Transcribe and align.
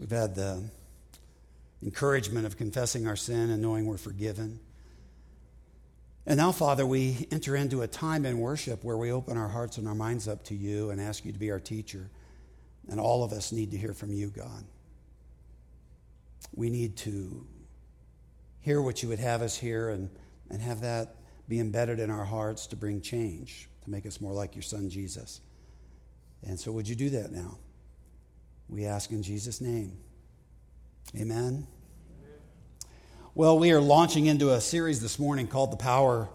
We've 0.00 0.10
had 0.10 0.34
the 0.34 0.64
encouragement 1.82 2.46
of 2.46 2.56
confessing 2.56 3.06
our 3.06 3.16
sin 3.16 3.50
and 3.50 3.60
knowing 3.60 3.84
we're 3.84 3.98
forgiven. 3.98 4.58
And 6.26 6.38
now, 6.38 6.52
Father, 6.52 6.86
we 6.86 7.28
enter 7.30 7.54
into 7.54 7.82
a 7.82 7.86
time 7.86 8.24
in 8.24 8.38
worship 8.38 8.82
where 8.82 8.96
we 8.96 9.12
open 9.12 9.36
our 9.36 9.48
hearts 9.48 9.76
and 9.76 9.86
our 9.86 9.94
minds 9.94 10.26
up 10.26 10.42
to 10.44 10.54
you 10.54 10.88
and 10.88 11.00
ask 11.02 11.26
you 11.26 11.32
to 11.32 11.38
be 11.38 11.50
our 11.50 11.60
teacher. 11.60 12.08
And 12.88 12.98
all 12.98 13.22
of 13.22 13.32
us 13.32 13.52
need 13.52 13.72
to 13.72 13.76
hear 13.76 13.92
from 13.92 14.10
you, 14.10 14.28
God. 14.28 14.64
We 16.54 16.70
need 16.70 16.96
to 16.98 17.46
hear 18.60 18.80
what 18.80 19.02
you 19.02 19.10
would 19.10 19.18
have 19.18 19.42
us 19.42 19.56
hear 19.56 19.90
and, 19.90 20.08
and 20.48 20.62
have 20.62 20.80
that 20.80 21.16
be 21.46 21.60
embedded 21.60 22.00
in 22.00 22.10
our 22.10 22.24
hearts 22.24 22.68
to 22.68 22.76
bring 22.76 23.02
change, 23.02 23.68
to 23.84 23.90
make 23.90 24.06
us 24.06 24.18
more 24.18 24.32
like 24.32 24.54
your 24.54 24.62
son, 24.62 24.88
Jesus. 24.88 25.42
And 26.42 26.58
so, 26.58 26.72
would 26.72 26.88
you 26.88 26.96
do 26.96 27.10
that 27.10 27.32
now? 27.32 27.58
We 28.70 28.86
ask 28.86 29.10
in 29.10 29.24
Jesus' 29.24 29.60
name. 29.60 29.98
Amen. 31.16 31.66
Well, 33.34 33.58
we 33.58 33.72
are 33.72 33.80
launching 33.80 34.26
into 34.26 34.52
a 34.52 34.60
series 34.60 35.00
this 35.00 35.18
morning 35.18 35.48
called 35.48 35.72
The 35.72 35.76
Power 35.76 36.28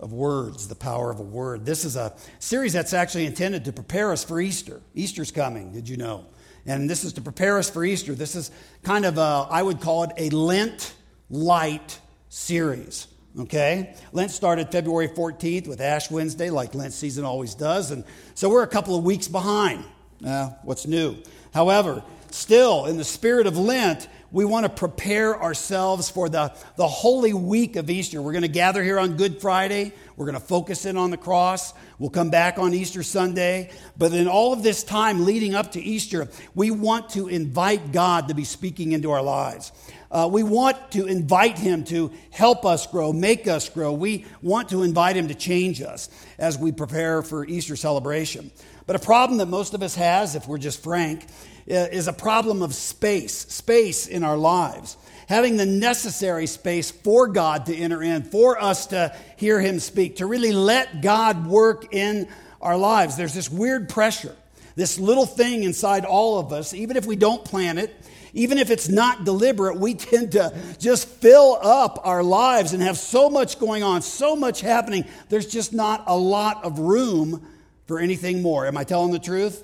of 0.00 0.10
Words, 0.10 0.68
The 0.68 0.74
Power 0.74 1.10
of 1.10 1.20
a 1.20 1.22
Word. 1.22 1.66
This 1.66 1.84
is 1.84 1.96
a 1.96 2.14
series 2.38 2.72
that's 2.72 2.94
actually 2.94 3.26
intended 3.26 3.66
to 3.66 3.72
prepare 3.72 4.10
us 4.10 4.24
for 4.24 4.40
Easter. 4.40 4.80
Easter's 4.94 5.30
coming, 5.30 5.72
did 5.72 5.86
you 5.86 5.98
know? 5.98 6.24
And 6.64 6.88
this 6.88 7.04
is 7.04 7.12
to 7.14 7.20
prepare 7.20 7.58
us 7.58 7.68
for 7.68 7.84
Easter. 7.84 8.14
This 8.14 8.36
is 8.36 8.50
kind 8.82 9.04
of 9.04 9.18
a, 9.18 9.46
I 9.50 9.62
would 9.62 9.82
call 9.82 10.04
it 10.04 10.12
a 10.16 10.30
Lent 10.30 10.94
light 11.28 12.00
series. 12.30 13.06
Okay? 13.38 13.94
Lent 14.12 14.30
started 14.30 14.72
February 14.72 15.08
14th 15.08 15.68
with 15.68 15.82
Ash 15.82 16.10
Wednesday, 16.10 16.48
like 16.48 16.74
Lent 16.74 16.94
season 16.94 17.26
always 17.26 17.54
does. 17.54 17.90
And 17.90 18.04
so 18.34 18.48
we're 18.48 18.62
a 18.62 18.68
couple 18.68 18.96
of 18.96 19.04
weeks 19.04 19.28
behind. 19.28 19.84
Uh, 20.24 20.50
what's 20.62 20.86
new? 20.86 21.16
However, 21.52 22.02
still, 22.30 22.86
in 22.86 22.96
the 22.96 23.04
spirit 23.04 23.46
of 23.46 23.58
Lent, 23.58 24.08
we 24.32 24.46
want 24.46 24.64
to 24.64 24.70
prepare 24.70 25.40
ourselves 25.40 26.08
for 26.08 26.30
the, 26.30 26.54
the 26.76 26.88
holy 26.88 27.34
week 27.34 27.76
of 27.76 27.90
Easter. 27.90 28.22
We're 28.22 28.32
going 28.32 28.42
to 28.42 28.48
gather 28.48 28.82
here 28.82 28.98
on 28.98 29.18
Good 29.18 29.42
Friday. 29.42 29.92
We're 30.16 30.24
going 30.24 30.40
to 30.40 30.46
focus 30.46 30.86
in 30.86 30.96
on 30.96 31.10
the 31.10 31.18
cross. 31.18 31.74
We'll 31.98 32.10
come 32.10 32.30
back 32.30 32.58
on 32.58 32.72
Easter 32.72 33.02
Sunday. 33.02 33.70
But 33.98 34.14
in 34.14 34.28
all 34.28 34.54
of 34.54 34.62
this 34.62 34.82
time 34.82 35.26
leading 35.26 35.54
up 35.54 35.72
to 35.72 35.82
Easter, 35.82 36.28
we 36.54 36.70
want 36.70 37.10
to 37.10 37.28
invite 37.28 37.92
God 37.92 38.28
to 38.28 38.34
be 38.34 38.44
speaking 38.44 38.92
into 38.92 39.10
our 39.10 39.22
lives. 39.22 39.70
Uh, 40.12 40.28
we 40.30 40.42
want 40.42 40.92
to 40.92 41.06
invite 41.06 41.58
Him 41.58 41.84
to 41.84 42.12
help 42.30 42.66
us 42.66 42.86
grow, 42.86 43.14
make 43.14 43.48
us 43.48 43.70
grow. 43.70 43.94
We 43.94 44.26
want 44.42 44.68
to 44.68 44.82
invite 44.82 45.16
Him 45.16 45.28
to 45.28 45.34
change 45.34 45.80
us 45.80 46.10
as 46.38 46.58
we 46.58 46.70
prepare 46.70 47.22
for 47.22 47.46
Easter 47.46 47.76
celebration. 47.76 48.50
But 48.86 48.96
a 48.96 48.98
problem 48.98 49.38
that 49.38 49.46
most 49.46 49.72
of 49.72 49.82
us 49.82 49.94
has, 49.94 50.36
if 50.36 50.46
we're 50.46 50.58
just 50.58 50.82
frank, 50.82 51.24
is 51.66 52.08
a 52.08 52.12
problem 52.12 52.60
of 52.60 52.74
space, 52.74 53.34
space 53.34 54.06
in 54.06 54.22
our 54.22 54.36
lives. 54.36 54.98
Having 55.28 55.56
the 55.56 55.64
necessary 55.64 56.46
space 56.46 56.90
for 56.90 57.28
God 57.28 57.66
to 57.66 57.74
enter 57.74 58.02
in, 58.02 58.22
for 58.22 58.60
us 58.60 58.88
to 58.88 59.16
hear 59.38 59.60
Him 59.60 59.78
speak, 59.78 60.16
to 60.16 60.26
really 60.26 60.52
let 60.52 61.00
God 61.00 61.46
work 61.46 61.94
in 61.94 62.28
our 62.60 62.76
lives. 62.76 63.16
There's 63.16 63.32
this 63.32 63.50
weird 63.50 63.88
pressure, 63.88 64.36
this 64.76 64.98
little 64.98 65.24
thing 65.24 65.62
inside 65.62 66.04
all 66.04 66.38
of 66.38 66.52
us, 66.52 66.74
even 66.74 66.98
if 66.98 67.06
we 67.06 67.16
don't 67.16 67.42
plan 67.44 67.78
it, 67.78 67.96
even 68.34 68.58
if 68.58 68.70
it's 68.70 68.88
not 68.88 69.24
deliberate, 69.24 69.76
we 69.76 69.94
tend 69.94 70.32
to 70.32 70.54
just 70.78 71.06
fill 71.08 71.58
up 71.62 72.00
our 72.04 72.22
lives 72.22 72.72
and 72.72 72.82
have 72.82 72.96
so 72.96 73.28
much 73.28 73.58
going 73.58 73.82
on, 73.82 74.02
so 74.02 74.34
much 74.34 74.60
happening. 74.60 75.04
There's 75.28 75.46
just 75.46 75.72
not 75.72 76.04
a 76.06 76.16
lot 76.16 76.64
of 76.64 76.78
room 76.78 77.46
for 77.86 77.98
anything 77.98 78.42
more. 78.42 78.66
Am 78.66 78.76
I 78.76 78.84
telling 78.84 79.12
the 79.12 79.18
truth? 79.18 79.62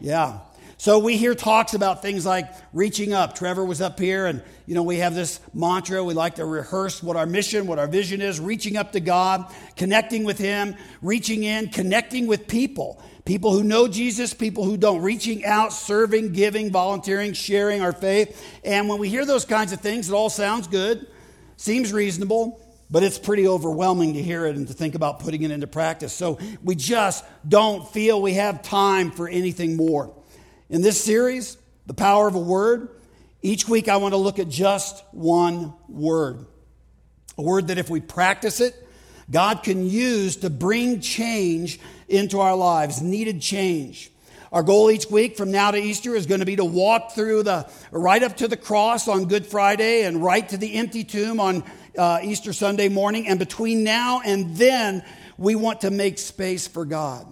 Yeah. 0.00 0.40
So 0.80 1.00
we 1.00 1.16
hear 1.16 1.34
talks 1.34 1.74
about 1.74 2.02
things 2.02 2.24
like 2.24 2.48
reaching 2.72 3.12
up. 3.12 3.34
Trevor 3.34 3.64
was 3.64 3.80
up 3.80 3.98
here, 3.98 4.26
and 4.26 4.42
you 4.64 4.76
know 4.76 4.84
we 4.84 4.98
have 4.98 5.12
this 5.12 5.40
mantra. 5.52 6.04
We 6.04 6.14
like 6.14 6.36
to 6.36 6.44
rehearse 6.44 7.02
what 7.02 7.16
our 7.16 7.26
mission, 7.26 7.66
what 7.66 7.80
our 7.80 7.88
vision 7.88 8.20
is: 8.20 8.38
reaching 8.38 8.76
up 8.76 8.92
to 8.92 9.00
God, 9.00 9.52
connecting 9.74 10.22
with 10.22 10.38
Him, 10.38 10.76
reaching 11.02 11.42
in, 11.42 11.70
connecting 11.70 12.28
with 12.28 12.46
people, 12.46 13.02
people 13.28 13.52
who 13.52 13.62
know 13.62 13.86
Jesus, 13.86 14.32
people 14.32 14.64
who 14.64 14.78
don't, 14.78 15.02
reaching 15.02 15.44
out, 15.44 15.70
serving, 15.74 16.32
giving, 16.32 16.72
volunteering, 16.72 17.34
sharing 17.34 17.82
our 17.82 17.92
faith. 17.92 18.42
And 18.64 18.88
when 18.88 18.98
we 18.98 19.10
hear 19.10 19.26
those 19.26 19.44
kinds 19.44 19.70
of 19.74 19.82
things, 19.82 20.08
it 20.08 20.14
all 20.14 20.30
sounds 20.30 20.66
good, 20.66 21.06
seems 21.58 21.92
reasonable. 21.92 22.58
But 22.90 23.02
it's 23.02 23.18
pretty 23.18 23.46
overwhelming 23.46 24.14
to 24.14 24.22
hear 24.22 24.46
it 24.46 24.56
and 24.56 24.66
to 24.68 24.72
think 24.72 24.94
about 24.94 25.20
putting 25.20 25.42
it 25.42 25.50
into 25.50 25.66
practice. 25.66 26.14
So 26.14 26.38
we 26.64 26.74
just 26.74 27.22
don't 27.46 27.86
feel 27.86 28.22
we 28.22 28.32
have 28.32 28.62
time 28.62 29.10
for 29.10 29.28
anything 29.28 29.76
more. 29.76 30.14
In 30.70 30.80
this 30.80 30.98
series, 30.98 31.58
The 31.84 31.92
Power 31.92 32.28
of 32.28 32.34
a 32.34 32.40
Word, 32.40 32.88
each 33.42 33.68
week 33.68 33.90
I 33.90 33.98
want 33.98 34.14
to 34.14 34.18
look 34.18 34.38
at 34.38 34.48
just 34.48 35.04
one 35.12 35.74
word. 35.86 36.46
A 37.36 37.42
word 37.42 37.66
that 37.66 37.76
if 37.76 37.90
we 37.90 38.00
practice 38.00 38.62
it, 38.62 38.87
God 39.30 39.62
can 39.62 39.88
use 39.88 40.36
to 40.36 40.50
bring 40.50 41.00
change 41.00 41.78
into 42.08 42.40
our 42.40 42.56
lives, 42.56 43.02
needed 43.02 43.40
change. 43.40 44.10
Our 44.50 44.62
goal 44.62 44.90
each 44.90 45.10
week 45.10 45.36
from 45.36 45.50
now 45.50 45.70
to 45.70 45.78
Easter 45.78 46.14
is 46.14 46.24
going 46.24 46.40
to 46.40 46.46
be 46.46 46.56
to 46.56 46.64
walk 46.64 47.12
through 47.12 47.42
the 47.42 47.68
right 47.90 48.22
up 48.22 48.38
to 48.38 48.48
the 48.48 48.56
cross 48.56 49.06
on 49.06 49.26
Good 49.26 49.44
Friday 49.44 50.04
and 50.04 50.22
right 50.22 50.48
to 50.48 50.56
the 50.56 50.74
empty 50.74 51.04
tomb 51.04 51.38
on 51.38 51.62
uh, 51.98 52.20
Easter 52.22 52.54
Sunday 52.54 52.88
morning. 52.88 53.28
And 53.28 53.38
between 53.38 53.84
now 53.84 54.22
and 54.24 54.56
then, 54.56 55.04
we 55.36 55.54
want 55.54 55.82
to 55.82 55.90
make 55.90 56.18
space 56.18 56.66
for 56.66 56.86
God 56.86 57.26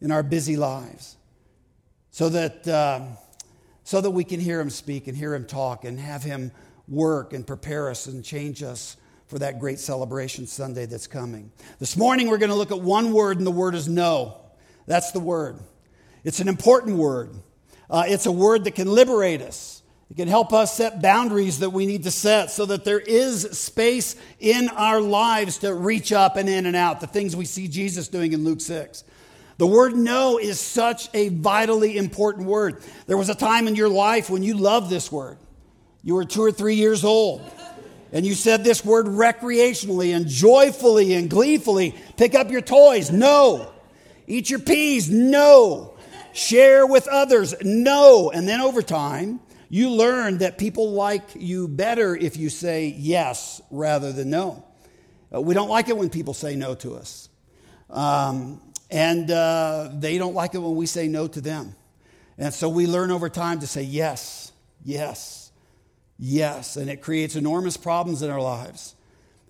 in 0.00 0.12
our 0.12 0.22
busy 0.22 0.56
lives 0.56 1.16
so 2.12 2.28
that, 2.28 2.68
uh, 2.68 3.00
so 3.82 4.00
that 4.00 4.10
we 4.10 4.22
can 4.22 4.38
hear 4.38 4.60
him 4.60 4.70
speak 4.70 5.08
and 5.08 5.16
hear 5.16 5.34
him 5.34 5.44
talk 5.44 5.84
and 5.84 5.98
have 5.98 6.22
him 6.22 6.52
work 6.86 7.32
and 7.32 7.44
prepare 7.44 7.90
us 7.90 8.06
and 8.06 8.24
change 8.24 8.62
us 8.62 8.96
for 9.32 9.38
that 9.38 9.58
great 9.58 9.78
celebration 9.78 10.46
Sunday 10.46 10.84
that's 10.84 11.06
coming. 11.06 11.50
This 11.78 11.96
morning, 11.96 12.28
we're 12.28 12.36
going 12.36 12.50
to 12.50 12.54
look 12.54 12.70
at 12.70 12.82
one 12.82 13.14
word, 13.14 13.38
and 13.38 13.46
the 13.46 13.50
word 13.50 13.74
is 13.74 13.88
no. 13.88 14.36
That's 14.86 15.12
the 15.12 15.20
word. 15.20 15.58
It's 16.22 16.40
an 16.40 16.48
important 16.48 16.98
word. 16.98 17.30
Uh, 17.88 18.04
it's 18.06 18.26
a 18.26 18.30
word 18.30 18.64
that 18.64 18.74
can 18.74 18.88
liberate 18.88 19.40
us. 19.40 19.82
It 20.10 20.18
can 20.18 20.28
help 20.28 20.52
us 20.52 20.76
set 20.76 21.00
boundaries 21.00 21.60
that 21.60 21.70
we 21.70 21.86
need 21.86 22.02
to 22.02 22.10
set 22.10 22.50
so 22.50 22.66
that 22.66 22.84
there 22.84 23.00
is 23.00 23.58
space 23.58 24.16
in 24.38 24.68
our 24.68 25.00
lives 25.00 25.56
to 25.60 25.74
reach 25.74 26.12
up 26.12 26.36
and 26.36 26.46
in 26.46 26.66
and 26.66 26.76
out, 26.76 27.00
the 27.00 27.06
things 27.06 27.34
we 27.34 27.46
see 27.46 27.68
Jesus 27.68 28.08
doing 28.08 28.34
in 28.34 28.44
Luke 28.44 28.60
6. 28.60 29.02
The 29.56 29.66
word 29.66 29.96
no 29.96 30.36
is 30.36 30.60
such 30.60 31.08
a 31.14 31.30
vitally 31.30 31.96
important 31.96 32.46
word. 32.46 32.82
There 33.06 33.16
was 33.16 33.30
a 33.30 33.34
time 33.34 33.66
in 33.66 33.76
your 33.76 33.88
life 33.88 34.28
when 34.28 34.42
you 34.42 34.58
loved 34.58 34.90
this 34.90 35.10
word. 35.10 35.38
You 36.02 36.16
were 36.16 36.26
two 36.26 36.42
or 36.42 36.52
three 36.52 36.74
years 36.74 37.02
old. 37.02 37.50
And 38.12 38.26
you 38.26 38.34
said 38.34 38.62
this 38.62 38.84
word 38.84 39.06
recreationally 39.06 40.14
and 40.14 40.28
joyfully 40.28 41.14
and 41.14 41.30
gleefully. 41.30 41.94
Pick 42.18 42.34
up 42.34 42.50
your 42.50 42.60
toys. 42.60 43.10
No. 43.10 43.72
Eat 44.26 44.50
your 44.50 44.58
peas. 44.58 45.10
No. 45.10 45.94
Share 46.34 46.86
with 46.86 47.08
others. 47.08 47.54
No. 47.62 48.30
And 48.30 48.46
then 48.46 48.60
over 48.60 48.82
time, 48.82 49.40
you 49.70 49.90
learn 49.90 50.38
that 50.38 50.58
people 50.58 50.92
like 50.92 51.22
you 51.34 51.66
better 51.66 52.14
if 52.14 52.36
you 52.36 52.50
say 52.50 52.94
yes 52.98 53.62
rather 53.70 54.12
than 54.12 54.28
no. 54.28 54.62
Uh, 55.34 55.40
we 55.40 55.54
don't 55.54 55.70
like 55.70 55.88
it 55.88 55.96
when 55.96 56.10
people 56.10 56.34
say 56.34 56.54
no 56.54 56.74
to 56.74 56.94
us. 56.96 57.30
Um, 57.88 58.60
and 58.90 59.30
uh, 59.30 59.88
they 59.94 60.18
don't 60.18 60.34
like 60.34 60.54
it 60.54 60.58
when 60.58 60.76
we 60.76 60.84
say 60.84 61.08
no 61.08 61.26
to 61.28 61.40
them. 61.40 61.74
And 62.36 62.52
so 62.52 62.68
we 62.68 62.86
learn 62.86 63.10
over 63.10 63.30
time 63.30 63.60
to 63.60 63.66
say 63.66 63.82
yes, 63.82 64.52
yes, 64.84 65.41
yes. 66.22 66.76
And 66.76 66.88
it 66.88 67.02
creates 67.02 67.36
enormous 67.36 67.76
problems 67.76 68.22
in 68.22 68.30
our 68.30 68.40
lives. 68.40 68.94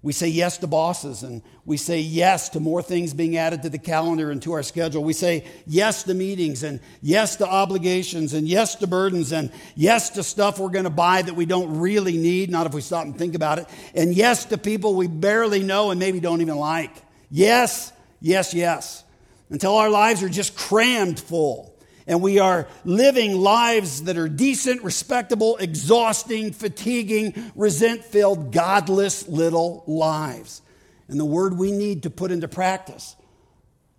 We 0.04 0.12
say 0.12 0.26
yes 0.26 0.58
to 0.58 0.66
bosses 0.66 1.22
and 1.22 1.42
we 1.64 1.76
say 1.76 2.00
yes 2.00 2.48
to 2.50 2.60
more 2.60 2.82
things 2.82 3.14
being 3.14 3.36
added 3.36 3.62
to 3.62 3.68
the 3.68 3.78
calendar 3.78 4.32
and 4.32 4.42
to 4.42 4.52
our 4.54 4.64
schedule. 4.64 5.04
We 5.04 5.12
say 5.12 5.44
yes 5.64 6.02
to 6.04 6.14
meetings 6.14 6.64
and 6.64 6.80
yes 7.02 7.36
to 7.36 7.46
obligations 7.46 8.34
and 8.34 8.48
yes 8.48 8.74
to 8.76 8.88
burdens 8.88 9.30
and 9.30 9.52
yes 9.76 10.10
to 10.10 10.24
stuff 10.24 10.58
we're 10.58 10.70
going 10.70 10.84
to 10.84 10.90
buy 10.90 11.22
that 11.22 11.34
we 11.34 11.46
don't 11.46 11.78
really 11.78 12.16
need, 12.16 12.50
not 12.50 12.66
if 12.66 12.74
we 12.74 12.80
stop 12.80 13.04
and 13.04 13.16
think 13.16 13.36
about 13.36 13.60
it, 13.60 13.68
and 13.94 14.12
yes 14.12 14.46
to 14.46 14.58
people 14.58 14.96
we 14.96 15.06
barely 15.06 15.62
know 15.62 15.92
and 15.92 16.00
maybe 16.00 16.18
don't 16.18 16.40
even 16.40 16.56
like. 16.56 16.90
Yes, 17.30 17.92
yes, 18.20 18.54
yes 18.54 19.04
until 19.52 19.76
our 19.76 19.90
lives 19.90 20.22
are 20.22 20.28
just 20.30 20.56
crammed 20.56 21.20
full 21.20 21.71
and 22.06 22.20
we 22.20 22.38
are 22.38 22.68
living 22.84 23.36
lives 23.36 24.04
that 24.04 24.16
are 24.16 24.28
decent, 24.28 24.82
respectable, 24.82 25.56
exhausting, 25.58 26.52
fatiguing, 26.52 27.52
resent 27.54 28.04
filled, 28.04 28.52
godless 28.52 29.28
little 29.28 29.84
lives. 29.86 30.62
And 31.08 31.18
the 31.18 31.24
word 31.24 31.56
we 31.56 31.72
need 31.72 32.04
to 32.04 32.10
put 32.10 32.30
into 32.30 32.48
practice, 32.48 33.16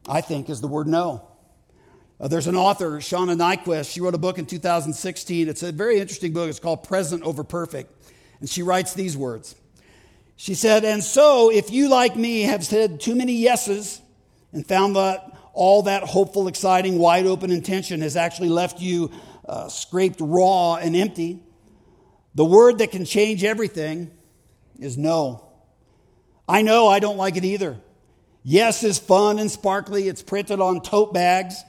I 0.08 0.22
think, 0.22 0.50
is 0.50 0.62
the 0.62 0.68
word 0.68 0.88
no. 0.88 1.28
Uh, 2.20 2.28
there's 2.28 2.48
an 2.48 2.56
author, 2.56 2.98
Shauna 3.00 3.38
Niequist. 3.38 3.92
She 3.92 4.00
wrote 4.00 4.16
a 4.16 4.20
book 4.20 4.38
in 4.38 4.46
2016. 4.46 5.50
It's 5.50 5.64
a 5.64 5.72
very 5.72 6.00
interesting 6.00 6.34
book. 6.34 6.50
It's 6.50 6.60
called 6.60 6.84
Present 6.84 7.24
Over 7.24 7.44
Perfect. 7.44 7.92
And 8.40 8.50
she 8.50 8.64
writes 8.64 8.94
these 8.94 9.18
words. 9.18 9.56
She 10.36 10.56
said, 10.56 10.84
And 10.84 11.04
so, 11.04 11.52
if 11.52 11.72
you, 11.72 11.90
like 11.90 12.16
me, 12.16 12.42
have 12.42 12.66
said 12.66 13.00
too 13.00 13.16
many 13.16 13.34
yeses 13.34 14.02
and 14.52 14.66
found 14.66 14.96
that 14.96 15.33
all 15.54 15.84
that 15.84 16.04
hopeful, 16.04 16.48
exciting, 16.48 16.98
wide 16.98 17.26
open 17.26 17.52
intention 17.52 18.02
has 18.02 18.18
actually 18.18 18.50
left 18.50 18.82
you 18.82 19.12
uh, 19.48 19.70
scraped 19.70 20.20
raw 20.20 20.76
and 20.76 20.96
empty. 20.96 21.40
The 22.36 22.46
word 22.46 22.80
that 22.80 22.92
can 22.92 23.06
change 23.06 23.44
everything 23.44 24.12
is 24.80 24.98
no. 24.98 25.48
I 26.48 26.64
know 26.64 26.88
I 26.88 27.00
don't 27.00 27.18
like 27.18 27.38
it 27.38 27.46
either. 27.46 27.80
Yes 28.44 28.84
is 28.84 29.00
fun 29.00 29.40
and 29.40 29.50
sparkly, 29.50 30.08
it's 30.08 30.22
printed 30.22 30.60
on 30.60 30.82
tote 30.82 31.14
bags, 31.14 31.64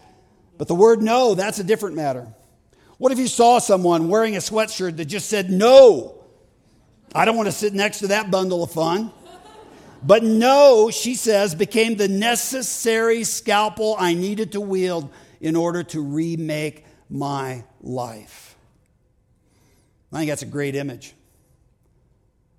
but 0.59 0.67
the 0.67 0.75
word 0.75 1.03
no, 1.03 1.35
that's 1.35 1.59
a 1.59 1.65
different 1.65 1.95
matter. 1.95 2.27
What 2.99 3.13
if 3.13 3.19
you 3.19 3.29
saw 3.29 3.59
someone 3.59 4.09
wearing 4.09 4.35
a 4.35 4.41
sweatshirt 4.41 4.97
that 4.97 5.05
just 5.05 5.29
said 5.29 5.51
no? 5.51 6.25
I 7.15 7.25
don't 7.25 7.37
want 7.37 7.47
to 7.47 7.53
sit 7.53 7.75
next 7.75 8.01
to 8.01 8.09
that 8.09 8.31
bundle 8.31 8.65
of 8.65 8.73
fun. 8.73 9.13
But 10.07 10.23
no, 10.23 10.91
she 10.91 11.15
says, 11.15 11.55
became 11.55 11.97
the 11.97 12.09
necessary 12.09 13.25
scalpel 13.25 13.97
I 13.99 14.13
needed 14.13 14.53
to 14.53 14.61
wield 14.61 15.11
in 15.41 15.57
order 15.57 15.83
to 15.83 16.03
remake 16.03 16.85
my 17.09 17.65
life. 17.81 18.57
I 20.13 20.19
think 20.19 20.29
that's 20.29 20.43
a 20.43 20.47
great 20.47 20.77
image. 20.77 21.15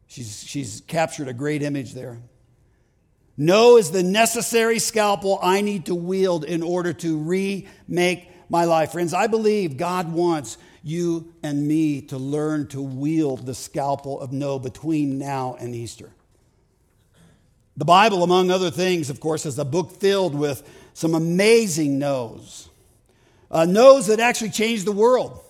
She's, 0.08 0.44
she's 0.44 0.82
captured 0.88 1.28
a 1.28 1.34
great 1.34 1.62
image 1.62 1.94
there. 1.94 2.20
No 3.38 3.78
is 3.78 3.92
the 3.92 4.04
necessary 4.04 4.80
scalpel 4.80 5.40
I 5.42 5.62
need 5.62 5.86
to 5.88 5.96
wield 5.96 6.46
in 6.46 6.64
order 6.64 6.94
to 6.94 7.18
remake 7.18 8.30
my 8.50 8.66
life. 8.66 8.94
Friends, 8.94 9.14
I 9.14 9.28
believe 9.28 9.78
God 9.78 10.12
wants 10.12 10.58
you 10.84 11.34
and 11.44 11.68
me 11.68 12.02
to 12.04 12.18
learn 12.18 12.68
to 12.68 12.82
wield 12.82 13.46
the 13.46 13.56
scalpel 13.56 14.20
of 14.22 14.32
no 14.32 14.58
between 14.58 15.18
now 15.18 15.58
and 15.60 15.76
Easter. 15.76 16.12
The 17.78 17.86
Bible, 17.86 18.24
among 18.24 18.52
other 18.52 18.72
things, 18.72 19.10
of 19.10 19.20
course, 19.20 19.46
is 19.46 19.60
a 19.60 19.66
book 19.66 20.00
filled 20.00 20.34
with 20.34 20.64
some 20.94 21.14
amazing 21.14 22.00
no's. 22.00 22.70
Uh, 23.52 23.66
no's 23.66 24.08
that 24.08 24.22
actually 24.22 24.52
changed 24.52 24.86
the 24.86 24.94
world. 24.94 25.42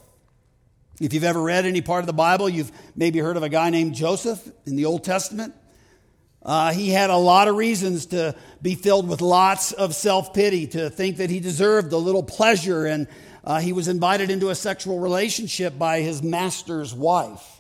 If 1.00 1.14
you've 1.14 1.24
ever 1.24 1.42
read 1.42 1.66
any 1.66 1.82
part 1.82 2.00
of 2.00 2.08
the 2.08 2.14
Bible, 2.14 2.50
you've 2.50 2.72
maybe 2.96 3.20
heard 3.20 3.38
of 3.38 3.44
a 3.44 3.50
guy 3.50 3.70
named 3.70 3.94
Joseph 3.94 4.48
in 4.66 4.76
the 4.76 4.86
Old 4.86 5.04
Testament. 5.04 5.54
Uh, 6.42 6.72
he 6.72 6.90
had 6.90 7.10
a 7.10 7.18
lot 7.18 7.48
of 7.48 7.56
reasons 7.56 8.08
to 8.08 8.36
be 8.62 8.76
filled 8.76 9.08
with 9.08 9.22
lots 9.22 9.72
of 9.72 9.94
self 9.94 10.34
pity, 10.34 10.68
to 10.68 10.90
think 10.90 11.18
that 11.18 11.30
he 11.30 11.40
deserved 11.40 11.92
a 11.94 11.98
little 11.98 12.24
pleasure, 12.24 12.86
and 12.86 13.08
uh, 13.44 13.60
he 13.60 13.74
was 13.74 13.88
invited 13.88 14.32
into 14.32 14.50
a 14.50 14.56
sexual 14.56 15.00
relationship 15.00 15.78
by 15.78 16.02
his 16.02 16.24
master's 16.24 16.94
wife. 16.94 17.55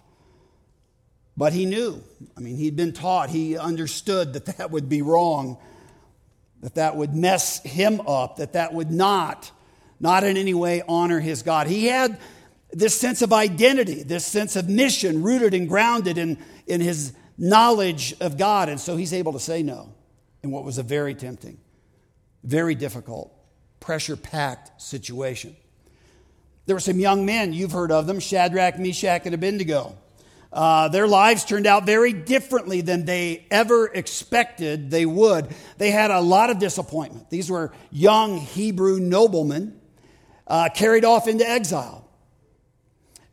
But 1.37 1.53
he 1.53 1.65
knew. 1.65 2.01
I 2.37 2.39
mean, 2.39 2.55
he'd 2.55 2.75
been 2.75 2.93
taught, 2.93 3.29
he 3.29 3.57
understood 3.57 4.33
that 4.33 4.45
that 4.57 4.71
would 4.71 4.87
be 4.87 5.01
wrong, 5.01 5.57
that 6.61 6.75
that 6.75 6.95
would 6.95 7.13
mess 7.13 7.61
him 7.63 8.01
up, 8.07 8.37
that 8.37 8.53
that 8.53 8.73
would 8.73 8.89
not, 8.89 9.51
not 9.99 10.23
in 10.23 10.37
any 10.37 10.53
way 10.53 10.81
honor 10.87 11.19
his 11.19 11.43
God. 11.43 11.67
He 11.67 11.87
had 11.87 12.17
this 12.71 12.99
sense 12.99 13.21
of 13.21 13.33
identity, 13.33 14.03
this 14.03 14.25
sense 14.25 14.55
of 14.55 14.69
mission 14.69 15.23
rooted 15.23 15.53
and 15.53 15.67
grounded 15.67 16.17
in, 16.17 16.37
in 16.67 16.81
his 16.81 17.13
knowledge 17.37 18.15
of 18.21 18.37
God. 18.37 18.69
And 18.69 18.79
so 18.79 18.95
he's 18.95 19.13
able 19.13 19.33
to 19.33 19.39
say 19.39 19.61
no 19.61 19.93
in 20.41 20.51
what 20.51 20.63
was 20.63 20.77
a 20.77 20.83
very 20.83 21.15
tempting, 21.15 21.57
very 22.43 22.75
difficult, 22.75 23.33
pressure 23.79 24.15
packed 24.15 24.81
situation. 24.81 25.55
There 26.65 26.75
were 26.75 26.81
some 26.81 26.99
young 26.99 27.25
men, 27.25 27.53
you've 27.53 27.73
heard 27.73 27.91
of 27.91 28.07
them 28.07 28.19
Shadrach, 28.19 28.79
Meshach, 28.79 29.25
and 29.25 29.35
Abednego. 29.35 29.97
Uh, 30.55 30.87
their 30.87 31.05
lives 31.05 31.43
turned 31.43 31.67
out 31.67 31.85
very 31.85 32.13
differently 32.13 32.79
than 32.79 33.03
they 33.03 33.45
ever 33.51 33.87
expected 33.87 34.89
they 34.89 35.05
would. 35.05 35.53
They 35.77 35.91
had 35.91 36.11
a 36.11 36.21
lot 36.21 36.49
of 36.49 36.59
disappointment. 36.59 37.29
These 37.29 37.51
were 37.51 37.73
young 37.91 38.37
Hebrew 38.37 39.01
noblemen 39.01 39.77
uh, 40.47 40.69
carried 40.73 41.03
off 41.03 41.27
into 41.27 41.47
exile. 41.47 42.09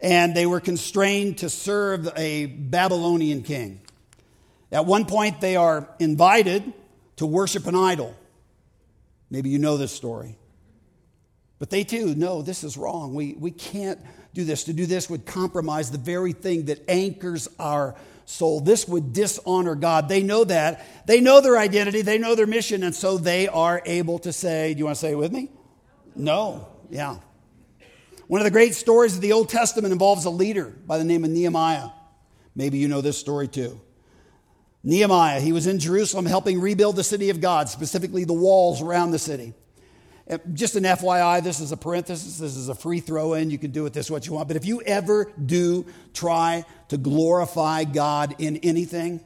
And 0.01 0.35
they 0.35 0.47
were 0.47 0.59
constrained 0.59 1.39
to 1.39 1.49
serve 1.49 2.09
a 2.17 2.47
Babylonian 2.47 3.45
king. 3.45 3.83
At 4.73 4.85
one 4.85 5.05
point, 5.05 5.41
they 5.41 5.55
are 5.55 5.89
invited 6.01 6.73
to 7.17 7.27
worship 7.27 7.69
an 7.69 7.77
idol. 7.77 8.17
Maybe 9.31 9.49
you 9.49 9.61
know 9.61 9.77
this 9.77 9.93
story. 9.93 10.39
But 11.61 11.71
they 11.71 11.85
too 11.85 12.17
know 12.17 12.43
this 12.43 12.65
is 12.65 12.77
wrong. 12.77 13.15
We, 13.15 13.35
we 13.35 13.53
can't 13.53 14.01
do 14.35 14.45
this. 14.45 14.65
To 14.65 14.73
do 14.73 14.87
this 14.87 15.11
would 15.11 15.27
compromise 15.27 15.91
the 15.91 15.99
very 15.99 16.33
thing 16.33 16.67
that 16.67 16.89
anchors 16.89 17.49
our 17.59 17.95
soul. 18.25 18.61
This 18.61 18.89
would 18.89 19.13
dishonor 19.13 19.75
God. 19.75 20.09
They 20.09 20.23
know 20.23 20.45
that. 20.45 20.87
They 21.07 21.21
know 21.21 21.41
their 21.41 21.59
identity, 21.59 22.03
they 22.03 22.19
know 22.19 22.35
their 22.35 22.47
mission, 22.47 22.83
and 22.83 22.95
so 22.95 23.19
they 23.19 23.49
are 23.49 23.83
able 23.85 24.19
to 24.21 24.33
say, 24.33 24.75
Do 24.75 24.79
you 24.79 24.85
want 24.87 24.97
to 24.97 25.01
say 25.01 25.13
it 25.13 25.19
with 25.19 25.33
me? 25.33 25.51
No. 26.15 26.69
Yeah. 26.91 27.19
One 28.29 28.41
of 28.41 28.45
the 28.45 28.51
great 28.51 28.75
stories 28.75 29.15
of 29.15 29.21
the 29.21 29.33
Old 29.33 29.49
Testament 29.49 29.93
involves 29.93 30.25
a 30.25 30.31
leader 30.31 30.73
by 30.87 30.99
the 30.99 31.05
name 31.05 31.25
of 31.25 31.31
Nehemiah. 31.31 31.91
Maybe 32.55 32.79
you 32.79 32.89
know 32.89 33.01
this 33.01 33.19
story 33.19 33.49
too. 33.49 33.81
Nehemiah, 34.85 35.41
he 35.41 35.53
was 35.53 35.67
in 35.67 35.79
Jerusalem 35.79 36.27
helping 36.27 36.61
rebuild 36.61 36.97
the 36.97 37.05
city 37.05 37.31
of 37.31 37.41
God, 37.41 37.69
specifically 37.69 38.25
the 38.25 38.33
walls 38.33 38.83
around 38.83 39.13
the 39.13 39.19
city. 39.19 39.55
Just 40.53 40.77
an 40.77 40.85
FYI, 40.85 41.43
this 41.43 41.61
is 41.61 41.73
a 41.73 41.77
parenthesis, 41.77 42.39
this 42.39 42.57
is 42.57 42.69
a 42.69 42.75
free 42.75 43.01
throw 43.01 43.35
in. 43.35 43.51
You 43.51 43.59
can 43.59 43.71
do 43.71 43.83
with 43.83 43.93
this 43.93 44.11
what 44.11 44.27
you 44.27 44.33
want. 44.33 44.49
But 44.49 44.57
if 44.57 44.65
you 44.65 44.81
ever 44.83 45.31
do 45.45 45.87
try 46.15 46.65
to 46.89 46.97
glorify 46.97 47.85
God 47.85 48.37
in 48.39 48.59
anything, 48.59 49.21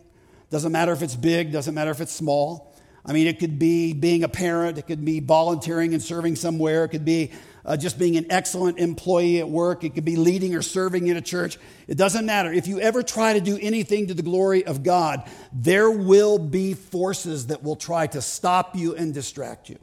doesn't 0.50 0.72
matter 0.72 0.92
if 0.92 1.02
it's 1.02 1.16
big, 1.16 1.52
doesn't 1.52 1.74
matter 1.74 1.90
if 1.90 2.00
it's 2.00 2.12
small. 2.12 2.74
I 3.04 3.12
mean, 3.12 3.28
it 3.28 3.38
could 3.38 3.58
be 3.58 3.92
being 3.92 4.24
a 4.24 4.28
parent, 4.28 4.78
it 4.78 4.86
could 4.86 5.04
be 5.04 5.20
volunteering 5.20 5.92
and 5.94 6.02
serving 6.02 6.34
somewhere, 6.34 6.84
it 6.84 6.88
could 6.88 7.04
be 7.04 7.30
uh, 7.64 7.76
just 7.76 7.98
being 7.98 8.16
an 8.16 8.26
excellent 8.30 8.78
employee 8.78 9.38
at 9.38 9.48
work, 9.48 9.84
it 9.84 9.94
could 9.94 10.04
be 10.04 10.16
leading 10.16 10.54
or 10.56 10.62
serving 10.62 11.06
in 11.06 11.16
a 11.16 11.20
church. 11.20 11.58
It 11.86 11.96
doesn't 11.96 12.26
matter. 12.26 12.52
If 12.52 12.66
you 12.66 12.80
ever 12.80 13.04
try 13.04 13.34
to 13.34 13.40
do 13.40 13.58
anything 13.60 14.08
to 14.08 14.14
the 14.14 14.22
glory 14.22 14.64
of 14.64 14.82
God, 14.82 15.28
there 15.52 15.90
will 15.90 16.38
be 16.38 16.74
forces 16.74 17.48
that 17.48 17.62
will 17.62 17.76
try 17.76 18.08
to 18.08 18.20
stop 18.20 18.74
you 18.74 18.96
and 18.96 19.14
distract 19.14 19.68
you. 19.68 19.78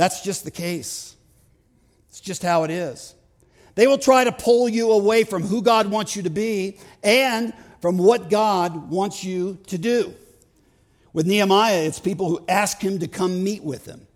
That's 0.00 0.22
just 0.22 0.44
the 0.44 0.50
case. 0.50 1.14
It's 2.08 2.20
just 2.20 2.42
how 2.42 2.64
it 2.64 2.70
is. 2.70 3.14
They 3.74 3.86
will 3.86 3.98
try 3.98 4.24
to 4.24 4.32
pull 4.32 4.66
you 4.66 4.92
away 4.92 5.24
from 5.24 5.42
who 5.42 5.60
God 5.60 5.90
wants 5.90 6.16
you 6.16 6.22
to 6.22 6.30
be 6.30 6.78
and 7.02 7.52
from 7.82 7.98
what 7.98 8.30
God 8.30 8.88
wants 8.88 9.24
you 9.24 9.58
to 9.66 9.76
do. 9.76 10.14
With 11.12 11.26
Nehemiah, 11.26 11.82
it's 11.82 11.98
people 11.98 12.30
who 12.30 12.42
ask 12.48 12.80
him 12.80 13.00
to 13.00 13.08
come 13.08 13.44
meet 13.44 13.62
with 13.62 13.84
them. 13.84 14.06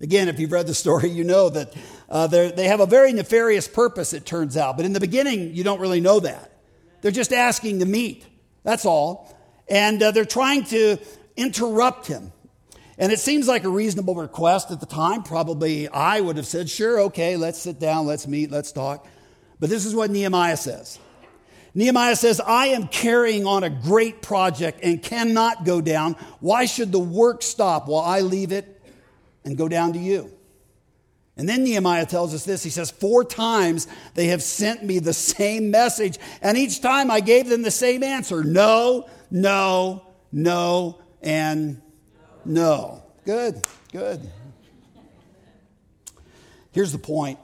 Again, 0.00 0.28
if 0.28 0.40
you've 0.40 0.50
read 0.50 0.66
the 0.66 0.74
story, 0.74 1.10
you 1.10 1.22
know 1.22 1.48
that 1.48 1.76
uh, 2.08 2.26
they 2.26 2.66
have 2.66 2.80
a 2.80 2.86
very 2.86 3.12
nefarious 3.12 3.68
purpose, 3.68 4.12
it 4.12 4.26
turns 4.26 4.56
out. 4.56 4.76
But 4.76 4.84
in 4.84 4.94
the 4.94 4.98
beginning, 4.98 5.54
you 5.54 5.62
don't 5.62 5.80
really 5.80 6.00
know 6.00 6.18
that. 6.18 6.50
They're 7.02 7.12
just 7.12 7.32
asking 7.32 7.78
to 7.78 7.86
meet. 7.86 8.26
That's 8.64 8.84
all. 8.84 9.38
And 9.68 10.02
uh, 10.02 10.10
they're 10.10 10.24
trying 10.24 10.64
to 10.64 10.96
interrupt 11.36 12.08
him. 12.08 12.32
And 13.00 13.10
it 13.10 13.18
seems 13.18 13.48
like 13.48 13.64
a 13.64 13.68
reasonable 13.70 14.14
request 14.14 14.70
at 14.70 14.78
the 14.78 14.86
time. 14.86 15.22
Probably 15.22 15.88
I 15.88 16.20
would 16.20 16.36
have 16.36 16.46
said, 16.46 16.68
sure, 16.68 17.00
okay, 17.04 17.38
let's 17.38 17.58
sit 17.58 17.80
down, 17.80 18.06
let's 18.06 18.28
meet, 18.28 18.50
let's 18.50 18.72
talk. 18.72 19.06
But 19.58 19.70
this 19.70 19.86
is 19.86 19.94
what 19.94 20.10
Nehemiah 20.10 20.58
says. 20.58 20.98
Nehemiah 21.74 22.14
says, 22.14 22.40
I 22.40 22.68
am 22.68 22.88
carrying 22.88 23.46
on 23.46 23.64
a 23.64 23.70
great 23.70 24.20
project 24.20 24.80
and 24.82 25.02
cannot 25.02 25.64
go 25.64 25.80
down. 25.80 26.12
Why 26.40 26.66
should 26.66 26.92
the 26.92 26.98
work 26.98 27.42
stop 27.42 27.88
while 27.88 28.02
I 28.02 28.20
leave 28.20 28.52
it 28.52 28.82
and 29.46 29.56
go 29.56 29.66
down 29.66 29.94
to 29.94 29.98
you? 29.98 30.30
And 31.38 31.48
then 31.48 31.64
Nehemiah 31.64 32.04
tells 32.04 32.34
us 32.34 32.44
this. 32.44 32.62
He 32.62 32.68
says, 32.68 32.90
Four 32.90 33.24
times 33.24 33.88
they 34.14 34.26
have 34.26 34.42
sent 34.42 34.84
me 34.84 34.98
the 34.98 35.14
same 35.14 35.70
message, 35.70 36.18
and 36.42 36.58
each 36.58 36.82
time 36.82 37.10
I 37.10 37.20
gave 37.20 37.48
them 37.48 37.62
the 37.62 37.70
same 37.70 38.02
answer 38.02 38.44
no, 38.44 39.08
no, 39.30 40.04
no, 40.32 41.00
and 41.22 41.80
no. 42.44 43.02
Good, 43.24 43.64
good. 43.92 44.20
Here's 46.72 46.92
the 46.92 46.98
point 46.98 47.38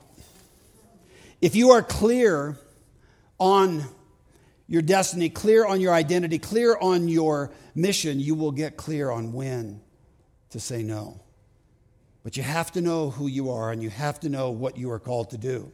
if 1.41 1.55
you 1.55 1.71
are 1.71 1.83
clear 1.83 2.57
on 3.39 3.85
your 4.69 4.83
destiny, 4.83 5.29
clear 5.29 5.67
on 5.67 5.81
your 5.81 5.93
identity, 5.93 6.39
clear 6.39 6.77
on 6.81 7.09
your 7.09 7.53
mission, 7.75 8.19
you 8.19 8.35
will 8.35 8.53
get 8.53 8.77
clear 8.77 9.11
on 9.11 9.33
when 9.33 9.81
to 10.51 10.61
say 10.61 10.83
no. 10.83 11.21
But 12.25 12.37
you 12.37 12.43
have 12.43 12.73
to 12.73 12.81
know 12.81 13.11
who 13.11 13.29
you 13.29 13.51
are 13.51 13.71
and 13.71 13.83
you 13.83 13.91
have 13.91 14.19
to 14.21 14.29
know 14.29 14.51
what 14.51 14.77
you 14.77 14.91
are 14.91 14.99
called 14.99 15.31
to 15.31 15.39
do. 15.39 15.73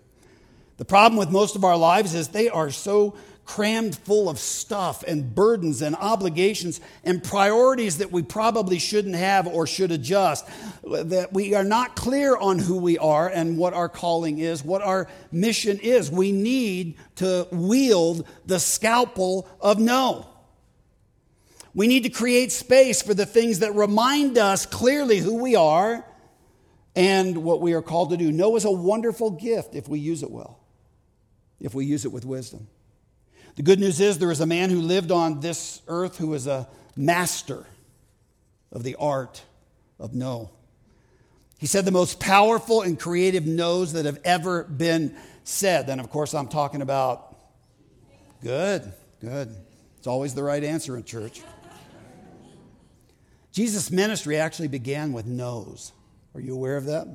The 0.77 0.85
problem 0.85 1.19
with 1.19 1.31
most 1.31 1.57
of 1.57 1.65
our 1.65 1.77
lives 1.77 2.15
is 2.15 2.29
they 2.29 2.49
are 2.49 2.71
so 2.71 3.15
crammed 3.45 3.97
full 3.97 4.29
of 4.29 4.39
stuff 4.39 5.03
and 5.03 5.35
burdens 5.35 5.83
and 5.83 5.97
obligations 5.97 6.81
and 7.05 7.23
priorities 7.23 7.99
that 7.99 8.13
we 8.13 8.23
probably 8.23 8.79
shouldn't 8.79 9.17
have 9.17 9.47
or 9.47 9.67
should 9.67 9.91
adjust. 9.91 10.47
That 10.85 11.33
we 11.33 11.55
are 11.55 11.65
not 11.65 11.97
clear 11.97 12.37
on 12.37 12.59
who 12.59 12.79
we 12.79 12.99
are 12.99 13.29
and 13.29 13.59
what 13.59 13.75
our 13.75 13.89
calling 13.89 14.39
is, 14.39 14.65
what 14.65 14.83
our 14.83 15.09
mission 15.31 15.79
is. 15.81 16.11
We 16.11 16.33
need 16.33 16.97
to 17.17 17.49
wield 17.51 18.27
the 18.47 18.61
scalpel 18.61 19.49
of 19.61 19.79
no. 19.79 20.29
We 21.75 21.87
need 21.87 22.03
to 22.05 22.11
create 22.11 22.53
space 22.53 23.03
for 23.03 23.15
the 23.15 23.27
things 23.27 23.61
that 23.61 23.75
remind 23.75 24.37
us 24.39 24.67
clearly 24.67 25.19
who 25.19 25.43
we 25.43 25.57
are 25.57 26.05
and 26.95 27.39
what 27.39 27.61
we 27.61 27.73
are 27.73 27.83
called 27.83 28.11
to 28.11 28.17
do. 28.17 28.31
No 28.31 28.57
is 28.57 28.65
a 28.65 28.71
wonderful 28.71 29.31
gift 29.31 29.75
if 29.75 29.89
we 29.89 29.99
use 29.99 30.23
it 30.23 30.31
well, 30.31 30.59
if 31.63 31.75
we 31.75 31.87
use 31.87 32.05
it 32.05 32.13
with 32.13 32.27
wisdom. 32.27 32.67
The 33.57 33.63
good 33.63 33.79
news 33.81 34.01
is 34.01 34.19
there 34.19 34.31
is 34.31 34.41
a 34.41 34.47
man 34.47 34.71
who 34.71 34.81
lived 34.81 35.11
on 35.11 35.41
this 35.41 35.81
earth 35.89 36.19
who 36.19 36.29
was 36.29 36.47
a 36.47 36.69
master 36.97 37.65
of 38.71 38.83
the 38.83 38.97
art 38.97 39.43
of 39.99 40.15
no. 40.15 40.51
He 41.59 41.67
said 41.67 41.85
the 41.85 41.93
most 41.93 42.19
powerful 42.19 42.83
and 42.83 42.99
creative 42.99 43.47
no's 43.47 43.93
that 43.93 44.05
have 44.05 44.19
ever 44.25 44.65
been 44.65 45.15
said. 45.45 45.87
Then, 45.87 46.01
of 46.01 46.11
course, 46.11 46.35
I'm 46.35 46.49
talking 46.49 46.83
about 46.83 47.37
good, 48.43 48.93
good. 49.21 49.55
It's 49.99 50.09
always 50.09 50.35
the 50.35 50.43
right 50.43 50.65
answer 50.65 50.97
in 50.97 51.05
church. 51.05 51.43
Jesus' 53.53 53.91
ministry 53.91 54.39
actually 54.39 54.69
began 54.69 55.13
with 55.13 55.27
no's. 55.27 55.93
Are 56.35 56.41
you 56.41 56.55
aware 56.55 56.77
of 56.77 56.87
that? 56.87 57.07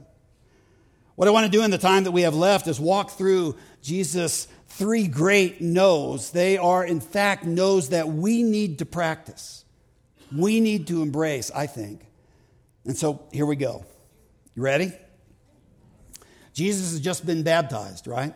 What 1.18 1.28
I 1.28 1.32
want 1.32 1.52
to 1.52 1.52
do 1.52 1.64
in 1.64 1.72
the 1.72 1.80
time 1.80 2.04
that 2.04 2.12
we 2.12 2.22
have 2.22 2.36
left 2.36 2.68
is 2.68 2.80
walk 2.80 3.10
through 3.10 3.56
Jesus' 3.82 4.48
three 4.68 5.08
great 5.08 5.60
no's. 5.60 6.30
They 6.30 6.60
are, 6.60 6.86
in 6.86 7.00
fact, 7.00 7.44
no's 7.44 7.90
that 7.90 8.08
we 8.08 8.44
need 8.44 8.78
to 8.78 8.86
practice. 8.86 9.66
We 10.32 10.60
need 10.60 10.86
to 10.90 11.02
embrace, 11.02 11.50
I 11.50 11.66
think. 11.66 12.06
And 12.86 12.96
so 12.96 13.24
here 13.32 13.48
we 13.48 13.56
go. 13.56 13.84
You 14.54 14.62
ready? 14.62 14.92
Jesus 16.54 16.92
has 16.92 17.00
just 17.00 17.26
been 17.26 17.42
baptized, 17.42 18.06
right? 18.06 18.36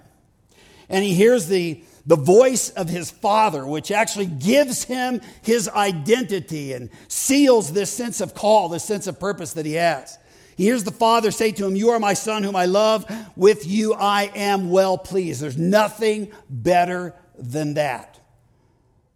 And 0.90 1.04
he 1.04 1.14
hears 1.14 1.48
the, 1.48 1.84
the 2.08 2.16
voice 2.16 2.72
of 2.72 2.90
his 2.90 3.12
Father, 3.12 3.64
which 3.64 3.92
actually 3.92 4.26
gives 4.26 4.86
him 4.86 5.22
his 5.44 5.70
identity 5.70 6.74
and 6.74 6.90
seals 7.08 7.74
this 7.74 7.92
sense 7.92 8.22
of 8.22 8.34
call, 8.34 8.70
this 8.70 8.84
sense 8.84 9.06
of 9.06 9.20
purpose 9.20 9.54
that 9.54 9.68
he 9.68 9.74
has. 9.74 10.18
He 10.62 10.68
hears 10.68 10.84
the 10.84 10.91
Father 10.91 11.32
say 11.32 11.51
to 11.53 11.65
him, 11.65 11.75
You 11.75 11.89
are 11.89 12.00
my 12.00 12.13
Son, 12.13 12.44
whom 12.44 12.56
I 12.56 12.68
love. 12.68 13.12
With 13.36 13.65
you 13.65 13.96
I 13.96 14.32
am 14.36 14.70
well 14.70 14.96
pleased. 14.96 15.41
There's 15.41 15.58
nothing 15.58 16.32
better 16.51 17.15
than 17.36 17.74
that. 17.74 18.20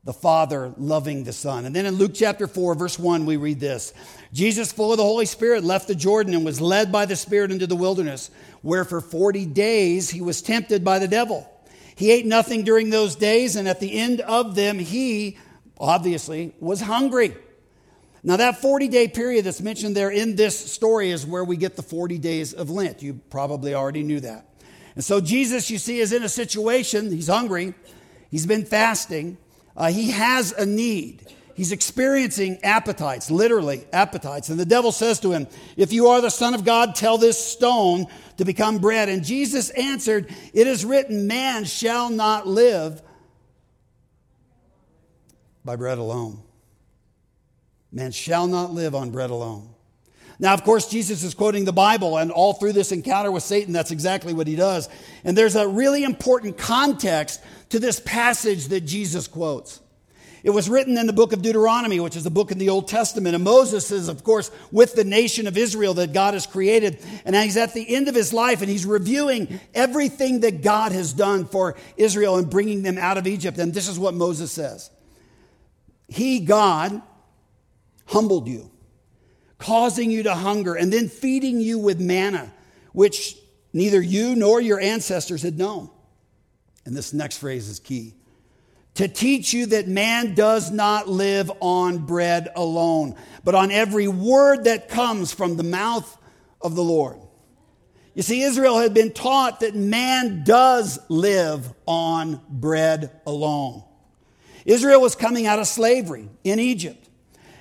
The 0.06 0.14
Father 0.14 0.74
loving 0.76 1.24
the 1.24 1.34
Son. 1.34 1.66
And 1.66 1.76
then 1.76 1.86
in 1.86 1.98
Luke 1.98 2.14
chapter 2.16 2.48
4, 2.48 2.74
verse 2.74 2.98
1, 2.98 3.28
we 3.28 3.38
read 3.38 3.60
this 3.60 3.94
Jesus, 4.34 4.72
full 4.72 4.90
of 4.92 4.98
the 4.98 5.04
Holy 5.04 5.28
Spirit, 5.28 5.64
left 5.64 5.88
the 5.88 5.94
Jordan 5.94 6.34
and 6.34 6.44
was 6.44 6.60
led 6.60 6.92
by 6.92 7.06
the 7.06 7.16
Spirit 7.16 7.52
into 7.52 7.68
the 7.68 7.76
wilderness, 7.76 8.32
where 8.64 8.84
for 8.84 9.00
40 9.00 9.46
days 9.46 10.10
he 10.10 10.22
was 10.22 10.42
tempted 10.42 10.84
by 10.84 10.98
the 10.98 11.08
devil. 11.08 11.48
He 11.94 12.10
ate 12.10 12.26
nothing 12.26 12.64
during 12.64 12.90
those 12.90 13.16
days, 13.16 13.56
and 13.56 13.68
at 13.68 13.80
the 13.80 14.00
end 14.00 14.20
of 14.22 14.56
them, 14.56 14.80
he 14.80 15.38
obviously 15.78 16.56
was 16.60 16.82
hungry. 16.82 17.36
Now, 18.26 18.38
that 18.38 18.60
40 18.60 18.88
day 18.88 19.08
period 19.08 19.46
that's 19.46 19.62
mentioned 19.62 19.96
there 19.96 20.10
in 20.10 20.36
this 20.36 20.58
story 20.58 21.12
is 21.12 21.28
where 21.28 21.44
we 21.44 21.58
get 21.58 21.76
the 21.76 21.84
40 21.84 22.18
days 22.18 22.54
of 22.54 22.72
Lent. 22.72 23.04
You 23.04 23.22
probably 23.30 23.76
already 23.76 24.02
knew 24.02 24.20
that. 24.22 24.50
And 24.96 25.04
so, 25.04 25.22
Jesus, 25.22 25.70
you 25.70 25.78
see, 25.78 26.00
is 26.00 26.12
in 26.12 26.24
a 26.24 26.30
situation, 26.30 27.12
he's 27.12 27.28
hungry, 27.28 27.76
he's 28.32 28.48
been 28.48 28.66
fasting, 28.66 29.38
uh, 29.78 29.92
he 29.92 30.10
has 30.10 30.54
a 30.54 30.66
need. 30.66 31.22
He's 31.54 31.72
experiencing 31.72 32.58
appetites, 32.64 33.30
literally 33.30 33.86
appetites. 33.94 34.50
And 34.50 34.60
the 34.60 34.66
devil 34.66 34.92
says 34.92 35.20
to 35.20 35.32
him, 35.32 35.48
If 35.78 35.94
you 35.94 36.08
are 36.08 36.20
the 36.20 36.32
Son 36.32 36.56
of 36.56 36.66
God, 36.66 36.96
tell 36.96 37.20
this 37.20 37.38
stone 37.38 38.08
to 38.38 38.44
become 38.44 38.80
bread. 38.80 39.08
And 39.08 39.24
Jesus 39.24 39.70
answered, 39.70 40.34
It 40.52 40.66
is 40.66 40.84
written, 40.84 41.28
Man 41.28 41.64
shall 41.64 42.10
not 42.10 42.48
live 42.48 43.04
by 45.64 45.76
bread 45.76 46.00
alone. 46.00 46.42
Man 47.96 48.12
shall 48.12 48.46
not 48.46 48.74
live 48.74 48.94
on 48.94 49.10
bread 49.10 49.30
alone. 49.30 49.70
Now, 50.38 50.54
of 50.54 50.66
course, 50.66 50.90
Jesus 50.90 51.24
is 51.24 51.34
quoting 51.34 51.64
the 51.64 51.72
Bible, 51.72 52.18
and 52.18 52.30
all 52.30 52.54
through 52.54 52.74
this 52.74 52.92
encounter 52.92 53.32
with 53.32 53.44
Satan, 53.44 53.72
that's 53.72 53.92
exactly 53.92 54.34
what 54.34 54.48
he 54.48 54.58
does. 54.58 54.90
And 55.24 55.38
there's 55.38 55.56
a 55.56 55.66
really 55.66 56.04
important 56.04 56.58
context 56.58 57.42
to 57.70 57.80
this 57.80 58.02
passage 58.02 58.68
that 58.68 58.82
Jesus 58.82 59.30
quotes. 59.30 59.80
It 60.44 60.50
was 60.50 60.70
written 60.70 60.98
in 60.98 61.08
the 61.08 61.14
book 61.14 61.32
of 61.32 61.42
Deuteronomy, 61.42 62.02
which 62.02 62.18
is 62.18 62.26
a 62.26 62.30
book 62.30 62.52
in 62.52 62.58
the 62.58 62.68
Old 62.68 62.90
Testament. 62.90 63.34
And 63.34 63.46
Moses 63.46 63.90
is, 63.92 64.10
of 64.10 64.26
course, 64.26 64.52
with 64.74 64.94
the 64.94 65.06
nation 65.06 65.48
of 65.48 65.58
Israel 65.58 65.94
that 65.96 66.12
God 66.12 66.34
has 66.34 66.46
created. 66.46 67.00
And 67.24 67.34
he's 67.34 67.58
at 67.58 67.74
the 67.74 67.96
end 67.96 68.10
of 68.10 68.14
his 68.14 68.34
life 68.34 68.62
and 68.62 68.70
he's 68.70 68.86
reviewing 68.86 69.60
everything 69.74 70.42
that 70.42 70.62
God 70.62 70.92
has 70.92 71.14
done 71.14 71.46
for 71.46 71.76
Israel 71.98 72.36
and 72.36 72.48
bringing 72.48 72.84
them 72.84 72.98
out 72.98 73.18
of 73.18 73.26
Egypt. 73.26 73.58
And 73.58 73.74
this 73.74 73.88
is 73.88 73.98
what 73.98 74.14
Moses 74.14 74.52
says 74.52 74.92
He, 76.10 76.42
God, 76.42 77.02
humbled 78.06 78.48
you, 78.48 78.72
causing 79.58 80.12
you 80.12 80.24
to 80.24 80.34
hunger, 80.34 80.76
and 80.76 80.92
then 80.92 81.10
feeding 81.10 81.60
you 81.60 81.80
with 81.80 82.00
manna, 82.00 82.54
which 82.94 83.38
neither 83.74 84.02
you 84.02 84.36
nor 84.36 84.62
your 84.62 84.80
ancestors 84.80 85.42
had 85.42 85.58
known. 85.58 85.90
And 86.86 86.96
this 86.96 87.14
next 87.14 87.38
phrase 87.38 87.68
is 87.68 87.80
key 87.80 88.16
to 88.96 89.08
teach 89.10 89.54
you 89.54 89.68
that 89.68 89.88
man 89.88 90.34
does 90.34 90.72
not 90.72 91.08
live 91.08 91.52
on 91.60 92.00
bread 92.00 92.50
alone, 92.56 93.16
but 93.44 93.54
on 93.54 93.70
every 93.70 94.08
word 94.08 94.64
that 94.64 94.90
comes 94.90 95.34
from 95.34 95.58
the 95.58 95.64
mouth 95.64 96.18
of 96.62 96.76
the 96.76 96.84
Lord. 96.84 97.20
You 98.14 98.24
see, 98.24 98.42
Israel 98.42 98.80
had 98.80 98.94
been 98.94 99.12
taught 99.12 99.60
that 99.60 99.76
man 99.76 100.44
does 100.46 100.98
live 101.10 101.72
on 101.86 102.40
bread 102.50 103.12
alone. 103.28 103.84
Israel 104.64 105.02
was 105.02 105.16
coming 105.16 105.46
out 105.46 105.60
of 105.60 105.68
slavery 105.68 106.30
in 106.46 106.60
Egypt. 106.60 107.05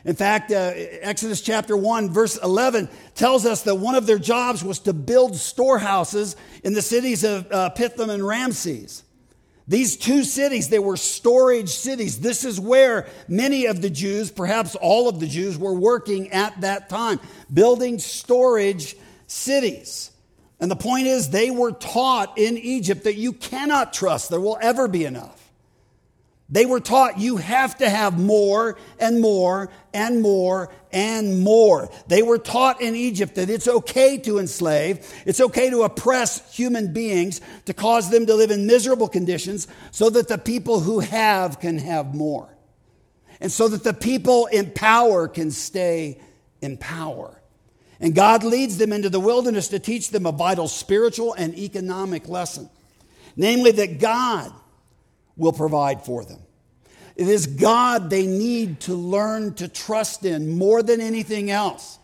In 0.05 0.15
fact, 0.15 0.51
uh, 0.51 0.73
Exodus 0.75 1.41
chapter 1.41 1.77
1, 1.77 2.11
verse 2.11 2.37
11 2.37 2.91
tells 3.15 3.47
us 3.47 3.63
that 3.63 3.77
one 3.77 3.95
of 3.95 4.07
their 4.07 4.19
jobs 4.19 4.63
was 4.63 4.81
to 4.81 4.93
build 4.93 5.37
storehouses 5.37 6.37
in 6.63 6.75
the 6.75 6.83
cities 6.83 7.25
of 7.25 7.51
uh, 7.51 7.71
Pithom 7.71 8.11
and 8.11 8.27
Ramses. 8.27 9.03
These 9.67 9.97
two 9.97 10.25
cities, 10.25 10.69
they 10.69 10.79
were 10.79 10.99
storage 10.99 11.71
cities. 11.71 12.21
This 12.21 12.45
is 12.45 12.61
where 12.61 13.09
many 13.29 13.65
of 13.65 13.81
the 13.81 13.89
Jews, 13.89 14.31
perhaps 14.31 14.75
all 14.75 15.09
of 15.09 15.21
the 15.21 15.27
Jews, 15.27 15.57
were 15.57 15.73
working 15.73 16.33
at 16.33 16.61
that 16.61 16.91
time, 16.91 17.19
building 17.53 17.99
storage 17.99 18.95
cities. 19.27 20.11
And 20.61 20.71
the 20.71 20.77
point 20.77 21.07
is, 21.07 21.31
they 21.31 21.51
were 21.51 21.73
taught 21.73 22.37
in 22.37 22.59
Egypt 22.59 23.05
that 23.05 23.15
you 23.15 23.33
cannot 23.33 23.95
trust 23.95 24.29
there 24.29 24.41
will 24.41 24.59
ever 24.61 24.87
be 24.87 25.07
enough. 25.07 25.44
They 26.51 26.67
were 26.67 26.81
taught 26.81 27.19
you 27.19 27.39
have 27.39 27.79
to 27.79 27.89
have 27.89 28.19
more 28.19 28.77
and 28.99 29.21
more 29.21 29.71
and 29.95 30.21
more 30.21 30.71
and 30.93 31.41
more. 31.41 31.89
They 32.07 32.23
were 32.23 32.39
taught 32.39 32.83
in 32.83 32.95
Egypt 32.95 33.37
that 33.37 33.49
it's 33.49 33.67
okay 33.67 34.19
to 34.19 34.39
enslave, 34.39 35.11
it's 35.25 35.41
okay 35.41 35.71
to 35.71 35.85
oppress 35.85 36.55
human 36.55 36.93
beings, 36.93 37.41
to 37.65 37.73
cause 37.73 38.11
them 38.11 38.27
to 38.27 38.35
live 38.35 38.51
in 38.51 38.67
miserable 38.67 39.09
conditions 39.09 39.67
so 39.91 40.11
that 40.11 40.29
the 40.29 40.39
people 40.39 40.81
who 40.81 41.01
have 41.01 41.61
can 41.61 41.79
have 41.79 42.15
more. 42.15 42.49
And 43.41 43.51
so 43.51 43.69
that 43.69 43.83
the 43.83 43.95
people 43.95 44.47
in 44.47 44.71
power 44.71 45.29
can 45.29 45.51
stay 45.51 46.21
in 46.61 46.77
power. 46.77 47.41
And 48.01 48.15
God 48.15 48.45
leads 48.45 48.77
them 48.77 48.93
into 48.93 49.09
the 49.09 49.21
wilderness 49.21 49.69
to 49.69 49.79
teach 49.79 50.11
them 50.11 50.27
a 50.27 50.33
vital 50.33 50.69
spiritual 50.69 51.33
and 51.35 51.57
economic 51.59 52.29
lesson. 52.29 52.69
Namely, 53.37 53.73
that 53.73 53.99
God 53.99 54.53
will 55.37 55.53
provide 55.53 56.05
for 56.05 56.25
them. 56.25 56.41
It 57.17 57.29
is 57.29 57.47
God 57.47 58.11
they 58.11 58.27
need 58.27 58.81
to 58.81 58.95
learn 58.95 59.55
to 59.55 59.69
trust 59.69 60.25
in 60.25 60.57
more 60.57 60.83
than 60.83 61.01
anything 61.01 61.51
else. 61.51 61.99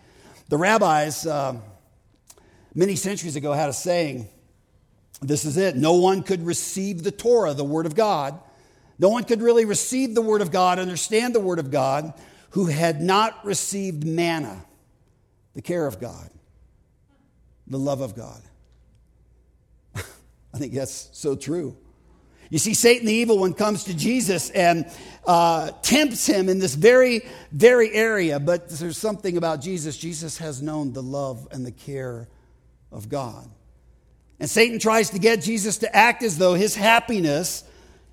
The 0.48 0.56
rabbis, 0.56 1.26
uh, 1.26 1.56
many 2.74 2.96
centuries 2.96 3.36
ago, 3.36 3.52
had 3.52 3.68
a 3.68 3.72
saying 3.72 4.28
this 5.20 5.44
is 5.44 5.56
it 5.56 5.76
no 5.76 5.94
one 5.94 6.22
could 6.22 6.46
receive 6.46 7.02
the 7.02 7.10
Torah, 7.10 7.54
the 7.54 7.64
Word 7.64 7.86
of 7.86 7.94
God. 7.94 8.38
No 8.98 9.08
one 9.08 9.24
could 9.24 9.42
really 9.42 9.64
receive 9.64 10.14
the 10.14 10.22
Word 10.22 10.42
of 10.42 10.50
God, 10.50 10.78
understand 10.78 11.34
the 11.34 11.40
Word 11.40 11.58
of 11.58 11.70
God, 11.70 12.12
who 12.50 12.66
had 12.66 13.00
not 13.00 13.44
received 13.44 14.04
manna, 14.04 14.64
the 15.54 15.62
care 15.62 15.86
of 15.86 16.00
God, 16.00 16.30
the 17.66 17.78
love 17.78 18.00
of 18.00 18.14
God. 18.14 18.42
I 19.96 20.58
think 20.58 20.72
that's 20.72 21.08
so 21.12 21.34
true. 21.34 21.76
You 22.50 22.58
see, 22.58 22.74
Satan, 22.74 23.06
the 23.06 23.14
evil 23.14 23.38
one, 23.38 23.54
comes 23.54 23.84
to 23.84 23.94
Jesus 23.94 24.50
and 24.50 24.84
uh, 25.24 25.70
tempts 25.82 26.26
him 26.26 26.48
in 26.48 26.58
this 26.58 26.74
very, 26.74 27.22
very 27.52 27.92
area. 27.92 28.40
But 28.40 28.68
there's 28.68 28.98
something 28.98 29.36
about 29.36 29.60
Jesus. 29.60 29.96
Jesus 29.96 30.38
has 30.38 30.60
known 30.60 30.92
the 30.92 31.02
love 31.02 31.46
and 31.52 31.64
the 31.64 31.70
care 31.70 32.28
of 32.90 33.08
God. 33.08 33.48
And 34.40 34.50
Satan 34.50 34.80
tries 34.80 35.10
to 35.10 35.20
get 35.20 35.42
Jesus 35.42 35.78
to 35.78 35.96
act 35.96 36.24
as 36.24 36.38
though 36.38 36.54
his 36.54 36.74
happiness, 36.74 37.62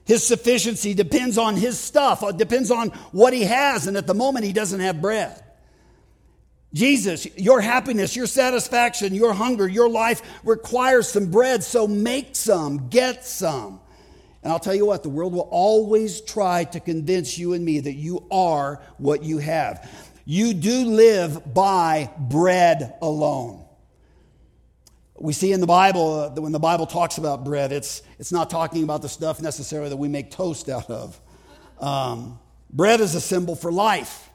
his 0.06 0.26
sufficiency 0.26 0.94
depends 0.94 1.40
on 1.40 1.56
his 1.56 1.80
stuff, 1.80 2.22
it 2.22 2.38
depends 2.38 2.70
on 2.70 2.90
what 3.12 3.34
he 3.34 3.44
has. 3.44 3.88
And 3.88 3.98
at 3.98 4.06
the 4.06 4.14
moment, 4.14 4.46
he 4.46 4.54
doesn't 4.54 4.82
have 4.82 5.02
bread. 5.02 5.44
Jesus, 6.74 7.26
your 7.38 7.62
happiness, 7.62 8.16
your 8.16 8.28
satisfaction, 8.28 9.16
your 9.16 9.34
hunger, 9.34 9.68
your 9.68 9.90
life 9.90 10.22
requires 10.44 11.08
some 11.08 11.32
bread, 11.32 11.64
so 11.64 11.88
make 11.88 12.36
some, 12.36 12.90
get 12.90 13.26
some. 13.26 13.80
And 14.48 14.54
I'll 14.54 14.62
tell 14.62 14.74
you 14.74 14.86
what, 14.86 15.04
the 15.04 15.10
world 15.10 15.34
will 15.34 15.50
always 15.52 16.22
try 16.22 16.64
to 16.64 16.80
convince 16.80 17.38
you 17.38 17.52
and 17.52 17.66
me 17.66 17.82
that 17.82 17.96
you 17.96 18.26
are 18.32 18.82
what 18.98 19.22
you 19.22 19.40
have. 19.40 19.92
You 20.24 20.54
do 20.54 20.86
live 20.86 21.54
by 21.54 22.10
bread 22.18 22.94
alone. 23.02 23.66
We 25.20 25.34
see 25.34 25.52
in 25.52 25.60
the 25.60 25.68
Bible 25.68 26.14
uh, 26.14 26.30
that 26.30 26.42
when 26.42 26.54
the 26.54 26.62
Bible 26.62 26.86
talks 26.86 27.18
about 27.18 27.44
bread, 27.44 27.74
it's, 27.74 28.02
it's 28.20 28.32
not 28.32 28.50
talking 28.50 28.84
about 28.86 29.02
the 29.02 29.10
stuff 29.10 29.42
necessarily 29.42 29.90
that 29.90 29.98
we 29.98 30.08
make 30.08 30.32
toast 30.32 30.70
out 30.70 30.90
of. 30.90 31.20
Um, 31.82 32.40
bread 32.70 33.02
is 33.02 33.16
a 33.16 33.22
symbol 33.22 33.58
for 33.58 33.70
life. 33.70 34.27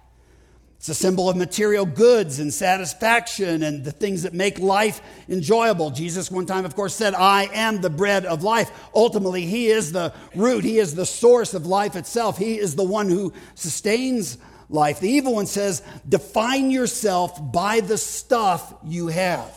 It's 0.82 0.88
a 0.88 0.94
symbol 0.94 1.30
of 1.30 1.36
material 1.36 1.86
goods 1.86 2.40
and 2.40 2.52
satisfaction 2.52 3.62
and 3.62 3.84
the 3.84 3.92
things 3.92 4.24
that 4.24 4.34
make 4.34 4.58
life 4.58 5.00
enjoyable. 5.28 5.90
Jesus, 5.90 6.28
one 6.28 6.44
time, 6.44 6.64
of 6.64 6.74
course, 6.74 6.92
said, 6.92 7.14
I 7.14 7.44
am 7.52 7.80
the 7.80 7.88
bread 7.88 8.26
of 8.26 8.42
life. 8.42 8.68
Ultimately, 8.92 9.46
He 9.46 9.68
is 9.68 9.92
the 9.92 10.12
root, 10.34 10.64
He 10.64 10.80
is 10.80 10.96
the 10.96 11.06
source 11.06 11.54
of 11.54 11.66
life 11.66 11.94
itself. 11.94 12.36
He 12.36 12.58
is 12.58 12.74
the 12.74 12.82
one 12.82 13.08
who 13.08 13.32
sustains 13.54 14.38
life. 14.68 14.98
The 14.98 15.08
evil 15.08 15.34
one 15.34 15.46
says, 15.46 15.82
Define 16.08 16.72
yourself 16.72 17.52
by 17.52 17.78
the 17.78 17.96
stuff 17.96 18.74
you 18.82 19.06
have. 19.06 19.56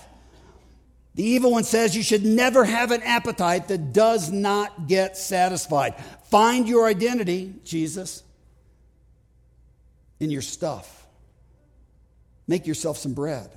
The 1.15 1.23
evil 1.23 1.49
one 1.49 1.63
says 1.63 1.97
you 1.97 2.03
should 2.03 2.23
never 2.23 2.63
have 2.63 2.91
an 2.91 3.01
appetite 3.01 3.69
that 3.69 3.93
does 3.93 4.29
not 4.29 4.87
get 4.87 5.17
satisfied. 5.17 5.95
Find 6.25 6.69
your 6.69 6.85
identity, 6.85 7.55
Jesus, 7.63 8.21
in 10.19 10.29
your 10.29 10.43
stuff. 10.43 11.01
Make 12.47 12.67
yourself 12.67 12.97
some 12.97 13.13
bread. 13.13 13.49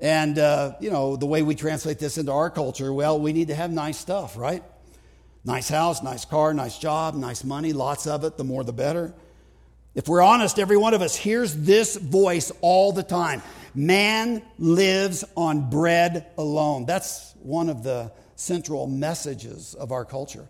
And, 0.00 0.38
uh, 0.38 0.74
you 0.80 0.90
know, 0.90 1.16
the 1.16 1.26
way 1.26 1.42
we 1.42 1.54
translate 1.54 1.98
this 1.98 2.16
into 2.16 2.32
our 2.32 2.48
culture, 2.48 2.92
well, 2.92 3.20
we 3.20 3.32
need 3.32 3.48
to 3.48 3.54
have 3.54 3.70
nice 3.70 3.98
stuff, 3.98 4.36
right? 4.36 4.62
Nice 5.44 5.68
house, 5.68 6.02
nice 6.02 6.24
car, 6.24 6.54
nice 6.54 6.78
job, 6.78 7.14
nice 7.14 7.44
money, 7.44 7.72
lots 7.72 8.06
of 8.06 8.24
it, 8.24 8.36
the 8.36 8.44
more 8.44 8.64
the 8.64 8.72
better. 8.72 9.14
If 9.94 10.08
we're 10.08 10.22
honest, 10.22 10.58
every 10.58 10.76
one 10.76 10.94
of 10.94 11.02
us 11.02 11.16
hears 11.16 11.54
this 11.54 11.96
voice 11.96 12.52
all 12.60 12.92
the 12.92 13.02
time 13.02 13.42
Man 13.74 14.42
lives 14.58 15.24
on 15.36 15.70
bread 15.70 16.26
alone. 16.36 16.86
That's 16.86 17.34
one 17.42 17.68
of 17.68 17.82
the 17.82 18.12
central 18.34 18.86
messages 18.86 19.74
of 19.74 19.92
our 19.92 20.04
culture. 20.04 20.48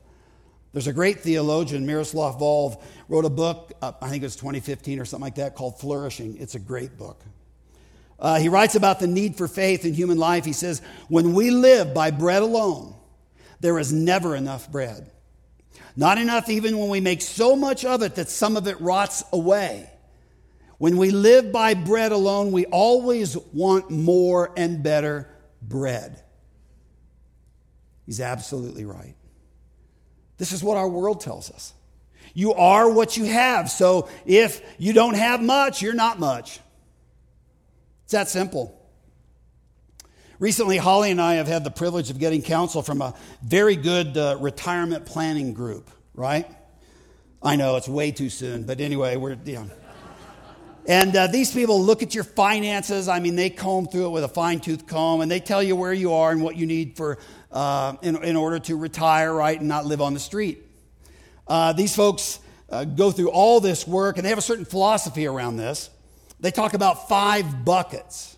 There's 0.73 0.87
a 0.87 0.93
great 0.93 1.21
theologian, 1.21 1.85
Miroslav 1.85 2.39
Volf, 2.39 2.81
wrote 3.09 3.25
a 3.25 3.31
book, 3.31 3.73
uh, 3.83 3.93
I 4.01 4.09
think 4.09 4.23
it 4.23 4.27
was 4.27 4.37
2015 4.37 5.01
or 5.01 5.05
something 5.05 5.25
like 5.25 5.35
that, 5.37 5.57
called 5.57 5.81
Flourishing. 5.81 6.37
It's 6.39 6.55
a 6.55 6.61
great 6.61 6.97
book. 6.97 7.25
Uh, 8.21 8.39
he 8.39 8.49
writes 8.49 8.75
about 8.75 9.01
the 9.01 9.07
need 9.07 9.37
for 9.37 9.49
faith 9.49 9.85
in 9.85 9.95
human 9.95 10.19
life. 10.19 10.45
He 10.45 10.53
says, 10.53 10.81
When 11.09 11.33
we 11.33 11.51
live 11.51 11.93
by 11.93 12.11
bread 12.11 12.43
alone, 12.43 12.95
there 13.61 13.79
is 13.79 13.93
never 13.93 14.37
enough 14.37 14.71
bread. 14.71 15.11
Not 15.97 16.19
enough 16.19 16.49
even 16.49 16.79
when 16.79 16.89
we 16.89 17.01
make 17.01 17.21
so 17.21 17.57
much 17.57 17.85
of 17.85 18.03
it 18.03 18.15
that 18.15 18.29
some 18.29 18.57
of 18.57 18.67
it 18.69 18.81
rots 18.81 19.25
away. 19.33 19.91
When 20.79 20.97
we 20.97 21.11
live 21.11 21.51
by 21.51 21.75
bread 21.75 22.13
alone, 22.13 22.53
we 22.53 22.67
always 22.67 23.37
want 23.53 23.91
more 23.91 24.53
and 24.57 24.83
better 24.83 25.29
bread. 25.61 26.23
He's 28.07 28.21
absolutely 28.21 28.85
right. 28.85 29.15
This 30.41 30.53
is 30.53 30.65
what 30.65 30.79
our 30.79 30.89
world 30.89 31.21
tells 31.21 31.51
us. 31.51 31.75
You 32.33 32.55
are 32.55 32.91
what 32.91 33.19
you 33.19 33.27
have. 33.27 33.69
So 33.69 34.09
if 34.25 34.63
you 34.79 34.95
don't 34.95 35.13
have 35.13 35.43
much, 35.43 35.83
you're 35.83 35.93
not 35.93 36.19
much. 36.19 36.61
It's 38.05 38.13
that 38.13 38.31
simple. 38.31 38.75
Recently, 40.39 40.79
Holly 40.79 41.11
and 41.11 41.21
I 41.21 41.35
have 41.35 41.47
had 41.47 41.63
the 41.63 41.71
privilege 41.71 42.09
of 42.09 42.19
getting 42.19 42.41
counsel 42.41 42.81
from 42.81 43.03
a 43.03 43.15
very 43.43 43.77
good 43.77 44.17
uh, 44.17 44.39
retirement 44.41 45.05
planning 45.05 45.53
group, 45.53 45.91
right? 46.15 46.47
I 47.43 47.57
know 47.57 47.77
it's 47.77 47.87
way 47.87 48.11
too 48.11 48.31
soon, 48.31 48.65
but 48.65 48.81
anyway, 48.81 49.17
we're, 49.17 49.37
you 49.45 49.57
know. 49.57 49.71
And 50.87 51.15
uh, 51.15 51.27
these 51.27 51.53
people 51.53 51.83
look 51.83 52.03
at 52.03 52.15
your 52.15 52.25
finances. 52.25 53.09
I 53.09 53.21
mean, 53.21 53.37
they 53.37 53.51
comb 53.51 53.89
through 53.89 54.07
it 54.07 54.11
with 54.11 54.25
a 54.25 54.29
fine 54.29 54.61
tooth 54.61 54.87
comb 54.87 55.21
and 55.21 55.31
they 55.31 55.39
tell 55.39 55.63
you 55.63 55.77
where 55.77 55.93
you 55.93 56.15
are 56.15 56.33
and 56.33 56.43
what 56.43 56.57
you 56.57 56.65
need 56.65 56.97
for 56.97 57.19
uh, 57.53 57.97
in, 58.03 58.23
in 58.23 58.37
order 58.37 58.59
to 58.59 58.77
retire, 58.77 59.33
right, 59.33 59.59
and 59.59 59.69
not 59.69 59.87
live 59.87 60.01
on 60.01 60.15
the 60.15 60.21
street. 60.21 60.63
Uh, 61.47 61.73
these 61.73 61.95
folks 61.95 62.39
uh, 62.69 62.85
go 62.85 63.11
through 63.11 63.31
all 63.31 63.61
this 63.61 63.87
work, 63.87 64.17
and 64.17 64.25
they 64.25 64.29
have 64.29 64.39
a 64.39 64.43
certain 64.43 64.65
philosophy 64.65 65.27
around 65.27 65.57
this. 65.57 65.91
They 66.39 66.51
talk 66.51 66.75
about 66.75 67.09
five 67.09 67.65
buckets. 67.65 68.37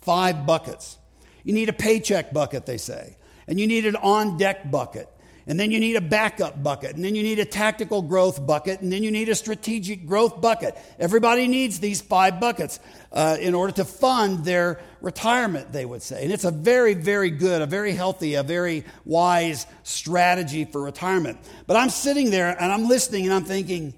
Five 0.00 0.46
buckets. 0.46 0.96
You 1.44 1.52
need 1.52 1.68
a 1.68 1.74
paycheck 1.74 2.32
bucket, 2.32 2.66
they 2.66 2.78
say, 2.78 3.16
and 3.46 3.60
you 3.60 3.66
need 3.66 3.86
an 3.86 3.96
on 3.96 4.38
deck 4.38 4.70
bucket. 4.70 5.08
And 5.46 5.58
then 5.58 5.70
you 5.70 5.80
need 5.80 5.96
a 5.96 6.02
backup 6.02 6.62
bucket. 6.62 6.94
And 6.94 7.02
then 7.02 7.14
you 7.14 7.22
need 7.22 7.38
a 7.38 7.44
tactical 7.46 8.02
growth 8.02 8.46
bucket. 8.46 8.82
And 8.82 8.92
then 8.92 9.02
you 9.02 9.10
need 9.10 9.30
a 9.30 9.34
strategic 9.34 10.06
growth 10.06 10.42
bucket. 10.42 10.76
Everybody 10.98 11.48
needs 11.48 11.80
these 11.80 12.02
five 12.02 12.38
buckets 12.38 12.78
uh, 13.12 13.38
in 13.40 13.54
order 13.54 13.72
to 13.72 13.86
fund 13.86 14.44
their 14.44 14.78
retirement, 15.00 15.72
they 15.72 15.84
would 15.84 16.02
say. 16.02 16.24
And 16.24 16.32
it's 16.32 16.44
a 16.44 16.50
very, 16.50 16.94
very 16.94 17.30
good, 17.30 17.62
a 17.62 17.66
very 17.66 17.92
healthy, 17.92 18.34
a 18.34 18.42
very 18.42 18.84
wise 19.04 19.66
strategy 19.82 20.64
for 20.64 20.82
retirement. 20.82 21.38
But 21.66 21.76
I'm 21.76 21.90
sitting 21.90 22.30
there 22.30 22.56
and 22.60 22.72
I'm 22.72 22.88
listening 22.88 23.24
and 23.24 23.34
I'm 23.34 23.44
thinking, 23.44 23.94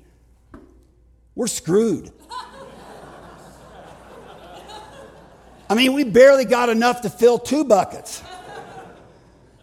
we're 1.34 1.46
screwed. 1.46 2.10
I 5.68 5.74
mean, 5.74 5.92
we 5.92 6.02
barely 6.02 6.44
got 6.44 6.68
enough 6.68 7.02
to 7.02 7.10
fill 7.10 7.38
two 7.38 7.64
buckets. 7.64 8.22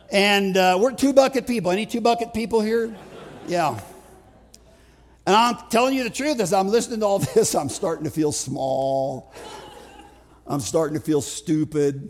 And 0.10 0.56
uh, 0.56 0.78
we're 0.80 0.93
two 0.93 1.12
bucket 1.12 1.45
people. 1.45 1.69
Any 1.69 1.86
two 1.86 2.00
bucket 2.00 2.34
people 2.34 2.62
here? 2.62 2.95
Yeah. 3.45 3.78
And 5.26 5.36
I'm 5.36 5.58
telling 5.69 5.93
you 5.93 6.06
the 6.06 6.10
truth, 6.10 6.39
as 6.39 6.54
I'm 6.54 6.69
listening 6.69 7.02
to 7.02 7.06
all 7.06 7.19
this, 7.36 7.54
I'm 7.54 7.67
starting 7.67 8.06
to 8.06 8.10
feel 8.10 8.32
small. 8.32 9.34
I'm 10.47 10.60
starting 10.60 10.97
to 10.97 11.03
feel 11.03 11.21
stupid. 11.21 12.10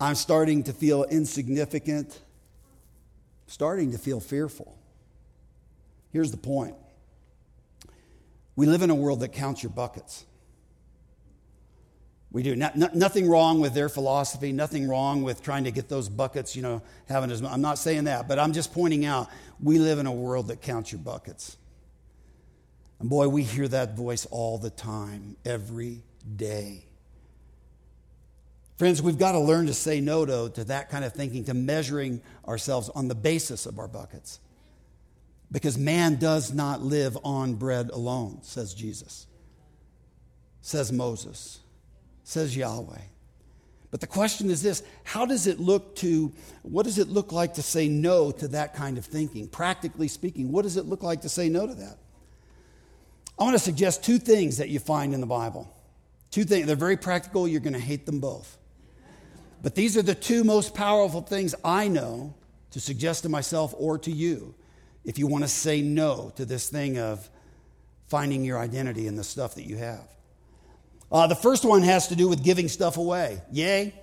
I'm 0.00 0.14
starting 0.14 0.64
to 0.64 0.72
feel 0.72 1.04
insignificant. 1.04 2.20
starting 3.46 3.92
to 3.92 3.98
feel 3.98 4.18
fearful. 4.18 4.76
Here's 6.12 6.30
the 6.30 6.36
point 6.36 6.74
we 8.56 8.66
live 8.66 8.82
in 8.82 8.90
a 8.90 8.94
world 8.94 9.20
that 9.20 9.28
counts 9.28 9.62
your 9.62 9.70
buckets. 9.70 10.24
We 12.32 12.42
do. 12.42 12.56
nothing 12.56 13.28
wrong 13.28 13.60
with 13.60 13.72
their 13.72 13.88
philosophy, 13.88 14.52
nothing 14.52 14.88
wrong 14.88 15.22
with 15.22 15.42
trying 15.42 15.64
to 15.64 15.70
get 15.70 15.88
those 15.88 16.08
buckets, 16.08 16.56
you 16.56 16.62
know, 16.62 16.82
having 17.08 17.30
as 17.30 17.42
I'm 17.42 17.60
not 17.60 17.78
saying 17.78 18.04
that, 18.04 18.28
but 18.28 18.38
I'm 18.38 18.52
just 18.52 18.74
pointing 18.74 19.04
out 19.04 19.30
we 19.60 19.78
live 19.78 19.98
in 19.98 20.06
a 20.06 20.12
world 20.12 20.48
that 20.48 20.60
counts 20.60 20.90
your 20.90 21.00
buckets. 21.00 21.56
And 22.98 23.08
boy, 23.08 23.28
we 23.28 23.42
hear 23.42 23.68
that 23.68 23.94
voice 23.94 24.26
all 24.26 24.58
the 24.58 24.70
time, 24.70 25.36
every 25.44 26.02
day. 26.36 26.85
Friends, 28.76 29.00
we've 29.00 29.18
got 29.18 29.32
to 29.32 29.38
learn 29.38 29.66
to 29.66 29.74
say 29.74 30.00
no 30.00 30.26
to, 30.26 30.50
to 30.54 30.64
that 30.64 30.90
kind 30.90 31.04
of 31.04 31.12
thinking, 31.12 31.44
to 31.44 31.54
measuring 31.54 32.20
ourselves 32.46 32.90
on 32.90 33.08
the 33.08 33.14
basis 33.14 33.66
of 33.66 33.78
our 33.78 33.88
buckets. 33.88 34.38
Because 35.50 35.78
man 35.78 36.16
does 36.16 36.52
not 36.52 36.82
live 36.82 37.16
on 37.24 37.54
bread 37.54 37.90
alone, 37.90 38.40
says 38.42 38.74
Jesus, 38.74 39.26
says 40.60 40.92
Moses 40.92 41.60
says 42.26 42.56
Yahweh. 42.56 43.00
But 43.92 44.00
the 44.00 44.06
question 44.06 44.50
is 44.50 44.60
this 44.60 44.82
how 45.04 45.24
does 45.24 45.46
it 45.46 45.60
look 45.60 45.94
to, 45.96 46.32
what 46.62 46.82
does 46.82 46.98
it 46.98 47.08
look 47.08 47.32
like 47.32 47.54
to 47.54 47.62
say 47.62 47.88
no 47.88 48.32
to 48.32 48.48
that 48.48 48.74
kind 48.74 48.98
of 48.98 49.04
thinking? 49.06 49.48
Practically 49.48 50.08
speaking, 50.08 50.50
what 50.50 50.62
does 50.62 50.76
it 50.76 50.86
look 50.86 51.02
like 51.02 51.22
to 51.22 51.28
say 51.28 51.48
no 51.48 51.66
to 51.66 51.74
that? 51.74 51.98
I 53.38 53.44
want 53.44 53.54
to 53.54 53.62
suggest 53.62 54.02
two 54.02 54.18
things 54.18 54.56
that 54.56 54.68
you 54.68 54.80
find 54.80 55.14
in 55.14 55.20
the 55.20 55.26
Bible. 55.26 55.72
Two 56.30 56.44
things, 56.44 56.66
they're 56.66 56.74
very 56.74 56.96
practical, 56.96 57.46
you're 57.46 57.60
going 57.60 57.74
to 57.74 57.78
hate 57.78 58.04
them 58.04 58.18
both. 58.18 58.58
But 59.62 59.74
these 59.74 59.96
are 59.96 60.02
the 60.02 60.14
two 60.14 60.44
most 60.44 60.74
powerful 60.74 61.22
things 61.22 61.54
I 61.64 61.88
know 61.88 62.34
to 62.70 62.80
suggest 62.80 63.22
to 63.22 63.28
myself 63.28 63.74
or 63.76 63.98
to 63.98 64.10
you 64.10 64.54
if 65.04 65.18
you 65.18 65.26
want 65.26 65.44
to 65.44 65.48
say 65.48 65.80
no 65.80 66.32
to 66.36 66.44
this 66.44 66.68
thing 66.68 66.98
of 66.98 67.28
finding 68.08 68.44
your 68.44 68.58
identity 68.58 69.06
in 69.06 69.16
the 69.16 69.24
stuff 69.24 69.54
that 69.54 69.64
you 69.64 69.76
have. 69.76 70.08
Uh, 71.10 71.26
the 71.26 71.36
first 71.36 71.64
one 71.64 71.82
has 71.82 72.08
to 72.08 72.16
do 72.16 72.28
with 72.28 72.42
giving 72.42 72.68
stuff 72.68 72.96
away. 72.96 73.40
Yay? 73.52 73.94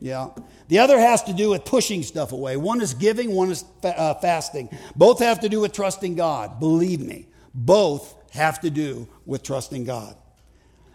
Yeah. 0.00 0.30
The 0.68 0.80
other 0.80 0.98
has 0.98 1.22
to 1.24 1.32
do 1.32 1.50
with 1.50 1.64
pushing 1.64 2.02
stuff 2.02 2.32
away. 2.32 2.56
One 2.56 2.80
is 2.80 2.92
giving, 2.94 3.34
one 3.34 3.52
is 3.52 3.64
fa- 3.80 3.98
uh, 3.98 4.14
fasting. 4.14 4.68
Both 4.96 5.20
have 5.20 5.40
to 5.40 5.48
do 5.48 5.60
with 5.60 5.72
trusting 5.72 6.16
God. 6.16 6.58
Believe 6.58 7.00
me, 7.00 7.28
both 7.54 8.14
have 8.32 8.60
to 8.62 8.70
do 8.70 9.08
with 9.26 9.44
trusting 9.44 9.84
God 9.84 10.16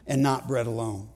and 0.05 0.21
not 0.21 0.47
bread 0.47 0.67
alone. 0.67 1.07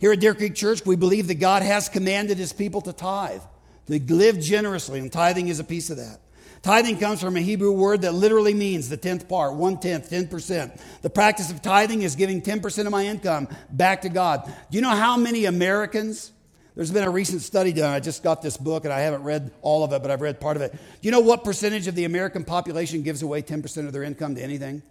Here 0.00 0.12
at 0.12 0.20
Deer 0.20 0.34
Creek 0.34 0.54
Church, 0.54 0.84
we 0.86 0.96
believe 0.96 1.28
that 1.28 1.34
God 1.34 1.62
has 1.62 1.90
commanded 1.90 2.38
his 2.38 2.54
people 2.54 2.80
to 2.82 2.92
tithe, 2.92 3.42
to 3.86 4.00
live 4.14 4.40
generously, 4.40 4.98
and 4.98 5.12
tithing 5.12 5.48
is 5.48 5.60
a 5.60 5.64
piece 5.64 5.90
of 5.90 5.98
that. 5.98 6.20
Tithing 6.62 6.98
comes 6.98 7.20
from 7.20 7.36
a 7.36 7.40
Hebrew 7.40 7.72
word 7.72 8.02
that 8.02 8.12
literally 8.12 8.54
means 8.54 8.88
the 8.88 8.96
tenth 8.96 9.28
part, 9.28 9.54
one 9.54 9.78
tenth, 9.78 10.10
10%. 10.10 10.80
The 11.02 11.10
practice 11.10 11.50
of 11.50 11.60
tithing 11.60 12.00
is 12.00 12.16
giving 12.16 12.40
10% 12.40 12.86
of 12.86 12.92
my 12.92 13.06
income 13.06 13.48
back 13.70 14.02
to 14.02 14.08
God. 14.08 14.44
Do 14.70 14.76
you 14.76 14.80
know 14.80 14.90
how 14.90 15.18
many 15.18 15.44
Americans? 15.44 16.32
There's 16.74 16.90
been 16.90 17.04
a 17.04 17.10
recent 17.10 17.42
study 17.42 17.72
done. 17.72 17.92
I 17.92 18.00
just 18.00 18.22
got 18.22 18.40
this 18.40 18.56
book 18.56 18.84
and 18.84 18.92
I 18.92 19.00
haven't 19.00 19.22
read 19.22 19.52
all 19.60 19.84
of 19.84 19.92
it, 19.92 20.00
but 20.00 20.10
I've 20.10 20.22
read 20.22 20.40
part 20.40 20.56
of 20.56 20.62
it. 20.62 20.72
Do 20.72 20.78
you 21.02 21.10
know 21.10 21.20
what 21.20 21.44
percentage 21.44 21.86
of 21.88 21.94
the 21.94 22.04
American 22.04 22.44
population 22.44 23.02
gives 23.02 23.22
away 23.22 23.42
10% 23.42 23.86
of 23.86 23.92
their 23.92 24.02
income 24.02 24.34
to 24.34 24.42
anything? 24.42 24.82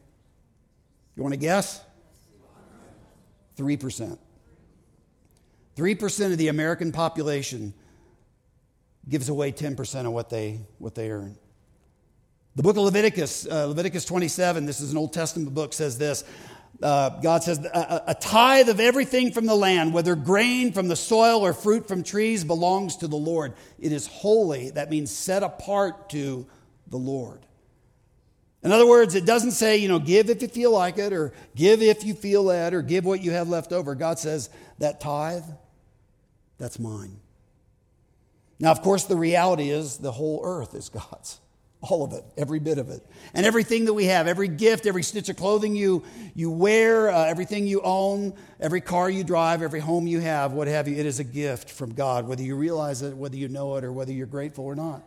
You 1.16 1.24
want 1.24 1.34
to 1.34 1.40
guess? 1.40 1.82
3%. 3.58 4.18
3% 5.80 6.34
of 6.34 6.38
the 6.38 6.50
American 6.50 6.92
population 6.92 7.74
gives 9.08 9.30
away 9.30 9.54
10% 9.54 10.06
of 10.06 10.12
what 10.12 10.30
they, 10.30 10.60
what 10.78 10.94
they 10.94 11.10
earn. 11.10 11.38
The 12.58 12.64
book 12.64 12.76
of 12.76 12.84
Leviticus, 12.84 13.48
uh, 13.50 13.68
Leviticus 13.68 14.04
27, 14.04 14.66
this 14.66 14.82
is 14.82 14.92
an 14.92 14.98
Old 14.98 15.14
Testament 15.14 15.54
book, 15.54 15.72
says 15.72 15.98
this. 15.98 16.26
Uh, 16.84 17.22
God 17.22 17.44
says, 17.44 17.60
a, 17.60 18.04
a 18.08 18.14
tithe 18.14 18.68
of 18.68 18.82
everything 18.82 19.32
from 19.32 19.46
the 19.46 19.56
land, 19.56 19.94
whether 19.94 20.16
grain 20.16 20.74
from 20.74 20.90
the 20.90 20.98
soil 20.98 21.46
or 21.46 21.54
fruit 21.54 21.88
from 21.88 22.04
trees, 22.04 22.44
belongs 22.44 22.98
to 22.98 23.08
the 23.08 23.16
Lord. 23.16 23.54
It 23.80 23.94
is 23.94 24.06
holy. 24.06 24.72
That 24.72 24.90
means 24.90 25.10
set 25.10 25.44
apart 25.44 26.10
to 26.10 26.46
the 26.88 26.98
Lord. 26.98 27.46
In 28.64 28.74
other 28.74 28.86
words, 28.86 29.16
it 29.16 29.26
doesn't 29.26 29.52
say, 29.52 29.78
you 29.78 29.88
know, 29.88 30.00
give 30.00 30.30
if 30.30 30.42
you 30.42 30.50
feel 30.50 30.72
like 30.74 30.98
it, 30.98 31.14
or 31.14 31.32
give 31.56 31.82
if 31.82 32.04
you 32.04 32.14
feel 32.14 32.46
that, 32.46 32.74
or 32.74 32.82
give 32.82 33.06
what 33.06 33.22
you 33.22 33.32
have 33.32 33.48
left 33.48 33.72
over. 33.72 33.96
God 33.96 34.20
says, 34.20 34.50
that 34.80 35.00
tithe, 35.00 35.46
that's 36.60 36.78
mine. 36.78 37.20
Now, 38.60 38.72
of 38.72 38.82
course, 38.82 39.06
the 39.06 39.16
reality 39.16 39.70
is 39.70 39.98
the 39.98 40.12
whole 40.12 40.42
earth 40.44 40.76
is 40.76 40.90
God's. 40.90 41.40
All 41.82 42.04
of 42.04 42.12
it, 42.12 42.26
every 42.36 42.60
bit 42.60 42.78
of 42.78 42.90
it. 42.90 43.02
And 43.34 43.46
everything 43.46 43.86
that 43.86 43.94
we 43.94 44.06
have, 44.06 44.28
every 44.28 44.50
gift, 44.50 44.86
every 44.86 45.02
stitch 45.02 45.30
of 45.30 45.38
clothing 45.38 45.78
you, 45.78 46.04
you 46.36 46.52
wear, 46.52 47.10
uh, 47.10 47.24
everything 47.24 47.68
you 47.68 47.80
own, 47.82 48.34
every 48.60 48.82
car 48.82 49.10
you 49.10 49.24
drive, 49.24 49.62
every 49.62 49.80
home 49.80 50.06
you 50.06 50.20
have, 50.20 50.52
what 50.52 50.68
have 50.68 50.90
you, 50.90 50.98
it 50.98 51.06
is 51.06 51.22
a 51.22 51.24
gift 51.24 51.70
from 51.70 51.94
God, 51.94 52.28
whether 52.28 52.44
you 52.44 52.58
realize 52.58 53.02
it, 53.02 53.16
whether 53.16 53.38
you 53.38 53.48
know 53.48 53.78
it, 53.78 53.86
or 53.86 53.94
whether 53.94 54.12
you're 54.12 54.28
grateful 54.28 54.66
or 54.66 54.76
not. 54.76 55.04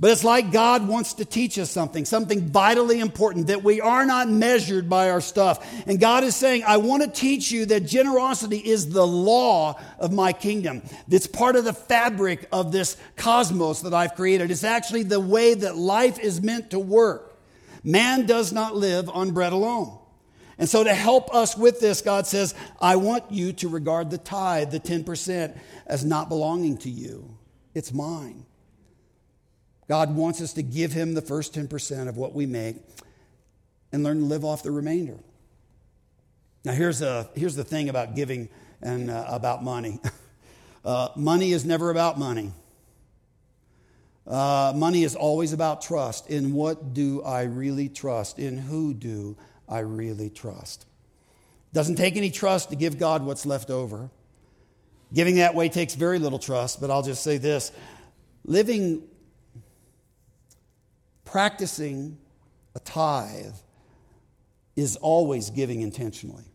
But 0.00 0.12
it's 0.12 0.22
like 0.22 0.52
God 0.52 0.86
wants 0.86 1.14
to 1.14 1.24
teach 1.24 1.58
us 1.58 1.72
something, 1.72 2.04
something 2.04 2.46
vitally 2.46 3.00
important, 3.00 3.48
that 3.48 3.64
we 3.64 3.80
are 3.80 4.06
not 4.06 4.28
measured 4.28 4.88
by 4.88 5.10
our 5.10 5.20
stuff. 5.20 5.68
And 5.88 5.98
God 5.98 6.22
is 6.22 6.36
saying, 6.36 6.62
I 6.64 6.76
want 6.76 7.02
to 7.02 7.10
teach 7.10 7.50
you 7.50 7.66
that 7.66 7.80
generosity 7.80 8.58
is 8.58 8.90
the 8.90 9.06
law 9.06 9.80
of 9.98 10.12
my 10.12 10.32
kingdom. 10.32 10.82
It's 11.10 11.26
part 11.26 11.56
of 11.56 11.64
the 11.64 11.72
fabric 11.72 12.46
of 12.52 12.70
this 12.70 12.96
cosmos 13.16 13.80
that 13.80 13.92
I've 13.92 14.14
created. 14.14 14.52
It's 14.52 14.62
actually 14.62 15.02
the 15.02 15.18
way 15.18 15.54
that 15.54 15.76
life 15.76 16.20
is 16.20 16.40
meant 16.40 16.70
to 16.70 16.78
work. 16.78 17.36
Man 17.82 18.24
does 18.24 18.52
not 18.52 18.76
live 18.76 19.08
on 19.08 19.32
bread 19.32 19.52
alone. 19.52 19.98
And 20.58 20.68
so, 20.68 20.82
to 20.82 20.92
help 20.92 21.32
us 21.32 21.56
with 21.56 21.78
this, 21.80 22.02
God 22.02 22.26
says, 22.26 22.54
I 22.80 22.96
want 22.96 23.30
you 23.30 23.52
to 23.54 23.68
regard 23.68 24.10
the 24.10 24.18
tithe, 24.18 24.72
the 24.72 24.80
10%, 24.80 25.56
as 25.86 26.04
not 26.04 26.28
belonging 26.28 26.78
to 26.78 26.90
you. 26.90 27.36
It's 27.74 27.92
mine. 27.92 28.44
God 29.88 30.14
wants 30.14 30.40
us 30.40 30.52
to 30.54 30.62
give 30.62 30.92
Him 30.92 31.14
the 31.14 31.22
first 31.22 31.54
10% 31.54 32.08
of 32.08 32.16
what 32.16 32.34
we 32.34 32.46
make 32.46 32.76
and 33.90 34.04
learn 34.04 34.18
to 34.18 34.24
live 34.24 34.44
off 34.44 34.62
the 34.62 34.70
remainder. 34.70 35.18
Now, 36.64 36.72
here's, 36.72 37.00
a, 37.00 37.28
here's 37.34 37.56
the 37.56 37.64
thing 37.64 37.88
about 37.88 38.14
giving 38.14 38.48
and 38.82 39.10
uh, 39.10 39.24
about 39.28 39.64
money 39.64 40.00
uh, 40.84 41.08
money 41.16 41.52
is 41.52 41.64
never 41.64 41.90
about 41.90 42.18
money. 42.18 42.52
Uh, 44.26 44.72
money 44.76 45.04
is 45.04 45.16
always 45.16 45.52
about 45.52 45.80
trust. 45.80 46.28
In 46.28 46.52
what 46.52 46.92
do 46.92 47.22
I 47.22 47.42
really 47.42 47.88
trust? 47.88 48.38
In 48.38 48.58
who 48.58 48.92
do 48.92 49.36
I 49.68 49.78
really 49.78 50.28
trust? 50.28 50.84
Doesn't 51.72 51.96
take 51.96 52.16
any 52.16 52.30
trust 52.30 52.70
to 52.70 52.76
give 52.76 52.98
God 52.98 53.24
what's 53.24 53.46
left 53.46 53.70
over. 53.70 54.10
Giving 55.14 55.36
that 55.36 55.54
way 55.54 55.70
takes 55.70 55.94
very 55.94 56.18
little 56.18 56.38
trust, 56.38 56.80
but 56.80 56.90
I'll 56.90 57.02
just 57.02 57.22
say 57.22 57.38
this 57.38 57.72
living 58.44 59.02
Practicing 61.30 62.16
a 62.74 62.80
tithe 62.80 63.54
is 64.76 64.96
always 64.96 65.50
giving 65.50 65.82
intentionally, 65.82 66.46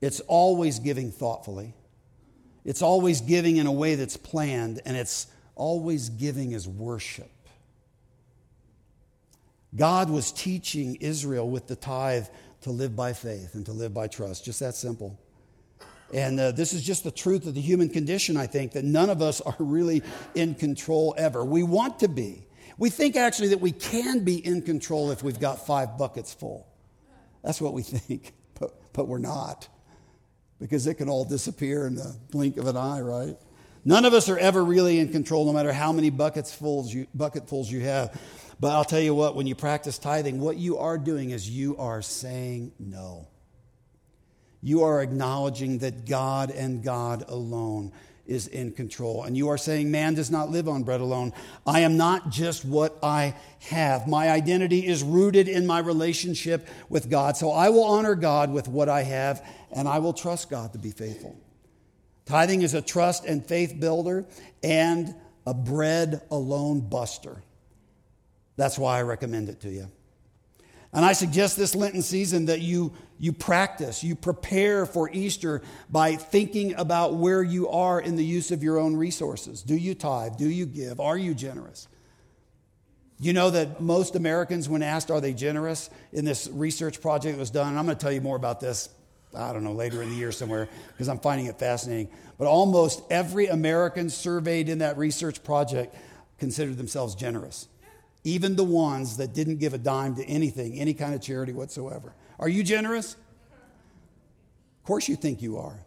it's 0.00 0.20
always 0.20 0.78
giving 0.78 1.10
thoughtfully, 1.10 1.74
it's 2.64 2.80
always 2.80 3.20
giving 3.20 3.56
in 3.56 3.66
a 3.66 3.72
way 3.72 3.96
that's 3.96 4.16
planned, 4.16 4.80
and 4.86 4.96
it's 4.96 5.26
always 5.56 6.10
giving 6.10 6.54
as 6.54 6.68
worship. 6.68 7.28
God 9.74 10.10
was 10.10 10.30
teaching 10.30 10.96
Israel 11.00 11.50
with 11.50 11.66
the 11.66 11.74
tithe 11.74 12.26
to 12.60 12.70
live 12.70 12.94
by 12.94 13.12
faith 13.12 13.56
and 13.56 13.66
to 13.66 13.72
live 13.72 13.92
by 13.92 14.06
trust. 14.06 14.44
Just 14.44 14.60
that 14.60 14.76
simple. 14.76 15.18
And 16.14 16.38
uh, 16.38 16.52
this 16.52 16.72
is 16.72 16.84
just 16.84 17.02
the 17.02 17.10
truth 17.10 17.48
of 17.48 17.54
the 17.54 17.60
human 17.60 17.88
condition, 17.88 18.36
I 18.36 18.46
think, 18.46 18.72
that 18.72 18.84
none 18.84 19.10
of 19.10 19.22
us 19.22 19.40
are 19.40 19.56
really 19.58 20.04
in 20.36 20.54
control 20.54 21.16
ever. 21.18 21.44
We 21.44 21.64
want 21.64 21.98
to 21.98 22.08
be. 22.08 22.46
We 22.78 22.90
think 22.90 23.16
actually 23.16 23.48
that 23.48 23.60
we 23.60 23.72
can 23.72 24.24
be 24.24 24.44
in 24.44 24.62
control 24.62 25.10
if 25.10 25.22
we've 25.22 25.40
got 25.40 25.66
five 25.66 25.98
buckets 25.98 26.32
full. 26.32 26.66
That's 27.42 27.60
what 27.60 27.74
we 27.74 27.82
think, 27.82 28.32
but, 28.58 28.72
but 28.92 29.08
we're 29.08 29.18
not 29.18 29.68
because 30.62 30.86
it 30.86 30.94
can 30.94 31.08
all 31.08 31.24
disappear 31.24 31.88
in 31.88 31.96
the 31.96 32.16
blink 32.30 32.56
of 32.56 32.68
an 32.68 32.76
eye, 32.76 33.00
right? 33.00 33.36
None 33.84 34.04
of 34.04 34.14
us 34.14 34.28
are 34.28 34.38
ever 34.38 34.64
really 34.64 35.00
in 35.00 35.08
control, 35.08 35.44
no 35.44 35.52
matter 35.52 35.72
how 35.72 35.90
many 35.90 36.08
buckets 36.08 36.54
fulls 36.54 36.94
you, 36.94 37.08
bucketfuls 37.16 37.68
you 37.68 37.80
have. 37.80 38.16
But 38.60 38.68
I'll 38.68 38.84
tell 38.84 39.00
you 39.00 39.12
what, 39.12 39.34
when 39.34 39.48
you 39.48 39.56
practice 39.56 39.98
tithing, 39.98 40.38
what 40.38 40.56
you 40.56 40.78
are 40.78 40.98
doing 40.98 41.30
is 41.30 41.50
you 41.50 41.76
are 41.78 42.00
saying 42.00 42.70
no. 42.78 43.26
You 44.62 44.84
are 44.84 45.02
acknowledging 45.02 45.78
that 45.78 46.06
God 46.06 46.52
and 46.52 46.84
God 46.84 47.24
alone 47.26 47.90
is 48.26 48.46
in 48.46 48.72
control. 48.72 49.24
And 49.24 49.36
you 49.36 49.48
are 49.48 49.58
saying, 49.58 49.90
Man 49.90 50.14
does 50.14 50.30
not 50.30 50.50
live 50.50 50.68
on 50.68 50.82
bread 50.82 51.00
alone. 51.00 51.32
I 51.66 51.80
am 51.80 51.96
not 51.96 52.30
just 52.30 52.64
what 52.64 52.98
I 53.02 53.34
have. 53.60 54.06
My 54.06 54.30
identity 54.30 54.86
is 54.86 55.02
rooted 55.02 55.48
in 55.48 55.66
my 55.66 55.78
relationship 55.78 56.68
with 56.88 57.10
God. 57.10 57.36
So 57.36 57.50
I 57.50 57.68
will 57.68 57.84
honor 57.84 58.14
God 58.14 58.52
with 58.52 58.68
what 58.68 58.88
I 58.88 59.02
have, 59.02 59.44
and 59.72 59.88
I 59.88 59.98
will 59.98 60.12
trust 60.12 60.50
God 60.50 60.72
to 60.72 60.78
be 60.78 60.90
faithful. 60.90 61.36
Tithing 62.26 62.62
is 62.62 62.74
a 62.74 62.82
trust 62.82 63.24
and 63.24 63.44
faith 63.44 63.78
builder 63.78 64.24
and 64.62 65.14
a 65.46 65.54
bread 65.54 66.22
alone 66.30 66.80
buster. 66.80 67.42
That's 68.56 68.78
why 68.78 68.98
I 68.98 69.02
recommend 69.02 69.48
it 69.48 69.60
to 69.62 69.70
you. 69.70 69.90
And 70.92 71.04
I 71.04 71.14
suggest 71.14 71.56
this 71.56 71.74
Lenten 71.74 72.02
season 72.02 72.46
that 72.46 72.60
you, 72.60 72.92
you 73.18 73.32
practice, 73.32 74.04
you 74.04 74.14
prepare 74.14 74.84
for 74.84 75.08
Easter 75.10 75.62
by 75.88 76.16
thinking 76.16 76.74
about 76.74 77.14
where 77.14 77.42
you 77.42 77.68
are 77.70 77.98
in 77.98 78.16
the 78.16 78.24
use 78.24 78.50
of 78.50 78.62
your 78.62 78.78
own 78.78 78.96
resources. 78.96 79.62
Do 79.62 79.74
you 79.74 79.94
tithe? 79.94 80.36
Do 80.36 80.48
you 80.48 80.66
give? 80.66 81.00
Are 81.00 81.16
you 81.16 81.32
generous? 81.32 81.88
You 83.18 83.32
know 83.32 83.50
that 83.50 83.80
most 83.80 84.16
Americans, 84.16 84.68
when 84.68 84.82
asked, 84.82 85.10
are 85.10 85.20
they 85.20 85.32
generous 85.32 85.88
in 86.12 86.26
this 86.26 86.48
research 86.52 87.00
project 87.00 87.36
that 87.36 87.40
was 87.40 87.50
done, 87.50 87.68
and 87.68 87.78
I'm 87.78 87.86
going 87.86 87.96
to 87.96 88.02
tell 88.02 88.12
you 88.12 88.20
more 88.20 88.36
about 88.36 88.60
this, 88.60 88.90
I 89.34 89.52
don't 89.54 89.64
know, 89.64 89.72
later 89.72 90.02
in 90.02 90.10
the 90.10 90.16
year 90.16 90.32
somewhere, 90.32 90.68
because 90.88 91.08
I'm 91.08 91.20
finding 91.20 91.46
it 91.46 91.58
fascinating. 91.58 92.08
But 92.36 92.48
almost 92.48 93.00
every 93.10 93.46
American 93.46 94.10
surveyed 94.10 94.68
in 94.68 94.78
that 94.78 94.98
research 94.98 95.42
project 95.42 95.94
considered 96.38 96.76
themselves 96.76 97.14
generous 97.14 97.68
even 98.24 98.56
the 98.56 98.64
ones 98.64 99.16
that 99.16 99.34
didn't 99.34 99.58
give 99.58 99.74
a 99.74 99.78
dime 99.78 100.14
to 100.16 100.24
anything, 100.24 100.78
any 100.78 100.94
kind 100.94 101.14
of 101.14 101.20
charity 101.20 101.52
whatsoever. 101.52 102.14
Are 102.38 102.48
you 102.48 102.62
generous? 102.62 103.14
Of 103.14 104.86
course, 104.86 105.08
you 105.08 105.16
think 105.16 105.42
you 105.42 105.58
are. 105.58 105.78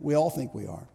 We 0.00 0.14
all 0.14 0.30
think 0.30 0.54
we 0.54 0.66
are. 0.66 0.88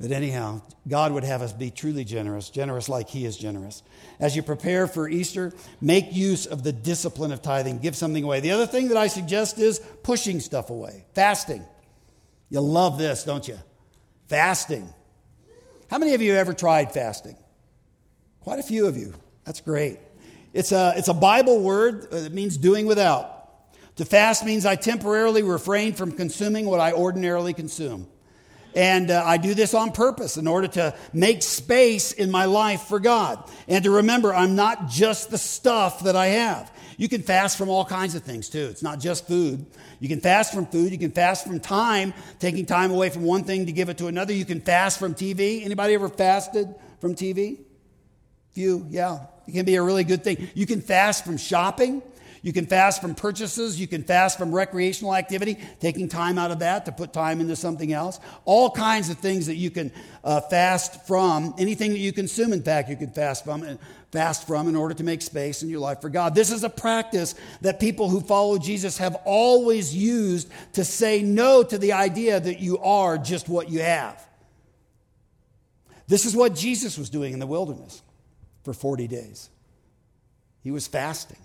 But 0.00 0.10
anyhow, 0.10 0.62
God 0.88 1.12
would 1.12 1.22
have 1.22 1.42
us 1.42 1.52
be 1.52 1.70
truly 1.70 2.04
generous, 2.04 2.50
generous 2.50 2.88
like 2.88 3.08
He 3.08 3.24
is 3.24 3.36
generous. 3.36 3.84
As 4.18 4.34
you 4.34 4.42
prepare 4.42 4.88
for 4.88 5.08
Easter, 5.08 5.52
make 5.80 6.12
use 6.12 6.46
of 6.46 6.64
the 6.64 6.72
discipline 6.72 7.30
of 7.30 7.40
tithing. 7.40 7.78
Give 7.78 7.94
something 7.94 8.24
away. 8.24 8.40
The 8.40 8.50
other 8.50 8.66
thing 8.66 8.88
that 8.88 8.96
I 8.96 9.06
suggest 9.06 9.60
is 9.60 9.78
pushing 10.02 10.40
stuff 10.40 10.70
away, 10.70 11.04
fasting. 11.14 11.64
You 12.50 12.60
love 12.60 12.98
this, 12.98 13.22
don't 13.22 13.46
you? 13.46 13.58
Fasting. 14.26 14.92
How 15.88 15.98
many 15.98 16.14
of 16.14 16.22
you 16.22 16.34
ever 16.34 16.52
tried 16.52 16.92
fasting? 16.92 17.36
Quite 18.40 18.58
a 18.58 18.64
few 18.64 18.86
of 18.86 18.96
you. 18.96 19.14
That's 19.44 19.60
great. 19.60 19.98
It's 20.52 20.72
a, 20.72 20.94
it's 20.96 21.08
a 21.08 21.14
Bible 21.14 21.60
word 21.60 22.10
that 22.10 22.32
means 22.32 22.56
doing 22.56 22.86
without. 22.86 23.28
To 23.96 24.04
fast 24.04 24.44
means 24.44 24.64
I 24.64 24.76
temporarily 24.76 25.42
refrain 25.42 25.92
from 25.92 26.12
consuming 26.12 26.66
what 26.66 26.80
I 26.80 26.92
ordinarily 26.92 27.52
consume. 27.54 28.06
And 28.74 29.10
uh, 29.10 29.22
I 29.24 29.36
do 29.36 29.52
this 29.52 29.74
on 29.74 29.92
purpose 29.92 30.38
in 30.38 30.46
order 30.46 30.66
to 30.68 30.94
make 31.12 31.42
space 31.42 32.12
in 32.12 32.30
my 32.30 32.46
life 32.46 32.82
for 32.82 33.00
God. 33.00 33.50
And 33.68 33.84
to 33.84 33.90
remember, 33.90 34.32
I'm 34.32 34.56
not 34.56 34.88
just 34.88 35.30
the 35.30 35.36
stuff 35.36 36.04
that 36.04 36.16
I 36.16 36.28
have. 36.28 36.72
You 36.96 37.08
can 37.08 37.22
fast 37.22 37.58
from 37.58 37.68
all 37.68 37.84
kinds 37.84 38.14
of 38.14 38.22
things 38.22 38.48
too. 38.48 38.66
It's 38.70 38.82
not 38.82 38.98
just 38.98 39.26
food. 39.26 39.66
You 40.00 40.08
can 40.08 40.20
fast 40.20 40.54
from 40.54 40.66
food. 40.66 40.92
You 40.92 40.98
can 40.98 41.10
fast 41.10 41.46
from 41.46 41.60
time, 41.60 42.14
taking 42.38 42.64
time 42.64 42.90
away 42.90 43.10
from 43.10 43.24
one 43.24 43.44
thing 43.44 43.66
to 43.66 43.72
give 43.72 43.88
it 43.88 43.98
to 43.98 44.06
another. 44.06 44.32
You 44.32 44.44
can 44.44 44.60
fast 44.60 44.98
from 44.98 45.14
TV. 45.14 45.64
Anybody 45.64 45.94
ever 45.94 46.08
fasted 46.08 46.74
from 47.00 47.14
TV? 47.14 47.58
Few, 48.52 48.86
yeah. 48.90 49.26
It 49.46 49.52
can 49.52 49.64
be 49.64 49.76
a 49.76 49.82
really 49.82 50.04
good 50.04 50.22
thing. 50.22 50.48
You 50.54 50.66
can 50.66 50.80
fast 50.80 51.24
from 51.24 51.36
shopping. 51.36 52.02
You 52.42 52.52
can 52.52 52.66
fast 52.66 53.00
from 53.00 53.14
purchases. 53.14 53.80
You 53.80 53.86
can 53.86 54.02
fast 54.02 54.36
from 54.36 54.52
recreational 54.52 55.14
activity, 55.14 55.56
taking 55.80 56.08
time 56.08 56.38
out 56.38 56.50
of 56.50 56.58
that 56.58 56.86
to 56.86 56.92
put 56.92 57.12
time 57.12 57.40
into 57.40 57.56
something 57.56 57.92
else. 57.92 58.18
All 58.44 58.70
kinds 58.70 59.10
of 59.10 59.18
things 59.18 59.46
that 59.46 59.54
you 59.54 59.70
can 59.70 59.92
uh, 60.24 60.40
fast 60.40 61.06
from. 61.06 61.54
Anything 61.56 61.92
that 61.92 61.98
you 61.98 62.12
consume, 62.12 62.52
in 62.52 62.62
fact, 62.62 62.90
you 62.90 62.96
can 62.96 63.10
fast 63.10 63.44
from. 63.44 63.62
And 63.62 63.78
fast 64.12 64.46
from 64.46 64.68
in 64.68 64.76
order 64.76 64.94
to 64.94 65.02
make 65.02 65.22
space 65.22 65.62
in 65.62 65.70
your 65.70 65.80
life 65.80 66.02
for 66.02 66.10
God. 66.10 66.34
This 66.34 66.52
is 66.52 66.64
a 66.64 66.68
practice 66.68 67.34
that 67.62 67.80
people 67.80 68.10
who 68.10 68.20
follow 68.20 68.58
Jesus 68.58 68.98
have 68.98 69.16
always 69.24 69.96
used 69.96 70.50
to 70.74 70.84
say 70.84 71.22
no 71.22 71.62
to 71.62 71.78
the 71.78 71.94
idea 71.94 72.38
that 72.38 72.60
you 72.60 72.78
are 72.78 73.16
just 73.16 73.48
what 73.48 73.70
you 73.70 73.80
have. 73.80 74.22
This 76.08 76.26
is 76.26 76.36
what 76.36 76.54
Jesus 76.54 76.98
was 76.98 77.08
doing 77.08 77.32
in 77.32 77.38
the 77.38 77.46
wilderness 77.46 78.02
for 78.62 78.72
40 78.72 79.08
days. 79.08 79.50
He 80.62 80.70
was 80.70 80.86
fasting, 80.86 81.38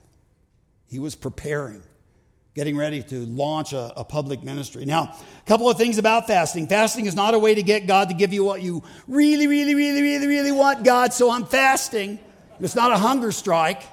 he 0.87 0.99
was 0.99 1.15
preparing, 1.15 1.83
getting 2.53 2.77
ready 2.77 3.03
to 3.03 3.25
launch 3.25 3.73
a, 3.73 3.93
a, 3.97 4.03
public 4.03 4.43
ministry. 4.43 4.85
Now, 4.85 5.03
a 5.03 5.47
couple 5.47 5.69
of 5.69 5.77
things 5.77 5.97
about 5.97 6.27
fasting. 6.27 6.67
Fasting 6.67 7.05
is 7.05 7.15
not 7.15 7.33
a 7.33 7.39
way 7.39 7.55
to 7.55 7.63
get 7.63 7.87
God 7.87 8.09
to 8.09 8.15
give 8.15 8.33
you 8.33 8.43
what 8.43 8.61
you 8.61 8.83
really, 9.07 9.47
really, 9.47 9.75
really, 9.75 10.01
really, 10.01 10.27
really 10.27 10.51
want, 10.51 10.83
God, 10.83 11.13
so 11.13 11.31
I'm 11.31 11.45
fasting. 11.45 12.19
It's 12.59 12.75
not 12.75 12.91
a 12.91 12.97
hunger 12.97 13.31
strike. 13.31 13.83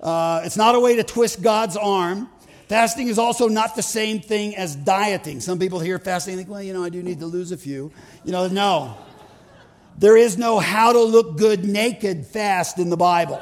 Uh, 0.00 0.42
it's 0.44 0.56
not 0.56 0.74
a 0.74 0.80
way 0.80 0.96
to 0.96 1.04
twist 1.04 1.42
God's 1.42 1.76
arm. 1.76 2.28
Fasting 2.68 3.08
is 3.08 3.18
also 3.18 3.48
not 3.48 3.76
the 3.76 3.82
same 3.82 4.20
thing 4.20 4.56
as 4.56 4.74
dieting. 4.74 5.40
Some 5.40 5.58
people 5.58 5.78
hear 5.78 5.98
fasting 5.98 6.34
and 6.34 6.40
think, 6.40 6.50
well, 6.50 6.62
you 6.62 6.72
know, 6.72 6.82
I 6.82 6.88
do 6.88 7.02
need 7.02 7.20
to 7.20 7.26
lose 7.26 7.52
a 7.52 7.56
few. 7.56 7.92
You 8.24 8.32
know, 8.32 8.48
no. 8.48 8.96
There 10.02 10.16
is 10.16 10.36
no 10.36 10.58
how 10.58 10.92
to 10.92 11.00
look 11.00 11.36
good 11.36 11.64
naked 11.64 12.26
fast 12.26 12.80
in 12.80 12.90
the 12.90 12.96
Bible. 12.96 13.40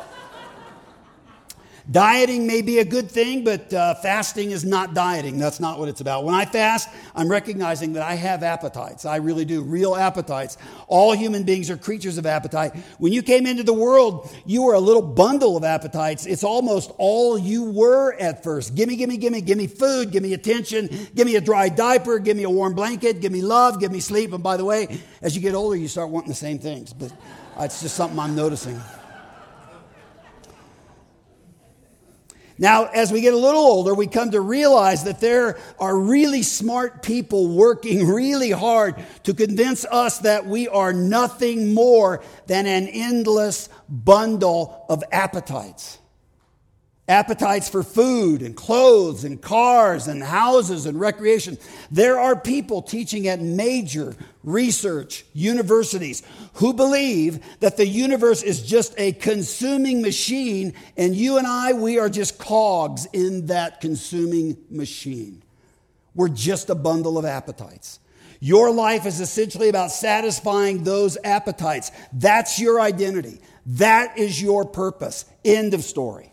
Dieting 1.91 2.47
may 2.47 2.63
be 2.63 2.79
a 2.79 2.85
good 2.85 3.11
thing, 3.11 3.43
but 3.43 3.73
uh, 3.73 3.97
fasting 3.97 4.53
is 4.53 4.65
not 4.65 4.95
dieting. 4.95 5.39
That's 5.39 5.59
not 5.59 5.79
what 5.79 5.89
it's 5.89 6.01
about. 6.01 6.25
When 6.25 6.35
I 6.35 6.45
fast, 6.45 6.89
I'm 7.17 7.29
recognizing 7.29 7.95
that 7.95 8.03
I 8.05 8.15
have 8.15 8.45
appetites. 8.45 9.05
I 9.05 9.17
really 9.17 9.45
do, 9.45 9.63
real 9.63 9.97
appetites. 9.97 10.57
All 10.87 11.13
human 11.13 11.43
beings 11.43 11.69
are 11.69 11.77
creatures 11.77 12.17
of 12.17 12.27
appetite. 12.27 12.77
When 12.99 13.13
you 13.13 13.23
came 13.23 13.45
into 13.45 13.65
the 13.65 13.73
world, 13.73 14.31
you 14.47 14.63
were 14.63 14.75
a 14.75 14.81
little 14.81 15.03
bundle 15.03 15.57
of 15.57 15.65
appetites. 15.65 16.27
It's 16.27 16.45
almost 16.45 16.93
all 16.97 17.37
you 17.37 17.65
were 17.65 18.15
at 18.21 18.45
first. 18.45 18.77
Gimme, 18.77 18.95
gimme, 18.95 19.17
gimme, 19.17 19.41
gimme 19.41 19.67
food, 19.67 20.13
give 20.13 20.23
me 20.23 20.33
attention, 20.33 20.89
give 21.17 21.27
me 21.27 21.35
a 21.35 21.41
dry 21.41 21.71
diaper, 21.71 22.21
give 22.21 22.37
me 22.37 22.45
a 22.45 22.51
warm 22.51 22.75
blanket, 22.75 23.21
give 23.21 23.33
me 23.33 23.43
love, 23.43 23.81
give 23.81 23.91
me 23.91 23.99
sleep. 23.99 24.33
And 24.33 24.45
by 24.45 24.57
the 24.57 24.65
way, 24.65 25.01
as 25.23 25.35
you 25.35 25.43
get 25.43 25.57
older, 25.57 25.77
you 25.77 25.89
start 25.89 26.11
wanting 26.11 26.29
the 26.29 26.35
same 26.37 26.61
things. 26.61 26.93
But 26.93 27.11
it's 27.59 27.83
just 27.83 27.97
something 27.97 28.19
I'm 28.19 28.37
noticing. 28.37 28.81
Now, 32.61 32.85
as 32.85 33.11
we 33.11 33.23
get 33.23 33.33
a 33.33 33.39
little 33.39 33.63
older, 33.63 33.95
we 33.95 34.07
come 34.07 34.33
to 34.33 34.41
realize 34.43 35.05
that 35.05 35.19
there 35.19 35.59
are 35.79 35.99
really 35.99 36.43
smart 36.43 37.03
people 37.03 37.49
working 37.49 38.07
really 38.15 38.51
hard 38.51 39.03
to 39.25 39.33
convince 39.33 39.87
us 39.87 40.19
that 40.19 40.47
we 40.47 40.69
are 40.69 40.93
nothing 40.93 41.73
more 41.73 42.23
than 42.47 42.67
an 42.67 42.87
endless 42.87 43.71
bundle 43.89 44.85
of 44.91 45.03
appetites 45.11 46.00
appetites 47.11 47.69
for 47.69 47.83
food 47.83 48.41
and 48.41 48.57
clothes 48.57 49.25
and 49.25 49.43
cars 49.43 50.07
and 50.07 50.23
houses 50.23 50.87
and 50.87 50.99
recreation. 50.99 51.59
There 51.91 52.19
are 52.19 52.37
people 52.37 52.81
teaching 52.81 53.27
at 53.27 53.41
major 53.41 54.15
research 54.45 55.25
universities 55.35 56.23
who 56.55 56.73
believe 56.73 57.45
that 57.59 57.77
the 57.77 57.87
universe 57.87 58.43
is 58.43 58.63
just 58.63 58.95
a 58.97 59.13
consuming 59.13 60.01
machine 60.01 60.73
and 60.97 61.15
you 61.15 61.37
and 61.37 61.47
I, 61.47 61.73
we 61.73 61.99
are 61.99 62.09
just 62.09 62.39
cogs 62.39 63.07
in 63.13 63.47
that 63.47 63.81
consuming 63.81 64.57
machine. 64.71 65.43
We're 66.15 66.29
just 66.29 66.71
a 66.71 66.75
bundle 66.75 67.19
of 67.19 67.25
appetites. 67.25 67.99
Your 68.39 68.71
life 68.71 69.05
is 69.05 69.21
essentially 69.21 69.69
about 69.69 69.91
satisfying 69.91 70.85
those 70.85 71.19
appetites. 71.25 71.91
That's 72.13 72.59
your 72.59 72.81
identity. 72.81 73.41
That 73.67 74.17
is 74.17 74.41
your 74.41 74.65
purpose. 74.65 75.25
End 75.45 75.75
of 75.75 75.83
story. 75.83 76.30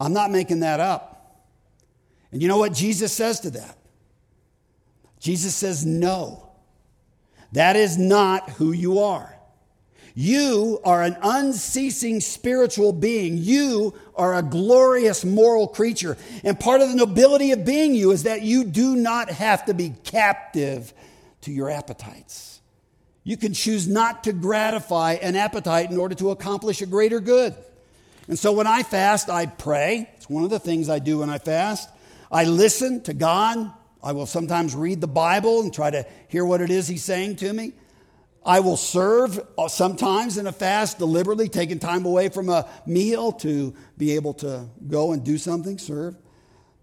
I'm 0.00 0.12
not 0.12 0.30
making 0.30 0.60
that 0.60 0.80
up. 0.80 1.44
And 2.30 2.42
you 2.42 2.48
know 2.48 2.58
what 2.58 2.72
Jesus 2.72 3.12
says 3.12 3.40
to 3.40 3.50
that? 3.50 3.76
Jesus 5.18 5.54
says, 5.54 5.84
No. 5.84 6.44
That 7.52 7.76
is 7.76 7.96
not 7.96 8.50
who 8.50 8.72
you 8.72 8.98
are. 8.98 9.34
You 10.14 10.80
are 10.84 11.02
an 11.02 11.16
unceasing 11.22 12.20
spiritual 12.20 12.92
being. 12.92 13.38
You 13.38 13.94
are 14.16 14.34
a 14.34 14.42
glorious 14.42 15.24
moral 15.24 15.68
creature. 15.68 16.16
And 16.42 16.58
part 16.58 16.80
of 16.80 16.88
the 16.88 16.96
nobility 16.96 17.52
of 17.52 17.64
being 17.64 17.94
you 17.94 18.10
is 18.10 18.24
that 18.24 18.42
you 18.42 18.64
do 18.64 18.96
not 18.96 19.30
have 19.30 19.66
to 19.66 19.74
be 19.74 19.94
captive 20.02 20.92
to 21.42 21.52
your 21.52 21.70
appetites. 21.70 22.60
You 23.22 23.36
can 23.36 23.52
choose 23.52 23.86
not 23.86 24.24
to 24.24 24.32
gratify 24.32 25.12
an 25.22 25.36
appetite 25.36 25.90
in 25.90 25.98
order 25.98 26.16
to 26.16 26.30
accomplish 26.30 26.82
a 26.82 26.86
greater 26.86 27.20
good. 27.20 27.54
And 28.28 28.38
so 28.38 28.52
when 28.52 28.66
I 28.66 28.82
fast, 28.82 29.30
I 29.30 29.46
pray. 29.46 30.08
It's 30.16 30.28
one 30.28 30.44
of 30.44 30.50
the 30.50 30.58
things 30.58 30.88
I 30.88 30.98
do 30.98 31.18
when 31.18 31.30
I 31.30 31.38
fast. 31.38 31.88
I 32.30 32.44
listen 32.44 33.02
to 33.02 33.14
God. 33.14 33.72
I 34.02 34.12
will 34.12 34.26
sometimes 34.26 34.76
read 34.76 35.00
the 35.00 35.08
Bible 35.08 35.62
and 35.62 35.72
try 35.72 35.90
to 35.90 36.06
hear 36.28 36.44
what 36.44 36.60
it 36.60 36.70
is 36.70 36.86
He's 36.86 37.02
saying 37.02 37.36
to 37.36 37.52
me. 37.52 37.72
I 38.44 38.60
will 38.60 38.76
serve 38.76 39.40
uh, 39.58 39.68
sometimes 39.68 40.38
in 40.38 40.46
a 40.46 40.52
fast 40.52 40.98
deliberately, 40.98 41.48
taking 41.48 41.78
time 41.78 42.04
away 42.04 42.28
from 42.28 42.48
a 42.48 42.68
meal 42.86 43.32
to 43.32 43.74
be 43.96 44.12
able 44.12 44.34
to 44.34 44.68
go 44.86 45.12
and 45.12 45.24
do 45.24 45.38
something, 45.38 45.78
serve. 45.78 46.16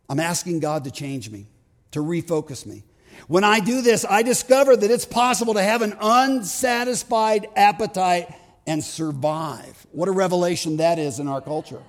I'm 0.10 0.19
asking 0.19 0.60
God 0.60 0.84
to 0.84 0.91
change 0.91 1.29
me, 1.29 1.47
to 1.91 1.99
refocus 1.99 2.65
me. 2.65 2.84
When 3.27 3.43
I 3.43 3.62
do 3.62 3.81
this, 3.81 4.05
I 4.08 4.21
discover 4.21 4.75
that 4.75 4.91
it's 4.91 5.05
possible 5.05 5.53
to 5.53 5.63
have 5.63 5.81
an 5.81 5.95
unsatisfied 5.99 7.47
appetite 7.55 8.36
and 8.67 8.84
survive. 8.84 9.86
What 9.91 10.08
a 10.08 10.12
revelation 10.12 10.78
that 10.78 10.99
is 10.99 11.19
in 11.19 11.28
our 11.28 11.41
culture. 11.41 11.82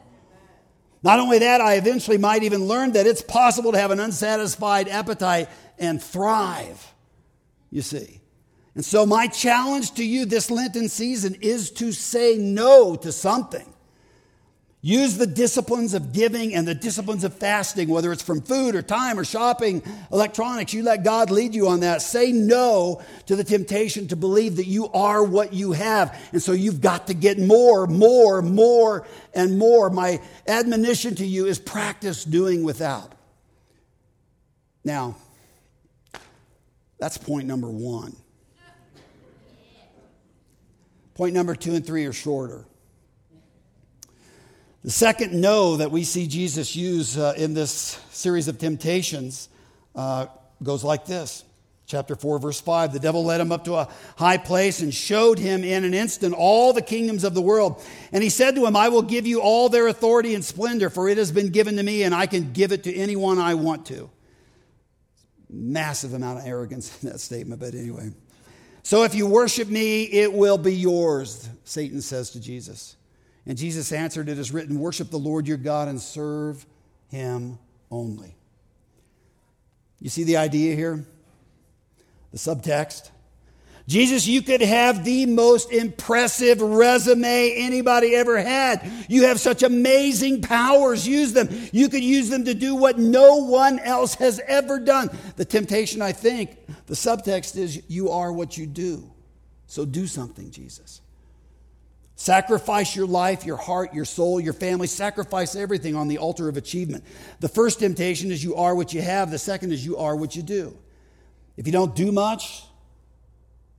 Not 1.03 1.21
only 1.21 1.39
that, 1.39 1.61
I 1.61 1.75
eventually 1.75 2.19
might 2.19 2.43
even 2.43 2.67
learn 2.67 2.93
that 2.93 3.07
it's 3.07 3.23
possible 3.23 3.73
to 3.73 3.79
have 3.79 3.91
an 3.91 4.01
unsatisfied 4.01 4.89
appetite 4.89 5.49
and 5.79 6.03
thrive, 6.03 6.95
you 7.71 7.83
see. 7.83 8.21
And 8.75 8.85
so, 8.85 9.07
my 9.07 9.27
challenge 9.27 9.93
to 9.93 10.05
you 10.05 10.27
this 10.27 10.51
Lenten 10.51 10.89
season 10.89 11.37
is 11.41 11.71
to 11.73 11.93
say 11.93 12.37
no 12.37 12.97
to 12.97 13.13
something. 13.13 13.73
Use 14.83 15.17
the 15.17 15.27
disciplines 15.27 15.95
of 15.95 16.13
giving 16.13 16.55
and 16.55 16.69
the 16.69 16.75
disciplines 16.75 17.25
of 17.25 17.35
fasting, 17.35 17.89
whether 17.89 18.13
it's 18.13 18.23
from 18.23 18.41
food 18.41 18.77
or 18.77 18.83
time 18.83 19.19
or 19.19 19.25
shopping, 19.25 19.83
electronics. 20.13 20.73
You 20.73 20.85
let 20.85 21.03
God 21.03 21.31
lead 21.31 21.55
you 21.55 21.67
on 21.67 21.81
that. 21.81 22.03
Say 22.03 22.31
no 22.31 23.03
to 23.27 23.35
the 23.35 23.43
temptation 23.43 24.07
to 24.09 24.17
believe 24.17 24.57
that 24.57 24.67
you 24.67 24.89
are 24.93 25.25
what 25.25 25.53
you 25.53 25.73
have. 25.73 26.17
And 26.33 26.41
so 26.41 26.53
you've 26.53 26.81
got 26.81 27.09
to 27.09 27.15
get 27.15 27.39
more, 27.39 27.89
more, 27.89 28.43
more, 28.43 29.07
and 29.35 29.59
more. 29.59 29.91
My 29.91 30.21
admonition 30.47 31.17
to 31.17 31.27
you 31.27 31.47
is 31.47 31.59
practice 31.59 32.25
doing 32.25 32.63
without. 32.63 33.13
Now, 34.85 35.17
that's 37.01 37.19
point 37.19 37.49
number 37.49 37.69
one. 37.69 38.15
Point 41.15 41.35
number 41.35 41.57
two 41.57 41.75
and 41.75 41.85
three 41.85 42.05
are 42.05 42.13
shorter. 42.13 42.67
The 44.87 44.93
second 44.93 45.33
no 45.33 45.79
that 45.79 45.91
we 45.91 46.05
see 46.05 46.29
Jesus 46.29 46.77
use 46.77 47.19
uh, 47.19 47.35
in 47.37 47.55
this 47.55 48.01
series 48.13 48.47
of 48.47 48.59
temptations 48.59 49.49
uh, 49.97 50.27
goes 50.63 50.85
like 50.85 51.07
this. 51.07 51.43
Chapter 51.87 52.15
4, 52.15 52.39
verse 52.39 52.61
5 52.61 52.93
The 52.93 53.01
devil 53.01 53.25
led 53.25 53.41
him 53.41 53.51
up 53.51 53.65
to 53.65 53.75
a 53.75 53.89
high 54.17 54.37
place 54.37 54.83
and 54.83 54.95
showed 54.95 55.41
him 55.41 55.65
in 55.65 55.83
an 55.83 55.93
instant 55.93 56.37
all 56.39 56.73
the 56.73 56.83
kingdoms 56.83 57.25
of 57.25 57.35
the 57.35 57.43
world. 57.43 57.83
And 58.13 58.23
he 58.23 58.31
said 58.31 58.55
to 58.55 58.65
him, 58.65 58.77
I 58.77 58.89
will 58.89 59.03
give 59.03 59.27
you 59.27 59.41
all 59.41 59.69
their 59.69 59.89
authority 59.89 60.37
and 60.37 60.45
splendor, 60.45 60.89
for 60.89 61.09
it 61.09 61.19
has 61.19 61.33
been 61.33 61.49
given 61.49 61.75
to 61.79 61.83
me, 61.83 62.05
and 62.05 62.15
I 62.15 62.27
can 62.27 62.53
give 62.53 62.71
it 62.71 62.85
to 62.85 62.95
anyone 62.95 63.41
I 63.41 63.55
want 63.55 63.87
to. 63.87 64.09
Massive 65.51 66.15
amount 66.15 66.39
of 66.39 66.47
arrogance 66.47 67.03
in 67.03 67.11
that 67.11 67.19
statement, 67.19 67.61
but 67.61 67.75
anyway. 67.75 68.11
So 68.85 69.03
if 69.03 69.17
you 69.17 69.27
worship 69.27 69.67
me, 69.67 70.05
it 70.05 70.33
will 70.33 70.59
be 70.59 70.77
yours, 70.77 71.49
Satan 71.65 72.01
says 72.01 72.31
to 72.31 72.41
Jesus. 72.41 72.95
And 73.47 73.57
Jesus 73.57 73.93
answered, 73.93 74.29
It 74.29 74.39
is 74.39 74.53
written, 74.53 74.81
Worship 74.81 75.11
the 75.11 75.19
Lord 75.19 75.47
your 75.47 75.57
God 75.57 75.89
and 75.89 76.01
serve 76.01 76.67
him 77.09 77.59
only. 77.91 78.37
You 80.01 80.11
see 80.11 80.25
the 80.25 80.37
idea 80.37 80.75
here? 80.75 81.05
The 82.33 82.39
subtext? 82.39 83.11
Jesus, 83.89 84.27
you 84.27 84.43
could 84.43 84.63
have 84.63 85.05
the 85.05 85.27
most 85.27 85.71
impressive 85.71 86.61
resume 86.61 87.55
anybody 87.57 88.17
ever 88.17 88.37
had. 88.37 88.91
You 89.09 89.27
have 89.27 89.39
such 89.39 89.63
amazing 89.63 90.43
powers. 90.43 91.07
Use 91.07 91.33
them. 91.33 91.49
You 91.73 91.89
could 91.89 92.03
use 92.03 92.29
them 92.29 92.47
to 92.47 92.55
do 92.55 92.75
what 92.75 92.99
no 92.99 93.37
one 93.45 93.79
else 93.79 94.17
has 94.17 94.41
ever 94.45 94.81
done. 94.81 95.09
The 95.37 95.45
temptation, 95.45 96.03
I 96.03 96.11
think, 96.11 96.57
the 96.87 96.95
subtext 96.95 97.57
is 97.57 97.81
you 97.89 98.11
are 98.11 98.33
what 98.33 98.59
you 98.59 98.67
do. 98.67 99.09
So 99.69 99.85
do 99.85 100.09
something, 100.09 100.51
Jesus. 100.51 101.01
Sacrifice 102.17 102.97
your 102.97 103.07
life, 103.07 103.45
your 103.45 103.59
heart, 103.59 103.93
your 103.93 104.07
soul, 104.07 104.41
your 104.41 104.55
family. 104.55 104.87
Sacrifice 104.87 105.55
everything 105.55 105.95
on 105.95 106.09
the 106.09 106.17
altar 106.17 106.49
of 106.49 106.57
achievement. 106.57 107.05
The 107.41 107.49
first 107.49 107.79
temptation 107.79 108.31
is 108.31 108.43
you 108.43 108.57
are 108.57 108.75
what 108.75 108.95
you 108.95 109.03
have. 109.03 109.31
The 109.31 109.39
second 109.39 109.73
is 109.73 109.85
you 109.85 109.99
are 109.99 110.17
what 110.17 110.35
you 110.35 110.43
do. 110.43 110.77
If 111.59 111.67
you 111.67 111.73
don't 111.73 111.95
do 111.95 112.11
much, 112.11 112.65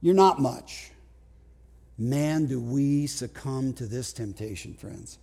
you're 0.01 0.13
not 0.13 0.39
much. 0.39 0.91
Man, 1.97 2.45
do 2.45 2.61
we 2.61 3.07
succumb 3.07 3.73
to 3.73 3.87
this 3.87 4.13
temptation, 4.13 4.75
friends. 4.75 5.17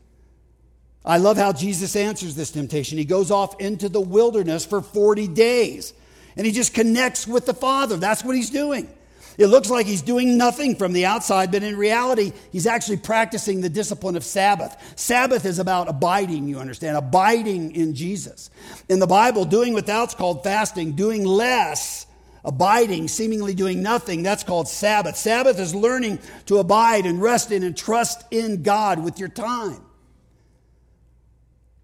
I 1.04 1.18
love 1.18 1.36
how 1.36 1.52
Jesus 1.52 1.94
answers 1.94 2.34
this 2.34 2.50
temptation. 2.50 2.98
He 2.98 3.04
goes 3.04 3.30
off 3.30 3.60
into 3.60 3.88
the 3.88 4.00
wilderness 4.00 4.66
for 4.66 4.80
40 4.80 5.28
days 5.28 5.92
and 6.36 6.44
he 6.44 6.52
just 6.52 6.74
connects 6.74 7.28
with 7.28 7.46
the 7.46 7.54
Father. 7.54 7.96
That's 7.96 8.24
what 8.24 8.34
he's 8.34 8.50
doing. 8.50 8.88
It 9.36 9.46
looks 9.46 9.70
like 9.70 9.86
he's 9.86 10.02
doing 10.02 10.36
nothing 10.38 10.76
from 10.76 10.92
the 10.92 11.06
outside, 11.06 11.50
but 11.50 11.62
in 11.62 11.76
reality, 11.76 12.32
he's 12.52 12.66
actually 12.66 12.98
practicing 12.98 13.60
the 13.60 13.68
discipline 13.68 14.16
of 14.16 14.24
Sabbath. 14.24 14.76
Sabbath 14.96 15.44
is 15.44 15.58
about 15.58 15.88
abiding, 15.88 16.48
you 16.48 16.58
understand, 16.58 16.96
abiding 16.96 17.74
in 17.74 17.94
Jesus. 17.94 18.50
In 18.88 19.00
the 19.00 19.06
Bible, 19.06 19.44
doing 19.44 19.74
without's 19.74 20.14
called 20.14 20.44
fasting, 20.44 20.92
doing 20.92 21.24
less, 21.24 22.06
abiding, 22.44 23.08
seemingly 23.08 23.54
doing 23.54 23.82
nothing, 23.82 24.22
that's 24.22 24.44
called 24.44 24.68
Sabbath. 24.68 25.16
Sabbath 25.16 25.58
is 25.58 25.74
learning 25.74 26.20
to 26.46 26.58
abide 26.58 27.06
and 27.06 27.20
rest 27.20 27.50
in 27.50 27.62
and 27.62 27.76
trust 27.76 28.24
in 28.30 28.62
God 28.62 29.02
with 29.02 29.18
your 29.18 29.30
time, 29.30 29.80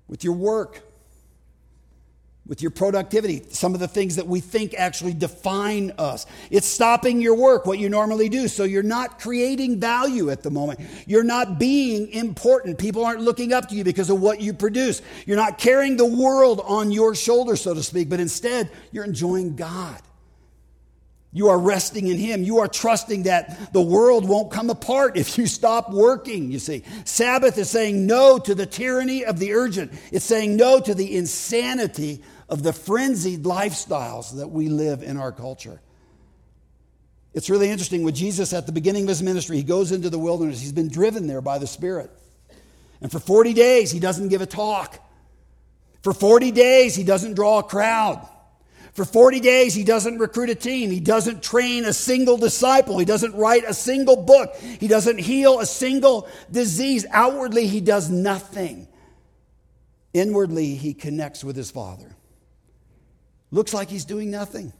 with 0.06 0.22
your 0.22 0.34
work 0.34 0.89
with 2.50 2.60
your 2.62 2.72
productivity, 2.72 3.44
some 3.50 3.74
of 3.74 3.80
the 3.80 3.86
things 3.86 4.16
that 4.16 4.26
we 4.26 4.40
think 4.40 4.74
actually 4.76 5.14
define 5.14 5.92
us. 5.98 6.26
It's 6.50 6.66
stopping 6.66 7.20
your 7.20 7.36
work, 7.36 7.64
what 7.64 7.78
you 7.78 7.88
normally 7.88 8.28
do. 8.28 8.48
So 8.48 8.64
you're 8.64 8.82
not 8.82 9.20
creating 9.20 9.78
value 9.78 10.30
at 10.30 10.42
the 10.42 10.50
moment. 10.50 10.80
You're 11.06 11.22
not 11.22 11.60
being 11.60 12.08
important. 12.08 12.76
People 12.76 13.04
aren't 13.04 13.20
looking 13.20 13.52
up 13.52 13.68
to 13.68 13.76
you 13.76 13.84
because 13.84 14.10
of 14.10 14.20
what 14.20 14.40
you 14.40 14.52
produce. 14.52 15.00
You're 15.26 15.36
not 15.36 15.58
carrying 15.58 15.96
the 15.96 16.04
world 16.04 16.60
on 16.64 16.90
your 16.90 17.14
shoulders, 17.14 17.60
so 17.60 17.72
to 17.72 17.84
speak, 17.84 18.08
but 18.08 18.18
instead 18.18 18.68
you're 18.90 19.04
enjoying 19.04 19.54
God. 19.54 20.02
You 21.32 21.48
are 21.48 21.58
resting 21.58 22.08
in 22.08 22.18
Him. 22.18 22.42
You 22.42 22.58
are 22.58 22.66
trusting 22.66 23.24
that 23.24 23.72
the 23.72 23.80
world 23.80 24.28
won't 24.28 24.50
come 24.50 24.68
apart 24.68 25.16
if 25.16 25.38
you 25.38 25.46
stop 25.46 25.92
working, 25.92 26.50
you 26.50 26.58
see. 26.58 26.82
Sabbath 27.04 27.56
is 27.56 27.70
saying 27.70 28.04
no 28.04 28.38
to 28.40 28.54
the 28.56 28.66
tyranny 28.66 29.24
of 29.24 29.38
the 29.38 29.52
urgent, 29.52 29.92
it's 30.10 30.24
saying 30.24 30.56
no 30.56 30.80
to 30.80 30.92
the 30.92 31.16
insanity 31.16 32.24
of 32.50 32.62
the 32.62 32.72
frenzied 32.72 33.44
lifestyles 33.44 34.36
that 34.36 34.48
we 34.48 34.68
live 34.68 35.02
in 35.02 35.16
our 35.16 35.32
culture. 35.32 35.80
It's 37.32 37.48
really 37.48 37.70
interesting. 37.70 38.02
With 38.02 38.16
Jesus 38.16 38.52
at 38.52 38.66
the 38.66 38.72
beginning 38.72 39.04
of 39.04 39.08
his 39.08 39.22
ministry, 39.22 39.56
he 39.56 39.62
goes 39.62 39.92
into 39.92 40.10
the 40.10 40.18
wilderness. 40.18 40.60
He's 40.60 40.72
been 40.72 40.88
driven 40.88 41.28
there 41.28 41.40
by 41.40 41.58
the 41.58 41.66
Spirit. 41.66 42.10
And 43.00 43.10
for 43.10 43.20
40 43.20 43.54
days, 43.54 43.92
he 43.92 44.00
doesn't 44.00 44.28
give 44.28 44.42
a 44.42 44.46
talk. 44.46 44.98
For 46.02 46.12
40 46.12 46.50
days, 46.50 46.96
he 46.96 47.04
doesn't 47.04 47.34
draw 47.34 47.60
a 47.60 47.62
crowd. 47.62 48.28
For 48.94 49.04
40 49.04 49.38
days, 49.38 49.72
he 49.72 49.84
doesn't 49.84 50.18
recruit 50.18 50.50
a 50.50 50.56
team. 50.56 50.90
He 50.90 50.98
doesn't 50.98 51.44
train 51.44 51.84
a 51.84 51.92
single 51.92 52.36
disciple. 52.36 52.98
He 52.98 53.04
doesn't 53.04 53.34
write 53.34 53.62
a 53.64 53.74
single 53.74 54.16
book. 54.16 54.56
He 54.56 54.88
doesn't 54.88 55.18
heal 55.18 55.60
a 55.60 55.66
single 55.66 56.28
disease. 56.50 57.06
Outwardly, 57.12 57.68
he 57.68 57.80
does 57.80 58.10
nothing. 58.10 58.88
Inwardly, 60.12 60.74
he 60.74 60.94
connects 60.94 61.44
with 61.44 61.54
his 61.54 61.70
Father. 61.70 62.16
Looks 63.50 63.74
like 63.74 63.88
he's 63.88 64.04
doing 64.04 64.30
nothing. 64.30 64.72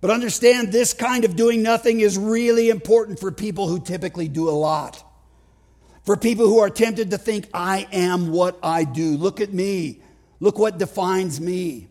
But 0.00 0.10
understand 0.10 0.72
this 0.72 0.94
kind 0.94 1.24
of 1.24 1.36
doing 1.36 1.62
nothing 1.62 2.00
is 2.00 2.18
really 2.18 2.70
important 2.70 3.20
for 3.20 3.30
people 3.30 3.68
who 3.68 3.80
typically 3.80 4.28
do 4.28 4.48
a 4.48 4.50
lot. 4.50 5.02
For 6.04 6.16
people 6.16 6.46
who 6.48 6.58
are 6.58 6.70
tempted 6.70 7.10
to 7.12 7.18
think, 7.18 7.48
I 7.54 7.86
am 7.92 8.32
what 8.32 8.58
I 8.62 8.82
do. 8.84 9.16
Look 9.16 9.40
at 9.40 9.52
me. 9.52 10.02
Look 10.40 10.58
what 10.58 10.76
defines 10.76 11.40
me. 11.40 11.88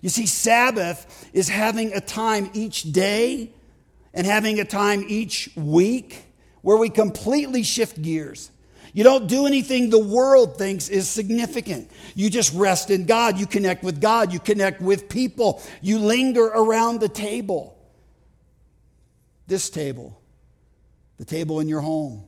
You 0.00 0.08
see, 0.08 0.26
Sabbath 0.26 1.28
is 1.32 1.48
having 1.48 1.92
a 1.92 2.00
time 2.00 2.50
each 2.54 2.84
day 2.92 3.50
and 4.14 4.26
having 4.26 4.60
a 4.60 4.64
time 4.64 5.04
each 5.08 5.50
week 5.56 6.24
where 6.60 6.76
we 6.76 6.88
completely 6.88 7.64
shift 7.64 8.00
gears. 8.00 8.52
You 8.92 9.04
don't 9.04 9.26
do 9.26 9.46
anything 9.46 9.88
the 9.88 9.98
world 9.98 10.58
thinks 10.58 10.88
is 10.88 11.08
significant. 11.08 11.90
You 12.14 12.28
just 12.28 12.52
rest 12.52 12.90
in 12.90 13.06
God. 13.06 13.38
You 13.38 13.46
connect 13.46 13.82
with 13.82 14.00
God. 14.00 14.32
You 14.32 14.38
connect 14.38 14.82
with 14.82 15.08
people. 15.08 15.62
You 15.80 15.98
linger 15.98 16.44
around 16.44 17.00
the 17.00 17.08
table. 17.08 17.78
This 19.46 19.70
table, 19.70 20.20
the 21.16 21.24
table 21.24 21.60
in 21.60 21.68
your 21.68 21.80
home. 21.80 22.24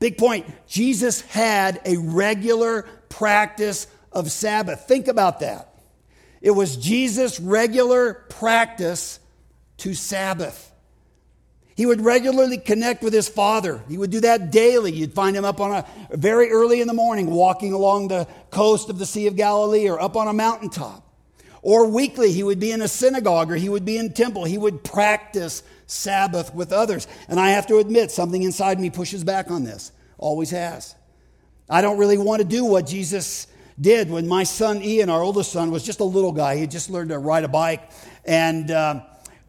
Big 0.00 0.18
point 0.18 0.46
Jesus 0.66 1.20
had 1.22 1.80
a 1.84 1.96
regular 1.96 2.82
practice 3.08 3.86
of 4.12 4.30
Sabbath. 4.32 4.86
Think 4.86 5.08
about 5.08 5.40
that. 5.40 5.74
It 6.40 6.50
was 6.50 6.76
Jesus' 6.76 7.40
regular 7.40 8.14
practice 8.14 9.20
to 9.78 9.94
Sabbath. 9.94 10.72
He 11.76 11.86
would 11.86 12.00
regularly 12.00 12.58
connect 12.58 13.02
with 13.02 13.12
his 13.12 13.28
father. 13.28 13.82
He 13.88 13.98
would 13.98 14.10
do 14.10 14.20
that 14.20 14.52
daily. 14.52 14.92
You'd 14.92 15.12
find 15.12 15.36
him 15.36 15.44
up 15.44 15.60
on 15.60 15.72
a 15.72 16.16
very 16.16 16.50
early 16.50 16.80
in 16.80 16.86
the 16.86 16.94
morning 16.94 17.30
walking 17.30 17.72
along 17.72 18.08
the 18.08 18.28
coast 18.50 18.90
of 18.90 18.98
the 18.98 19.06
Sea 19.06 19.26
of 19.26 19.34
Galilee 19.34 19.88
or 19.88 20.00
up 20.00 20.16
on 20.16 20.28
a 20.28 20.32
mountaintop. 20.32 21.02
Or 21.62 21.88
weekly, 21.88 22.30
he 22.30 22.44
would 22.44 22.60
be 22.60 22.70
in 22.70 22.80
a 22.80 22.88
synagogue 22.88 23.50
or 23.50 23.56
he 23.56 23.68
would 23.68 23.84
be 23.84 23.96
in 23.96 24.12
temple. 24.12 24.44
He 24.44 24.58
would 24.58 24.84
practice 24.84 25.64
Sabbath 25.86 26.54
with 26.54 26.72
others. 26.72 27.08
And 27.26 27.40
I 27.40 27.50
have 27.50 27.66
to 27.68 27.78
admit, 27.78 28.12
something 28.12 28.42
inside 28.42 28.78
me 28.78 28.90
pushes 28.90 29.24
back 29.24 29.50
on 29.50 29.64
this. 29.64 29.90
Always 30.16 30.50
has. 30.50 30.94
I 31.68 31.80
don't 31.80 31.98
really 31.98 32.18
want 32.18 32.40
to 32.40 32.46
do 32.46 32.64
what 32.64 32.86
Jesus 32.86 33.48
did 33.80 34.10
when 34.10 34.28
my 34.28 34.44
son 34.44 34.80
Ian, 34.80 35.08
our 35.08 35.22
oldest 35.22 35.50
son, 35.50 35.72
was 35.72 35.82
just 35.82 35.98
a 35.98 36.04
little 36.04 36.32
guy. 36.32 36.54
He 36.54 36.60
had 36.60 36.70
just 36.70 36.88
learned 36.88 37.10
to 37.10 37.18
ride 37.18 37.42
a 37.42 37.48
bike. 37.48 37.90
And. 38.24 38.70
Uh, 38.70 39.00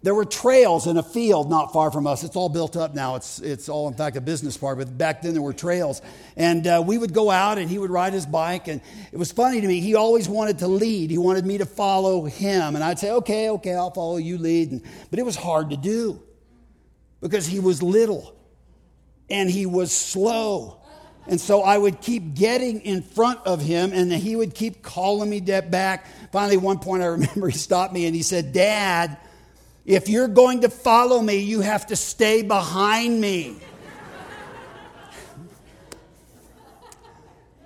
there 0.06 0.13
were 0.13 0.24
trails 0.24 0.86
in 0.86 0.98
a 0.98 1.04
field 1.04 1.50
not 1.50 1.74
far 1.74 1.89
from 1.89 2.06
us. 2.06 2.24
It's 2.24 2.36
all 2.36 2.48
built 2.48 2.78
up 2.78 2.94
now. 2.94 3.15
It's, 3.15 3.39
it's 3.39 3.70
all, 3.70 3.88
in 3.88 3.96
fact, 3.96 4.15
a 4.15 4.22
business 4.22 4.56
park, 4.56 4.78
but 4.78 4.96
back 4.96 5.24
then 5.24 5.34
there 5.34 5.41
were 5.41 5.52
trails. 5.52 6.00
And 6.38 6.68
uh, 6.68 6.84
we 6.86 7.00
would 7.00 7.12
go 7.12 7.32
out 7.32 7.58
and 7.58 7.68
he 7.68 7.80
would 7.80 7.89
ride 7.89 8.13
his 8.13 8.28
bike. 8.28 8.68
And 8.68 8.82
it 9.12 9.18
was 9.18 9.32
funny 9.32 9.62
to 9.62 9.68
me. 9.68 9.80
He 9.80 9.96
always 9.96 10.30
wanted 10.30 10.60
to 10.60 10.68
lead, 10.68 11.10
he 11.10 11.18
wanted 11.18 11.44
me 11.44 11.58
to 11.58 11.65
follow 11.65 12.26
him. 12.26 12.76
And 12.76 12.84
I'd 12.84 13.00
say, 13.00 13.13
okay, 13.13 13.50
okay, 13.50 13.74
I'll 13.74 13.89
follow 13.89 14.18
you, 14.18 14.38
lead. 14.38 14.74
And, 14.74 14.84
but 15.10 15.18
it 15.18 15.26
was 15.26 15.36
hard 15.36 15.72
to 15.72 15.78
do 15.78 16.22
because 17.20 17.48
he 17.48 17.60
was 17.60 17.82
little 17.82 18.36
and 19.28 19.50
he 19.50 19.65
was 19.65 19.91
slow. 19.91 20.84
And 21.26 21.41
so 21.41 21.63
I 21.63 21.80
would 21.80 22.00
keep 22.00 22.36
getting 22.36 22.82
in 22.82 23.02
front 23.02 23.39
of 23.48 23.60
him, 23.60 23.91
and 23.91 24.13
he 24.13 24.36
would 24.36 24.54
keep 24.54 24.84
calling 24.84 25.28
me 25.28 25.41
back. 25.41 26.06
Finally, 26.32 26.58
one 26.58 26.78
point 26.78 27.02
I 27.02 27.08
remember 27.08 27.50
he 27.50 27.58
stopped 27.58 27.91
me 27.91 28.06
and 28.06 28.15
he 28.15 28.22
said, 28.22 28.54
Dad, 28.54 29.18
if 29.86 30.10
you're 30.10 30.28
going 30.28 30.62
to 30.62 30.69
follow 30.69 31.21
me, 31.21 31.38
you 31.38 31.62
have 31.62 31.88
to 31.88 31.95
stay 31.95 32.41
behind 32.41 33.21
me. 33.21 33.58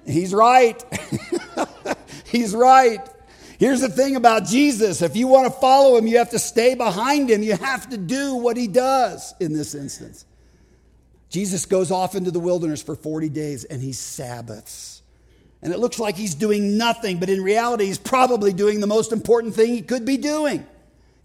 He's 0.05 0.33
right. 0.33 0.83
He's 2.25 2.55
right. 2.55 2.99
Here's 3.57 3.81
the 3.81 3.89
thing 3.89 4.15
about 4.15 4.45
Jesus 4.45 5.01
if 5.01 5.15
you 5.15 5.27
want 5.27 5.53
to 5.53 5.59
follow 5.59 5.97
him, 5.97 6.07
you 6.07 6.17
have 6.17 6.31
to 6.31 6.39
stay 6.39 6.75
behind 6.75 7.29
him. 7.29 7.43
You 7.43 7.55
have 7.55 7.89
to 7.89 7.97
do 7.97 8.35
what 8.35 8.57
he 8.57 8.67
does 8.67 9.33
in 9.39 9.53
this 9.53 9.75
instance. 9.75 10.25
Jesus 11.29 11.65
goes 11.65 11.91
off 11.91 12.15
into 12.15 12.31
the 12.31 12.39
wilderness 12.39 12.81
for 12.81 12.95
40 12.95 13.29
days 13.29 13.63
and 13.65 13.81
he 13.81 13.93
Sabbaths. 13.93 15.03
And 15.61 15.73
it 15.73 15.79
looks 15.79 15.99
like 15.99 16.15
he's 16.15 16.35
doing 16.35 16.77
nothing, 16.77 17.19
but 17.19 17.29
in 17.29 17.43
reality, 17.43 17.85
he's 17.85 17.97
probably 17.97 18.53
doing 18.53 18.79
the 18.79 18.87
most 18.87 19.11
important 19.11 19.53
thing 19.53 19.73
he 19.73 19.81
could 19.81 20.05
be 20.05 20.17
doing. 20.17 20.65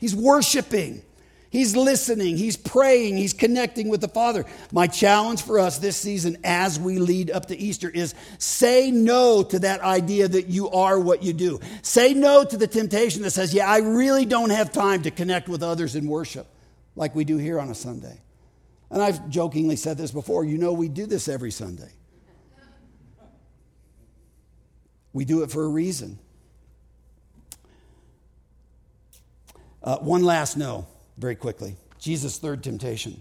He's 0.05 0.15
worshiping. 0.15 1.01
He's 1.49 1.75
listening. 1.75 2.37
He's 2.37 2.59
praying. 2.59 3.17
He's 3.17 3.33
connecting 3.33 3.89
with 3.89 4.03
the 4.03 4.09
Father. 4.09 4.45
My 4.71 4.87
challenge 4.87 5.41
for 5.41 5.59
us 5.59 5.79
this 5.79 5.97
season 5.97 6.37
as 6.45 6.79
we 6.79 6.99
lead 6.99 7.31
up 7.31 7.47
to 7.47 7.57
Easter 7.57 7.89
is 7.89 8.15
say 8.37 8.91
no 8.91 9.43
to 9.45 9.61
that 9.61 9.81
idea 9.81 10.29
that 10.29 10.49
you 10.49 10.69
are 10.69 11.01
what 11.01 11.23
you 11.23 11.33
do. 11.33 11.59
Say 11.81 12.13
no 12.13 12.45
to 12.45 12.55
the 12.55 12.67
temptation 12.67 13.23
that 13.23 13.31
says, 13.31 13.55
yeah, 13.55 13.67
I 13.67 13.79
really 13.79 14.27
don't 14.27 14.51
have 14.51 14.73
time 14.73 15.05
to 15.05 15.11
connect 15.11 15.49
with 15.49 15.63
others 15.63 15.97
in 15.97 16.07
worship 16.07 16.49
like 16.97 17.15
we 17.15 17.25
do 17.25 17.39
here 17.39 17.59
on 17.59 17.71
a 17.71 17.75
Sunday. 17.75 18.21
And 18.91 19.03
I've 19.03 19.31
jokingly 19.31 19.77
said 19.77 19.97
this 19.97 20.11
before. 20.11 20.45
You 20.45 20.59
know, 20.59 20.75
we 20.75 20.91
do 20.91 21.07
this 21.07 21.29
every 21.29 21.51
Sunday. 21.51 21.93
We 25.15 25.25
do 25.25 25.45
it 25.45 25.51
for 25.51 25.65
a 25.65 25.69
reason. 25.69 26.19
Uh, 29.85 29.99
one 29.99 30.25
last 30.25 30.57
no, 30.57 30.87
very 31.19 31.37
quickly. 31.37 31.77
Jesus' 31.99 32.39
third 32.39 32.65
temptation. 32.65 33.21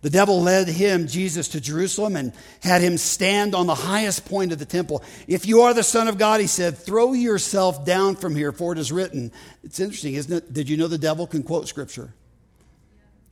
The 0.00 0.10
devil 0.10 0.42
led 0.42 0.68
him, 0.68 1.08
Jesus, 1.08 1.48
to 1.48 1.60
Jerusalem 1.60 2.14
and 2.14 2.32
had 2.62 2.82
him 2.82 2.98
stand 2.98 3.54
on 3.54 3.66
the 3.66 3.74
highest 3.74 4.26
point 4.26 4.52
of 4.52 4.60
the 4.60 4.64
temple. 4.64 5.02
If 5.26 5.46
you 5.46 5.62
are 5.62 5.74
the 5.74 5.82
Son 5.82 6.06
of 6.06 6.18
God, 6.18 6.40
he 6.40 6.46
said, 6.46 6.78
throw 6.78 7.14
yourself 7.14 7.84
down 7.84 8.14
from 8.14 8.36
here, 8.36 8.52
for 8.52 8.72
it 8.72 8.78
is 8.78 8.92
written. 8.92 9.32
It's 9.64 9.80
interesting, 9.80 10.14
isn't 10.14 10.32
it? 10.32 10.52
Did 10.52 10.68
you 10.68 10.76
know 10.76 10.86
the 10.86 10.98
devil 10.98 11.26
can 11.26 11.42
quote 11.42 11.66
scripture? 11.66 12.14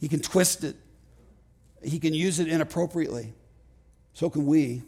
He 0.01 0.09
can 0.09 0.21
twist 0.21 0.65
it, 0.65 0.77
he 1.83 2.01
can 2.01 2.15
use 2.15 2.41
it 2.41 2.49
inappropriately. 2.49 3.33
So 4.15 4.29
can 4.29 4.47
we. 4.47 4.83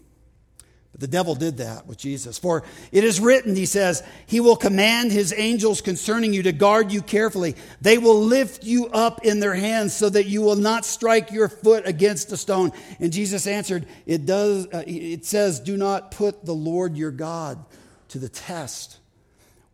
But 0.93 1.01
the 1.01 1.07
devil 1.07 1.35
did 1.35 1.59
that 1.59 1.87
with 1.87 1.99
Jesus. 1.99 2.39
For 2.39 2.65
it 2.93 3.05
is 3.05 3.21
written, 3.21 3.55
he 3.55 3.67
says, 3.67 4.03
He 4.27 4.41
will 4.41 4.57
command 4.57 5.13
His 5.13 5.35
angels 5.37 5.81
concerning 5.81 6.33
you 6.33 6.43
to 6.45 6.53
guard 6.53 6.93
you 6.93 7.03
carefully. 7.03 7.57
They 7.81 7.99
will 7.99 8.21
lift 8.21 8.65
you 8.65 8.87
up 8.87 9.25
in 9.25 9.41
their 9.41 9.55
hands 9.55 9.95
so 9.95 10.09
that 10.09 10.27
you 10.27 10.41
will 10.43 10.57
not 10.57 10.85
strike 10.85 11.31
your 11.31 11.49
foot 11.49 11.87
against 11.87 12.33
a 12.33 12.37
stone. 12.37 12.73
And 13.01 13.13
Jesus 13.13 13.47
answered, 13.47 13.87
It, 14.07 14.25
does, 14.25 14.67
uh, 14.67 14.85
it 14.87 15.25
says, 15.27 15.61
Do 15.61 15.77
not 15.77 16.11
put 16.11 16.45
the 16.45 16.55
Lord 16.55 16.97
your 16.97 17.11
God 17.11 17.65
to 18.09 18.19
the 18.19 18.29
test. 18.29 18.99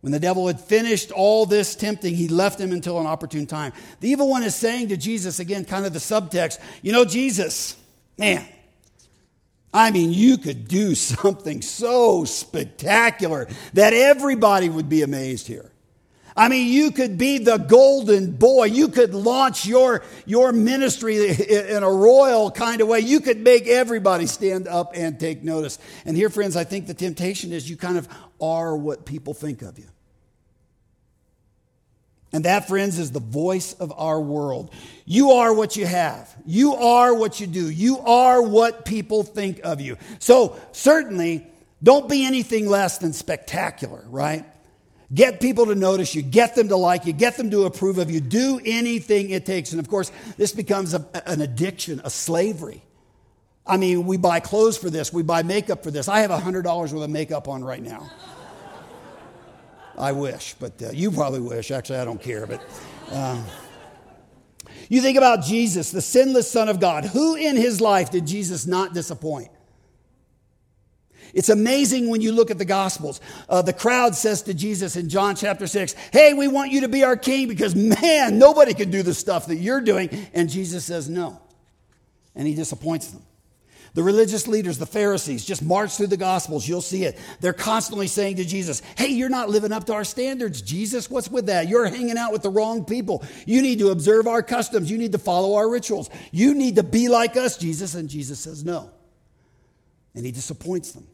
When 0.01 0.11
the 0.11 0.19
devil 0.19 0.45
had 0.45 0.61
finished 0.61 1.11
all 1.11 1.47
this 1.47 1.75
tempting, 1.75 2.13
he 2.13 2.27
left 2.27 2.59
him 2.59 2.71
until 2.71 2.99
an 2.99 3.07
opportune 3.07 3.47
time. 3.47 3.73
The 4.01 4.09
evil 4.09 4.29
one 4.29 4.43
is 4.43 4.53
saying 4.53 4.89
to 4.89 4.97
Jesus, 4.97 5.39
again, 5.39 5.65
kind 5.65 5.83
of 5.83 5.93
the 5.93 5.99
subtext, 5.99 6.59
You 6.83 6.91
know, 6.91 7.05
Jesus, 7.05 7.75
man, 8.15 8.45
I 9.75 9.91
mean, 9.91 10.13
you 10.13 10.37
could 10.37 10.69
do 10.69 10.95
something 10.95 11.61
so 11.61 12.23
spectacular 12.23 13.47
that 13.73 13.93
everybody 13.93 14.69
would 14.69 14.89
be 14.89 15.03
amazed 15.03 15.47
here. 15.47 15.71
I 16.37 16.49
mean, 16.49 16.71
you 16.71 16.91
could 16.91 17.17
be 17.17 17.37
the 17.37 17.57
golden 17.57 18.31
boy. 18.31 18.65
You 18.65 18.89
could 18.89 19.13
launch 19.13 19.65
your, 19.65 20.03
your 20.25 20.51
ministry 20.51 21.29
in 21.29 21.81
a 21.81 21.89
royal 21.89 22.51
kind 22.51 22.81
of 22.81 22.89
way. 22.89 22.99
You 22.99 23.21
could 23.21 23.39
make 23.39 23.67
everybody 23.67 24.25
stand 24.25 24.67
up 24.67 24.91
and 24.95 25.17
take 25.19 25.43
notice. 25.43 25.77
And 26.05 26.17
here, 26.17 26.29
friends, 26.29 26.57
I 26.57 26.65
think 26.65 26.87
the 26.87 26.93
temptation 26.93 27.53
is 27.53 27.69
you 27.69 27.77
kind 27.77 27.97
of 27.97 28.09
are 28.41 28.75
what 28.75 29.05
people 29.05 29.33
think 29.33 29.61
of 29.61 29.79
you. 29.79 29.85
And 32.35 32.43
that, 32.43 32.67
friends, 32.67 32.99
is 32.99 33.11
the 33.11 33.21
voice 33.21 33.71
of 33.75 33.93
our 33.95 34.19
world. 34.19 34.69
You 35.05 35.31
are 35.31 35.53
what 35.53 35.77
you 35.77 35.85
have. 35.85 36.35
You 36.45 36.75
are 36.75 37.15
what 37.15 37.39
you 37.39 37.47
do. 37.47 37.69
You 37.69 37.99
are 37.99 38.41
what 38.41 38.83
people 38.83 39.23
think 39.23 39.61
of 39.63 39.79
you. 39.79 39.95
So, 40.19 40.59
certainly, 40.73 41.47
don't 41.81 42.09
be 42.09 42.25
anything 42.25 42.67
less 42.67 42.97
than 42.97 43.13
spectacular, 43.13 44.03
right? 44.09 44.43
Get 45.13 45.39
people 45.39 45.67
to 45.67 45.75
notice 45.75 46.13
you, 46.13 46.23
get 46.23 46.55
them 46.55 46.67
to 46.67 46.75
like 46.75 47.05
you, 47.05 47.13
get 47.13 47.37
them 47.37 47.51
to 47.51 47.63
approve 47.63 47.99
of 47.99 48.11
you. 48.11 48.19
Do 48.19 48.59
anything 48.65 49.29
it 49.29 49.45
takes. 49.45 49.71
And 49.71 49.79
of 49.79 49.87
course, 49.87 50.11
this 50.35 50.51
becomes 50.51 50.93
a, 50.93 51.07
an 51.25 51.39
addiction, 51.39 52.01
a 52.03 52.09
slavery. 52.09 52.83
I 53.65 53.77
mean, 53.77 54.05
we 54.05 54.17
buy 54.17 54.41
clothes 54.41 54.77
for 54.77 54.89
this, 54.89 55.13
we 55.13 55.23
buy 55.23 55.43
makeup 55.43 55.83
for 55.83 55.89
this. 55.89 56.09
I 56.09 56.19
have 56.19 56.31
$100 56.31 56.65
worth 56.65 56.93
of 57.01 57.09
makeup 57.09 57.47
on 57.47 57.63
right 57.63 57.81
now. 57.81 58.11
I 59.97 60.11
wish, 60.11 60.55
but 60.59 60.81
uh, 60.81 60.91
you 60.91 61.11
probably 61.11 61.39
wish. 61.39 61.71
Actually, 61.71 61.99
I 61.99 62.05
don't 62.05 62.21
care. 62.21 62.45
But 62.45 62.61
uh, 63.11 63.41
you 64.89 65.01
think 65.01 65.17
about 65.17 65.43
Jesus, 65.43 65.91
the 65.91 66.01
sinless 66.01 66.51
Son 66.51 66.69
of 66.69 66.79
God. 66.79 67.05
Who 67.05 67.35
in 67.35 67.55
his 67.55 67.81
life 67.81 68.11
did 68.11 68.27
Jesus 68.27 68.67
not 68.67 68.93
disappoint? 68.93 69.49
It's 71.33 71.49
amazing 71.49 72.09
when 72.09 72.21
you 72.21 72.31
look 72.31 72.49
at 72.49 72.57
the 72.57 72.65
Gospels. 72.65 73.19
Uh, 73.49 73.61
the 73.61 73.73
crowd 73.73 74.15
says 74.15 74.41
to 74.43 74.53
Jesus 74.53 74.95
in 74.95 75.09
John 75.09 75.35
chapter 75.35 75.67
6, 75.67 75.93
Hey, 76.11 76.33
we 76.33 76.47
want 76.47 76.71
you 76.71 76.81
to 76.81 76.87
be 76.87 77.03
our 77.03 77.17
king 77.17 77.49
because, 77.49 77.75
man, 77.75 78.39
nobody 78.39 78.73
can 78.73 78.89
do 78.89 79.03
the 79.03 79.13
stuff 79.13 79.47
that 79.47 79.57
you're 79.57 79.81
doing. 79.81 80.09
And 80.33 80.49
Jesus 80.49 80.85
says 80.85 81.09
no. 81.09 81.41
And 82.35 82.47
he 82.47 82.55
disappoints 82.55 83.07
them. 83.07 83.21
The 83.95 84.03
religious 84.03 84.45
leaders, 84.45 84.77
the 84.77 84.85
Pharisees, 84.85 85.45
just 85.45 85.63
march 85.63 85.95
through 85.95 86.07
the 86.07 86.17
Gospels. 86.17 86.67
You'll 86.67 86.81
see 86.81 87.05
it. 87.05 87.17
They're 87.39 87.53
constantly 87.53 88.07
saying 88.07 88.35
to 88.35 88.45
Jesus, 88.45 88.81
Hey, 88.97 89.07
you're 89.07 89.29
not 89.29 89.49
living 89.49 89.71
up 89.71 89.85
to 89.85 89.93
our 89.93 90.03
standards. 90.03 90.61
Jesus, 90.61 91.09
what's 91.09 91.29
with 91.29 91.45
that? 91.45 91.69
You're 91.69 91.85
hanging 91.85 92.17
out 92.17 92.33
with 92.33 92.41
the 92.41 92.49
wrong 92.49 92.83
people. 92.83 93.23
You 93.45 93.61
need 93.61 93.79
to 93.79 93.91
observe 93.91 94.27
our 94.27 94.43
customs. 94.43 94.91
You 94.91 94.97
need 94.97 95.13
to 95.13 95.17
follow 95.17 95.55
our 95.55 95.69
rituals. 95.69 96.09
You 96.31 96.53
need 96.53 96.75
to 96.75 96.83
be 96.83 97.07
like 97.07 97.37
us, 97.37 97.57
Jesus. 97.57 97.95
And 97.95 98.09
Jesus 98.09 98.37
says 98.37 98.65
no. 98.65 98.91
And 100.13 100.25
he 100.25 100.33
disappoints 100.33 100.91
them. 100.91 101.07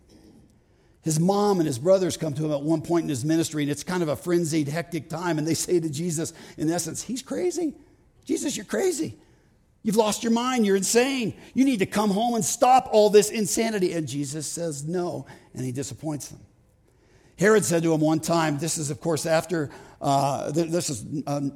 His 1.04 1.20
mom 1.20 1.60
and 1.60 1.68
his 1.68 1.78
brothers 1.78 2.18
come 2.18 2.34
to 2.34 2.46
him 2.46 2.52
at 2.52 2.64
one 2.64 2.82
point 2.82 3.04
in 3.04 3.10
his 3.10 3.24
ministry, 3.24 3.62
and 3.62 3.72
it's 3.72 3.84
kind 3.84 4.02
of 4.02 4.10
a 4.10 4.16
frenzied, 4.16 4.68
hectic 4.68 5.08
time. 5.08 5.38
And 5.38 5.48
they 5.48 5.54
say 5.54 5.80
to 5.80 5.90
Jesus, 5.90 6.34
in 6.58 6.70
essence, 6.72 7.04
He's 7.04 7.22
crazy. 7.22 7.76
Jesus, 8.26 8.58
you're 8.58 8.66
crazy. 8.66 9.18
You've 9.84 9.96
lost 9.96 10.24
your 10.24 10.32
mind. 10.32 10.66
You're 10.66 10.76
insane. 10.76 11.34
You 11.54 11.66
need 11.66 11.80
to 11.80 11.86
come 11.86 12.12
home 12.12 12.36
and 12.36 12.46
stop 12.46 12.90
all 12.92 13.10
this 13.10 13.30
insanity. 13.30 13.94
And 13.94 14.08
Jesus 14.08 14.48
says 14.48 14.84
no, 14.84 15.26
and 15.54 15.66
he 15.66 15.72
disappoints 15.72 16.28
them. 16.28 16.42
Herod 17.40 17.66
said 17.66 17.82
to 17.84 17.94
him 17.94 18.02
one 18.02 18.20
time, 18.20 18.60
this 18.60 18.78
is, 18.78 18.92
of 18.92 19.02
course, 19.02 19.26
after, 19.26 19.72
uh, 20.00 20.52
this 20.52 20.92
is 20.92 21.06
um, 21.26 21.54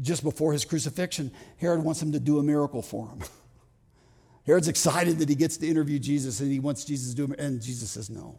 just 0.00 0.24
before 0.24 0.52
his 0.52 0.64
crucifixion. 0.64 1.30
Herod 1.58 1.84
wants 1.84 2.02
him 2.02 2.12
to 2.12 2.20
do 2.20 2.40
a 2.40 2.42
miracle 2.42 2.82
for 2.82 3.08
him. 3.08 3.20
Herod's 4.46 4.66
excited 4.66 5.18
that 5.18 5.28
he 5.28 5.36
gets 5.36 5.58
to 5.58 5.68
interview 5.68 6.00
Jesus 6.00 6.40
and 6.40 6.50
he 6.50 6.58
wants 6.58 6.84
Jesus 6.84 7.14
to 7.14 7.26
do 7.26 7.34
and 7.38 7.62
Jesus 7.62 7.92
says 7.92 8.10
no 8.10 8.38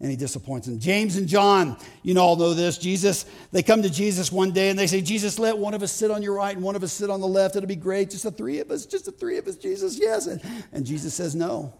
and 0.00 0.10
he 0.10 0.16
disappoints 0.16 0.66
them. 0.66 0.78
James 0.78 1.16
and 1.16 1.28
John, 1.28 1.76
you 2.02 2.18
all 2.18 2.36
know 2.36 2.54
this. 2.54 2.78
Jesus, 2.78 3.26
they 3.52 3.62
come 3.62 3.82
to 3.82 3.90
Jesus 3.90 4.32
one 4.32 4.50
day 4.50 4.70
and 4.70 4.78
they 4.78 4.86
say, 4.86 5.02
Jesus, 5.02 5.38
let 5.38 5.58
one 5.58 5.74
of 5.74 5.82
us 5.82 5.92
sit 5.92 6.10
on 6.10 6.22
your 6.22 6.34
right 6.34 6.54
and 6.54 6.64
one 6.64 6.74
of 6.74 6.82
us 6.82 6.92
sit 6.92 7.10
on 7.10 7.20
the 7.20 7.28
left. 7.28 7.54
It'll 7.54 7.68
be 7.68 7.76
great. 7.76 8.10
Just 8.10 8.24
the 8.24 8.30
three 8.30 8.60
of 8.60 8.70
us, 8.70 8.86
just 8.86 9.04
the 9.04 9.12
three 9.12 9.36
of 9.36 9.46
us, 9.46 9.56
Jesus, 9.56 9.98
yes. 9.98 10.26
And, 10.26 10.40
and 10.72 10.86
Jesus 10.86 11.12
says 11.12 11.34
no. 11.34 11.74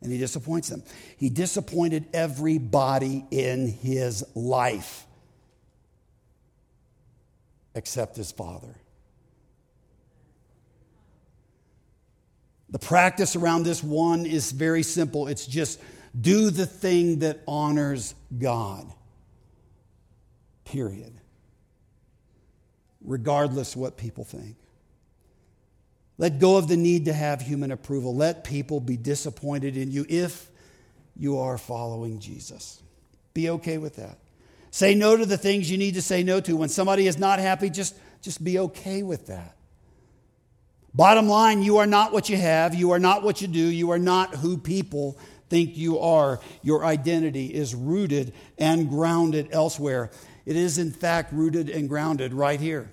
And 0.00 0.10
he 0.10 0.18
disappoints 0.18 0.68
them. 0.68 0.82
He 1.18 1.28
disappointed 1.28 2.06
everybody 2.12 3.24
in 3.30 3.68
his 3.68 4.24
life 4.34 5.06
except 7.74 8.16
his 8.16 8.32
father. 8.32 8.74
The 12.70 12.78
practice 12.78 13.36
around 13.36 13.64
this 13.64 13.84
one 13.84 14.24
is 14.24 14.50
very 14.52 14.82
simple. 14.82 15.28
It's 15.28 15.46
just 15.46 15.78
do 16.18 16.50
the 16.50 16.66
thing 16.66 17.20
that 17.20 17.40
honors 17.46 18.14
God. 18.38 18.92
Period. 20.64 21.12
Regardless 23.02 23.74
what 23.74 23.96
people 23.96 24.24
think. 24.24 24.56
Let 26.18 26.38
go 26.38 26.56
of 26.56 26.68
the 26.68 26.76
need 26.76 27.06
to 27.06 27.12
have 27.12 27.40
human 27.40 27.72
approval. 27.72 28.14
Let 28.14 28.44
people 28.44 28.80
be 28.80 28.96
disappointed 28.96 29.76
in 29.76 29.90
you 29.90 30.06
if 30.08 30.48
you 31.16 31.38
are 31.38 31.58
following 31.58 32.20
Jesus. 32.20 32.80
Be 33.34 33.50
okay 33.50 33.78
with 33.78 33.96
that. 33.96 34.18
Say 34.70 34.94
no 34.94 35.16
to 35.16 35.26
the 35.26 35.36
things 35.36 35.70
you 35.70 35.78
need 35.78 35.94
to 35.94 36.02
say 36.02 36.22
no 36.22 36.40
to. 36.40 36.56
When 36.56 36.68
somebody 36.68 37.06
is 37.06 37.18
not 37.18 37.38
happy, 37.38 37.70
just, 37.70 37.94
just 38.20 38.42
be 38.42 38.58
okay 38.58 39.02
with 39.02 39.26
that. 39.26 39.56
Bottom 40.94 41.28
line, 41.28 41.62
you 41.62 41.78
are 41.78 41.86
not 41.86 42.12
what 42.12 42.28
you 42.28 42.36
have. 42.36 42.74
You 42.74 42.92
are 42.92 42.98
not 42.98 43.22
what 43.22 43.40
you 43.40 43.48
do. 43.48 43.58
You 43.58 43.90
are 43.90 43.98
not 43.98 44.34
who 44.36 44.58
people 44.58 45.18
think 45.52 45.76
you 45.76 45.98
are. 45.98 46.40
Your 46.62 46.82
identity 46.82 47.44
is 47.46 47.74
rooted 47.74 48.32
and 48.56 48.88
grounded 48.88 49.50
elsewhere. 49.52 50.10
It 50.46 50.56
is, 50.56 50.78
in 50.78 50.90
fact, 50.90 51.30
rooted 51.30 51.68
and 51.68 51.90
grounded 51.90 52.32
right 52.32 52.58
here 52.58 52.90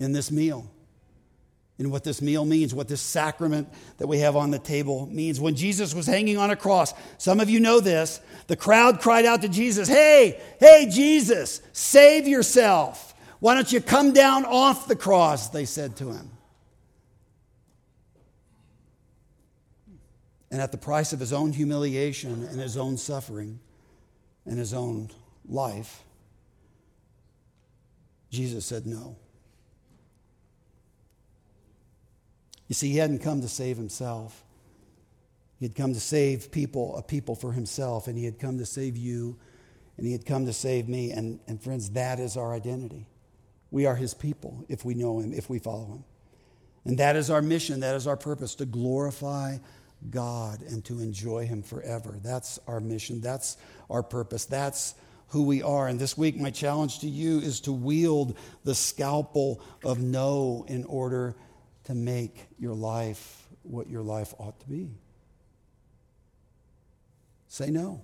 in 0.00 0.12
this 0.12 0.32
meal. 0.32 0.68
In 1.78 1.92
what 1.92 2.02
this 2.02 2.20
meal 2.20 2.44
means, 2.44 2.74
what 2.74 2.88
this 2.88 3.00
sacrament 3.00 3.68
that 3.98 4.08
we 4.08 4.18
have 4.18 4.34
on 4.34 4.50
the 4.50 4.58
table 4.58 5.06
means. 5.06 5.38
When 5.38 5.54
Jesus 5.54 5.94
was 5.94 6.06
hanging 6.06 6.36
on 6.36 6.50
a 6.50 6.56
cross, 6.56 6.92
some 7.18 7.38
of 7.38 7.48
you 7.48 7.60
know 7.60 7.78
this, 7.78 8.20
the 8.48 8.56
crowd 8.56 9.00
cried 9.00 9.24
out 9.24 9.42
to 9.42 9.48
Jesus, 9.48 9.86
Hey, 9.86 10.40
hey, 10.58 10.88
Jesus, 10.90 11.62
save 11.72 12.26
yourself. 12.26 13.14
Why 13.38 13.54
don't 13.54 13.70
you 13.70 13.80
come 13.80 14.12
down 14.12 14.44
off 14.44 14.88
the 14.88 14.96
cross? 14.96 15.50
They 15.50 15.66
said 15.66 15.94
to 15.98 16.10
him. 16.10 16.32
And 20.50 20.60
at 20.60 20.72
the 20.72 20.78
price 20.78 21.12
of 21.12 21.20
his 21.20 21.32
own 21.32 21.52
humiliation 21.52 22.44
and 22.44 22.60
his 22.60 22.76
own 22.76 22.96
suffering 22.96 23.60
and 24.46 24.58
his 24.58 24.72
own 24.72 25.10
life, 25.46 26.02
Jesus 28.30 28.64
said 28.64 28.86
no. 28.86 29.16
You 32.68 32.74
see, 32.74 32.90
he 32.90 32.98
hadn't 32.98 33.20
come 33.20 33.40
to 33.40 33.48
save 33.48 33.76
himself. 33.76 34.44
He 35.58 35.64
had 35.64 35.74
come 35.74 35.94
to 35.94 36.00
save 36.00 36.52
people, 36.52 36.96
a 36.96 37.02
people 37.02 37.34
for 37.34 37.52
himself, 37.52 38.06
and 38.06 38.16
he 38.16 38.24
had 38.24 38.38
come 38.38 38.58
to 38.58 38.66
save 38.66 38.96
you, 38.96 39.36
and 39.96 40.06
he 40.06 40.12
had 40.12 40.24
come 40.24 40.46
to 40.46 40.52
save 40.52 40.88
me. 40.88 41.10
And, 41.10 41.40
and 41.46 41.60
friends, 41.60 41.90
that 41.90 42.20
is 42.20 42.36
our 42.36 42.54
identity. 42.54 43.06
We 43.70 43.86
are 43.86 43.96
his 43.96 44.14
people 44.14 44.64
if 44.68 44.84
we 44.84 44.94
know 44.94 45.18
him, 45.18 45.32
if 45.32 45.50
we 45.50 45.58
follow 45.58 45.86
him. 45.86 46.04
And 46.84 46.98
that 46.98 47.16
is 47.16 47.30
our 47.30 47.42
mission, 47.42 47.80
that 47.80 47.96
is 47.96 48.06
our 48.06 48.16
purpose 48.16 48.54
to 48.56 48.66
glorify 48.66 49.58
God 50.10 50.62
and 50.62 50.84
to 50.86 51.00
enjoy 51.00 51.46
Him 51.46 51.62
forever. 51.62 52.18
That's 52.22 52.58
our 52.66 52.80
mission. 52.80 53.20
That's 53.20 53.56
our 53.90 54.02
purpose. 54.02 54.44
That's 54.44 54.94
who 55.28 55.44
we 55.44 55.62
are. 55.62 55.88
And 55.88 55.98
this 55.98 56.16
week, 56.16 56.36
my 56.36 56.50
challenge 56.50 57.00
to 57.00 57.08
you 57.08 57.38
is 57.38 57.60
to 57.60 57.72
wield 57.72 58.36
the 58.64 58.74
scalpel 58.74 59.60
of 59.84 60.00
no 60.00 60.64
in 60.68 60.84
order 60.84 61.36
to 61.84 61.94
make 61.94 62.48
your 62.58 62.74
life 62.74 63.46
what 63.62 63.88
your 63.88 64.02
life 64.02 64.34
ought 64.38 64.58
to 64.60 64.66
be. 64.66 64.90
Say 67.48 67.70
no. 67.70 68.02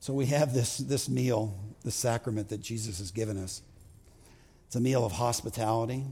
So 0.00 0.14
we 0.14 0.26
have 0.26 0.54
this, 0.54 0.78
this 0.78 1.08
meal, 1.08 1.54
the 1.84 1.90
sacrament 1.90 2.48
that 2.48 2.60
Jesus 2.60 2.98
has 2.98 3.10
given 3.10 3.36
us. 3.36 3.62
It's 4.70 4.76
a 4.76 4.80
meal 4.80 5.04
of 5.04 5.10
hospitality. 5.10 6.04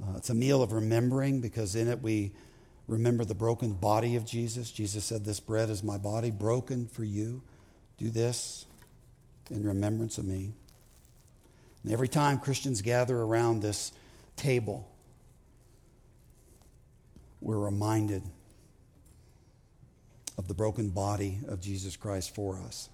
Uh, 0.00 0.18
it's 0.18 0.30
a 0.30 0.34
meal 0.34 0.62
of 0.62 0.70
remembering 0.70 1.40
because 1.40 1.74
in 1.74 1.88
it 1.88 2.00
we 2.00 2.30
remember 2.86 3.24
the 3.24 3.34
broken 3.34 3.72
body 3.72 4.14
of 4.14 4.24
Jesus. 4.24 4.70
Jesus 4.70 5.04
said, 5.04 5.24
This 5.24 5.40
bread 5.40 5.68
is 5.68 5.82
my 5.82 5.98
body 5.98 6.30
broken 6.30 6.86
for 6.86 7.02
you. 7.02 7.42
Do 7.98 8.08
this 8.08 8.66
in 9.50 9.66
remembrance 9.66 10.16
of 10.16 10.26
me. 10.26 10.52
And 11.82 11.92
every 11.92 12.06
time 12.06 12.38
Christians 12.38 12.82
gather 12.82 13.18
around 13.20 13.62
this 13.62 13.90
table, 14.36 14.88
we're 17.40 17.58
reminded 17.58 18.22
of 20.38 20.46
the 20.46 20.54
broken 20.54 20.90
body 20.90 21.40
of 21.48 21.60
Jesus 21.60 21.96
Christ 21.96 22.32
for 22.32 22.60
us. 22.60 22.90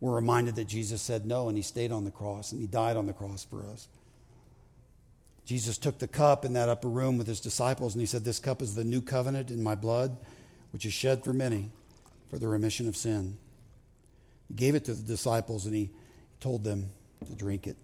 We're 0.00 0.14
reminded 0.14 0.56
that 0.56 0.66
Jesus 0.66 1.00
said 1.00 1.26
no 1.26 1.48
and 1.48 1.56
he 1.56 1.62
stayed 1.62 1.92
on 1.92 2.04
the 2.04 2.10
cross 2.10 2.52
and 2.52 2.60
he 2.60 2.66
died 2.66 2.96
on 2.96 3.06
the 3.06 3.12
cross 3.12 3.44
for 3.44 3.64
us. 3.64 3.88
Jesus 5.44 5.78
took 5.78 5.98
the 5.98 6.08
cup 6.08 6.44
in 6.44 6.54
that 6.54 6.68
upper 6.68 6.88
room 6.88 7.18
with 7.18 7.26
his 7.26 7.40
disciples 7.40 7.94
and 7.94 8.00
he 8.00 8.06
said, 8.06 8.24
This 8.24 8.38
cup 8.38 8.60
is 8.60 8.74
the 8.74 8.84
new 8.84 9.00
covenant 9.00 9.50
in 9.50 9.62
my 9.62 9.74
blood, 9.74 10.16
which 10.72 10.84
is 10.84 10.92
shed 10.92 11.22
for 11.24 11.32
many 11.32 11.70
for 12.28 12.38
the 12.38 12.48
remission 12.48 12.88
of 12.88 12.96
sin. 12.96 13.38
He 14.48 14.54
gave 14.54 14.74
it 14.74 14.84
to 14.86 14.94
the 14.94 15.02
disciples 15.02 15.66
and 15.66 15.74
he 15.74 15.90
told 16.40 16.64
them 16.64 16.90
to 17.26 17.32
drink 17.34 17.66
it. 17.66 17.76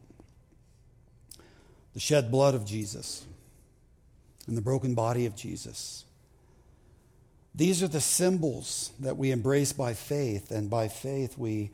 The 1.94 2.00
shed 2.00 2.30
blood 2.30 2.54
of 2.54 2.64
Jesus 2.64 3.24
and 4.46 4.56
the 4.56 4.62
broken 4.62 4.94
body 4.94 5.26
of 5.26 5.36
Jesus. 5.36 6.04
These 7.54 7.82
are 7.82 7.88
the 7.88 8.00
symbols 8.00 8.92
that 9.00 9.16
we 9.16 9.30
embrace 9.30 9.72
by 9.72 9.92
faith, 9.92 10.50
and 10.50 10.70
by 10.70 10.88
faith 10.88 11.36
we 11.36 11.70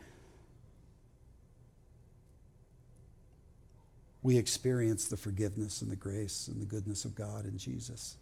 we 4.29 4.37
experience 4.37 5.07
the 5.07 5.16
forgiveness 5.16 5.81
and 5.81 5.91
the 5.91 5.97
grace 5.97 6.49
and 6.49 6.61
the 6.61 6.66
goodness 6.66 7.07
of 7.07 7.14
God 7.14 7.47
in 7.47 7.57
Jesus. 7.57 8.18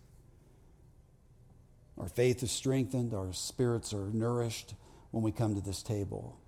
Our 1.98 2.06
faith 2.06 2.44
is 2.44 2.52
strengthened, 2.52 3.12
our 3.12 3.32
spirits 3.32 3.92
are 3.92 4.06
nourished 4.12 4.74
when 5.10 5.24
we 5.24 5.32
come 5.32 5.56
to 5.56 5.60
this 5.60 5.82
table. 5.82 6.38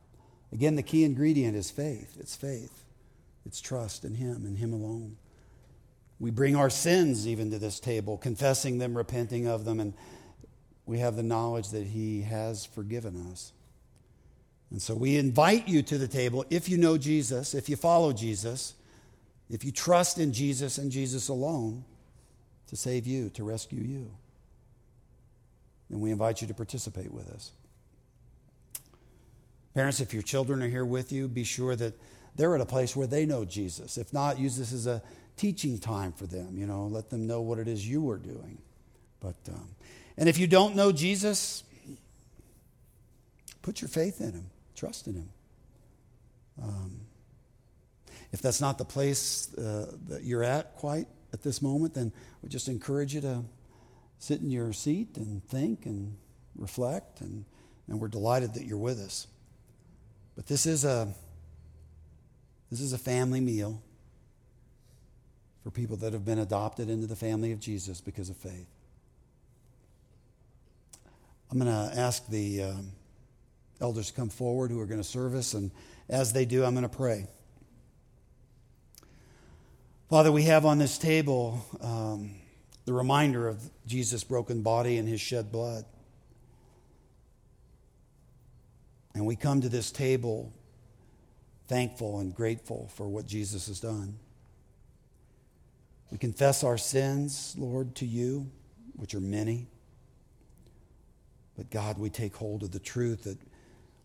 Again, 0.52 0.76
the 0.76 0.84
key 0.84 1.02
ingredient 1.02 1.56
is 1.56 1.72
faith. 1.72 2.18
It's 2.20 2.36
faith, 2.36 2.84
it's 3.44 3.60
trust 3.60 4.04
in 4.04 4.14
Him 4.14 4.46
and 4.46 4.58
Him 4.58 4.72
alone. 4.72 5.16
We 6.20 6.30
bring 6.30 6.54
our 6.54 6.70
sins 6.70 7.26
even 7.26 7.50
to 7.50 7.58
this 7.58 7.80
table, 7.80 8.16
confessing 8.16 8.78
them, 8.78 8.96
repenting 8.96 9.48
of 9.48 9.64
them, 9.64 9.80
and 9.80 9.92
we 10.86 11.00
have 11.00 11.16
the 11.16 11.24
knowledge 11.24 11.70
that 11.70 11.88
He 11.88 12.22
has 12.22 12.64
forgiven 12.64 13.32
us. 13.32 13.52
And 14.70 14.80
so 14.80 14.94
we 14.94 15.16
invite 15.16 15.66
you 15.66 15.82
to 15.82 15.98
the 15.98 16.06
table 16.06 16.44
if 16.48 16.68
you 16.68 16.78
know 16.78 16.96
Jesus, 16.96 17.54
if 17.54 17.68
you 17.68 17.74
follow 17.74 18.12
Jesus, 18.12 18.74
if 19.50 19.64
you 19.64 19.72
trust 19.72 20.18
in 20.18 20.32
Jesus 20.32 20.78
and 20.78 20.90
Jesus 20.90 21.28
alone 21.28 21.84
to 22.68 22.76
save 22.76 23.06
you, 23.06 23.30
to 23.30 23.44
rescue 23.44 23.82
you, 23.82 24.10
then 25.88 26.00
we 26.00 26.10
invite 26.10 26.42
you 26.42 26.48
to 26.48 26.54
participate 26.54 27.12
with 27.12 27.28
us. 27.30 27.52
Parents, 29.74 30.00
if 30.00 30.12
your 30.12 30.22
children 30.22 30.62
are 30.62 30.68
here 30.68 30.84
with 30.84 31.12
you, 31.12 31.28
be 31.28 31.44
sure 31.44 31.76
that 31.76 31.94
they're 32.36 32.54
at 32.54 32.60
a 32.60 32.66
place 32.66 32.94
where 32.94 33.06
they 33.06 33.26
know 33.26 33.44
Jesus. 33.44 33.96
If 33.96 34.12
not, 34.12 34.38
use 34.38 34.56
this 34.56 34.72
as 34.72 34.86
a 34.86 35.02
teaching 35.36 35.78
time 35.78 36.12
for 36.12 36.26
them. 36.26 36.58
You 36.58 36.66
know, 36.66 36.86
let 36.86 37.10
them 37.10 37.26
know 37.26 37.40
what 37.40 37.58
it 37.58 37.68
is 37.68 37.88
you 37.88 38.10
are 38.10 38.18
doing. 38.18 38.58
But 39.20 39.36
um, 39.48 39.68
and 40.16 40.28
if 40.28 40.38
you 40.38 40.46
don't 40.46 40.74
know 40.74 40.92
Jesus, 40.92 41.64
put 43.62 43.80
your 43.80 43.88
faith 43.88 44.20
in 44.20 44.32
Him, 44.32 44.50
trust 44.74 45.06
in 45.06 45.14
Him. 45.14 45.28
Um, 46.62 47.00
if 48.32 48.42
that's 48.42 48.60
not 48.60 48.78
the 48.78 48.84
place 48.84 49.52
uh, 49.54 49.92
that 50.08 50.24
you're 50.24 50.44
at 50.44 50.76
quite 50.76 51.06
at 51.32 51.42
this 51.42 51.62
moment, 51.62 51.94
then 51.94 52.12
we 52.42 52.48
just 52.48 52.68
encourage 52.68 53.14
you 53.14 53.20
to 53.22 53.44
sit 54.18 54.40
in 54.40 54.50
your 54.50 54.72
seat 54.72 55.16
and 55.16 55.42
think 55.48 55.86
and 55.86 56.16
reflect. 56.56 57.20
And, 57.20 57.44
and 57.86 58.00
we're 58.00 58.08
delighted 58.08 58.54
that 58.54 58.64
you're 58.64 58.78
with 58.78 59.00
us. 59.00 59.26
But 60.36 60.46
this 60.46 60.66
is 60.66 60.84
a 60.84 61.12
this 62.70 62.80
is 62.80 62.92
a 62.92 62.98
family 62.98 63.40
meal 63.40 63.82
for 65.64 65.70
people 65.70 65.96
that 65.96 66.12
have 66.12 66.24
been 66.24 66.38
adopted 66.38 66.90
into 66.90 67.06
the 67.06 67.16
family 67.16 67.52
of 67.52 67.60
Jesus 67.60 68.00
because 68.02 68.28
of 68.28 68.36
faith. 68.36 68.68
I'm 71.50 71.58
going 71.58 71.72
to 71.72 71.98
ask 71.98 72.28
the 72.28 72.64
um, 72.64 72.92
elders 73.80 74.08
to 74.08 74.12
come 74.12 74.28
forward 74.28 74.70
who 74.70 74.78
are 74.80 74.86
going 74.86 75.00
to 75.00 75.08
serve 75.08 75.34
us, 75.34 75.54
and 75.54 75.70
as 76.10 76.34
they 76.34 76.44
do, 76.44 76.62
I'm 76.62 76.74
going 76.74 76.88
to 76.88 76.94
pray. 76.94 77.26
Father, 80.08 80.32
we 80.32 80.44
have 80.44 80.64
on 80.64 80.78
this 80.78 80.96
table 80.96 81.62
um, 81.82 82.30
the 82.86 82.94
reminder 82.94 83.46
of 83.46 83.60
Jesus' 83.86 84.24
broken 84.24 84.62
body 84.62 84.96
and 84.96 85.06
his 85.06 85.20
shed 85.20 85.52
blood. 85.52 85.84
And 89.12 89.26
we 89.26 89.36
come 89.36 89.60
to 89.60 89.68
this 89.68 89.90
table 89.90 90.50
thankful 91.66 92.20
and 92.20 92.34
grateful 92.34 92.90
for 92.94 93.06
what 93.06 93.26
Jesus 93.26 93.66
has 93.66 93.80
done. 93.80 94.18
We 96.10 96.16
confess 96.16 96.64
our 96.64 96.78
sins, 96.78 97.54
Lord, 97.58 97.94
to 97.96 98.06
you, 98.06 98.50
which 98.96 99.14
are 99.14 99.20
many. 99.20 99.66
But 101.54 101.70
God, 101.70 101.98
we 101.98 102.08
take 102.08 102.34
hold 102.34 102.62
of 102.62 102.70
the 102.70 102.78
truth 102.78 103.24
that 103.24 103.36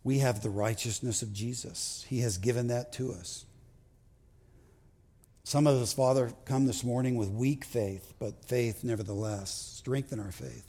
we 0.03 0.19
have 0.19 0.43
the 0.43 0.49
righteousness 0.49 1.21
of 1.21 1.31
Jesus. 1.31 2.05
He 2.09 2.19
has 2.19 2.37
given 2.37 2.67
that 2.67 2.91
to 2.93 3.13
us. 3.13 3.45
Some 5.45 5.67
of 5.67 5.81
us, 5.81 5.93
Father, 5.93 6.31
come 6.45 6.65
this 6.65 6.83
morning 6.83 7.15
with 7.15 7.29
weak 7.29 7.65
faith, 7.65 8.13
but 8.17 8.45
faith 8.45 8.83
nevertheless. 8.83 9.51
Strengthen 9.51 10.19
our 10.19 10.31
faith. 10.31 10.65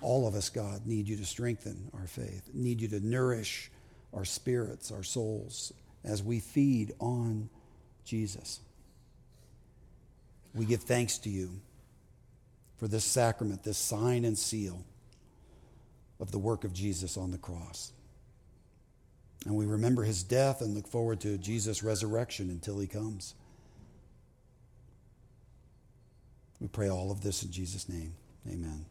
All 0.00 0.26
of 0.28 0.34
us, 0.34 0.48
God, 0.48 0.86
need 0.86 1.08
you 1.08 1.16
to 1.16 1.26
strengthen 1.26 1.90
our 1.92 2.06
faith, 2.06 2.48
need 2.54 2.80
you 2.80 2.88
to 2.88 3.00
nourish 3.00 3.70
our 4.14 4.24
spirits, 4.24 4.90
our 4.90 5.02
souls, 5.02 5.72
as 6.04 6.22
we 6.22 6.40
feed 6.40 6.92
on 7.00 7.50
Jesus. 8.04 8.60
We 10.54 10.64
give 10.64 10.82
thanks 10.82 11.18
to 11.18 11.28
you 11.28 11.60
for 12.78 12.88
this 12.88 13.04
sacrament, 13.04 13.62
this 13.62 13.76
sign 13.76 14.24
and 14.24 14.38
seal 14.38 14.84
of 16.18 16.30
the 16.30 16.38
work 16.38 16.64
of 16.64 16.72
Jesus 16.72 17.16
on 17.16 17.30
the 17.30 17.38
cross. 17.38 17.92
And 19.46 19.56
we 19.56 19.66
remember 19.66 20.02
his 20.02 20.22
death 20.22 20.60
and 20.60 20.74
look 20.74 20.86
forward 20.86 21.20
to 21.20 21.38
Jesus' 21.38 21.82
resurrection 21.82 22.50
until 22.50 22.78
he 22.78 22.86
comes. 22.86 23.34
We 26.60 26.68
pray 26.68 26.90
all 26.90 27.10
of 27.10 27.22
this 27.22 27.42
in 27.42 27.50
Jesus' 27.50 27.88
name. 27.88 28.14
Amen. 28.46 28.84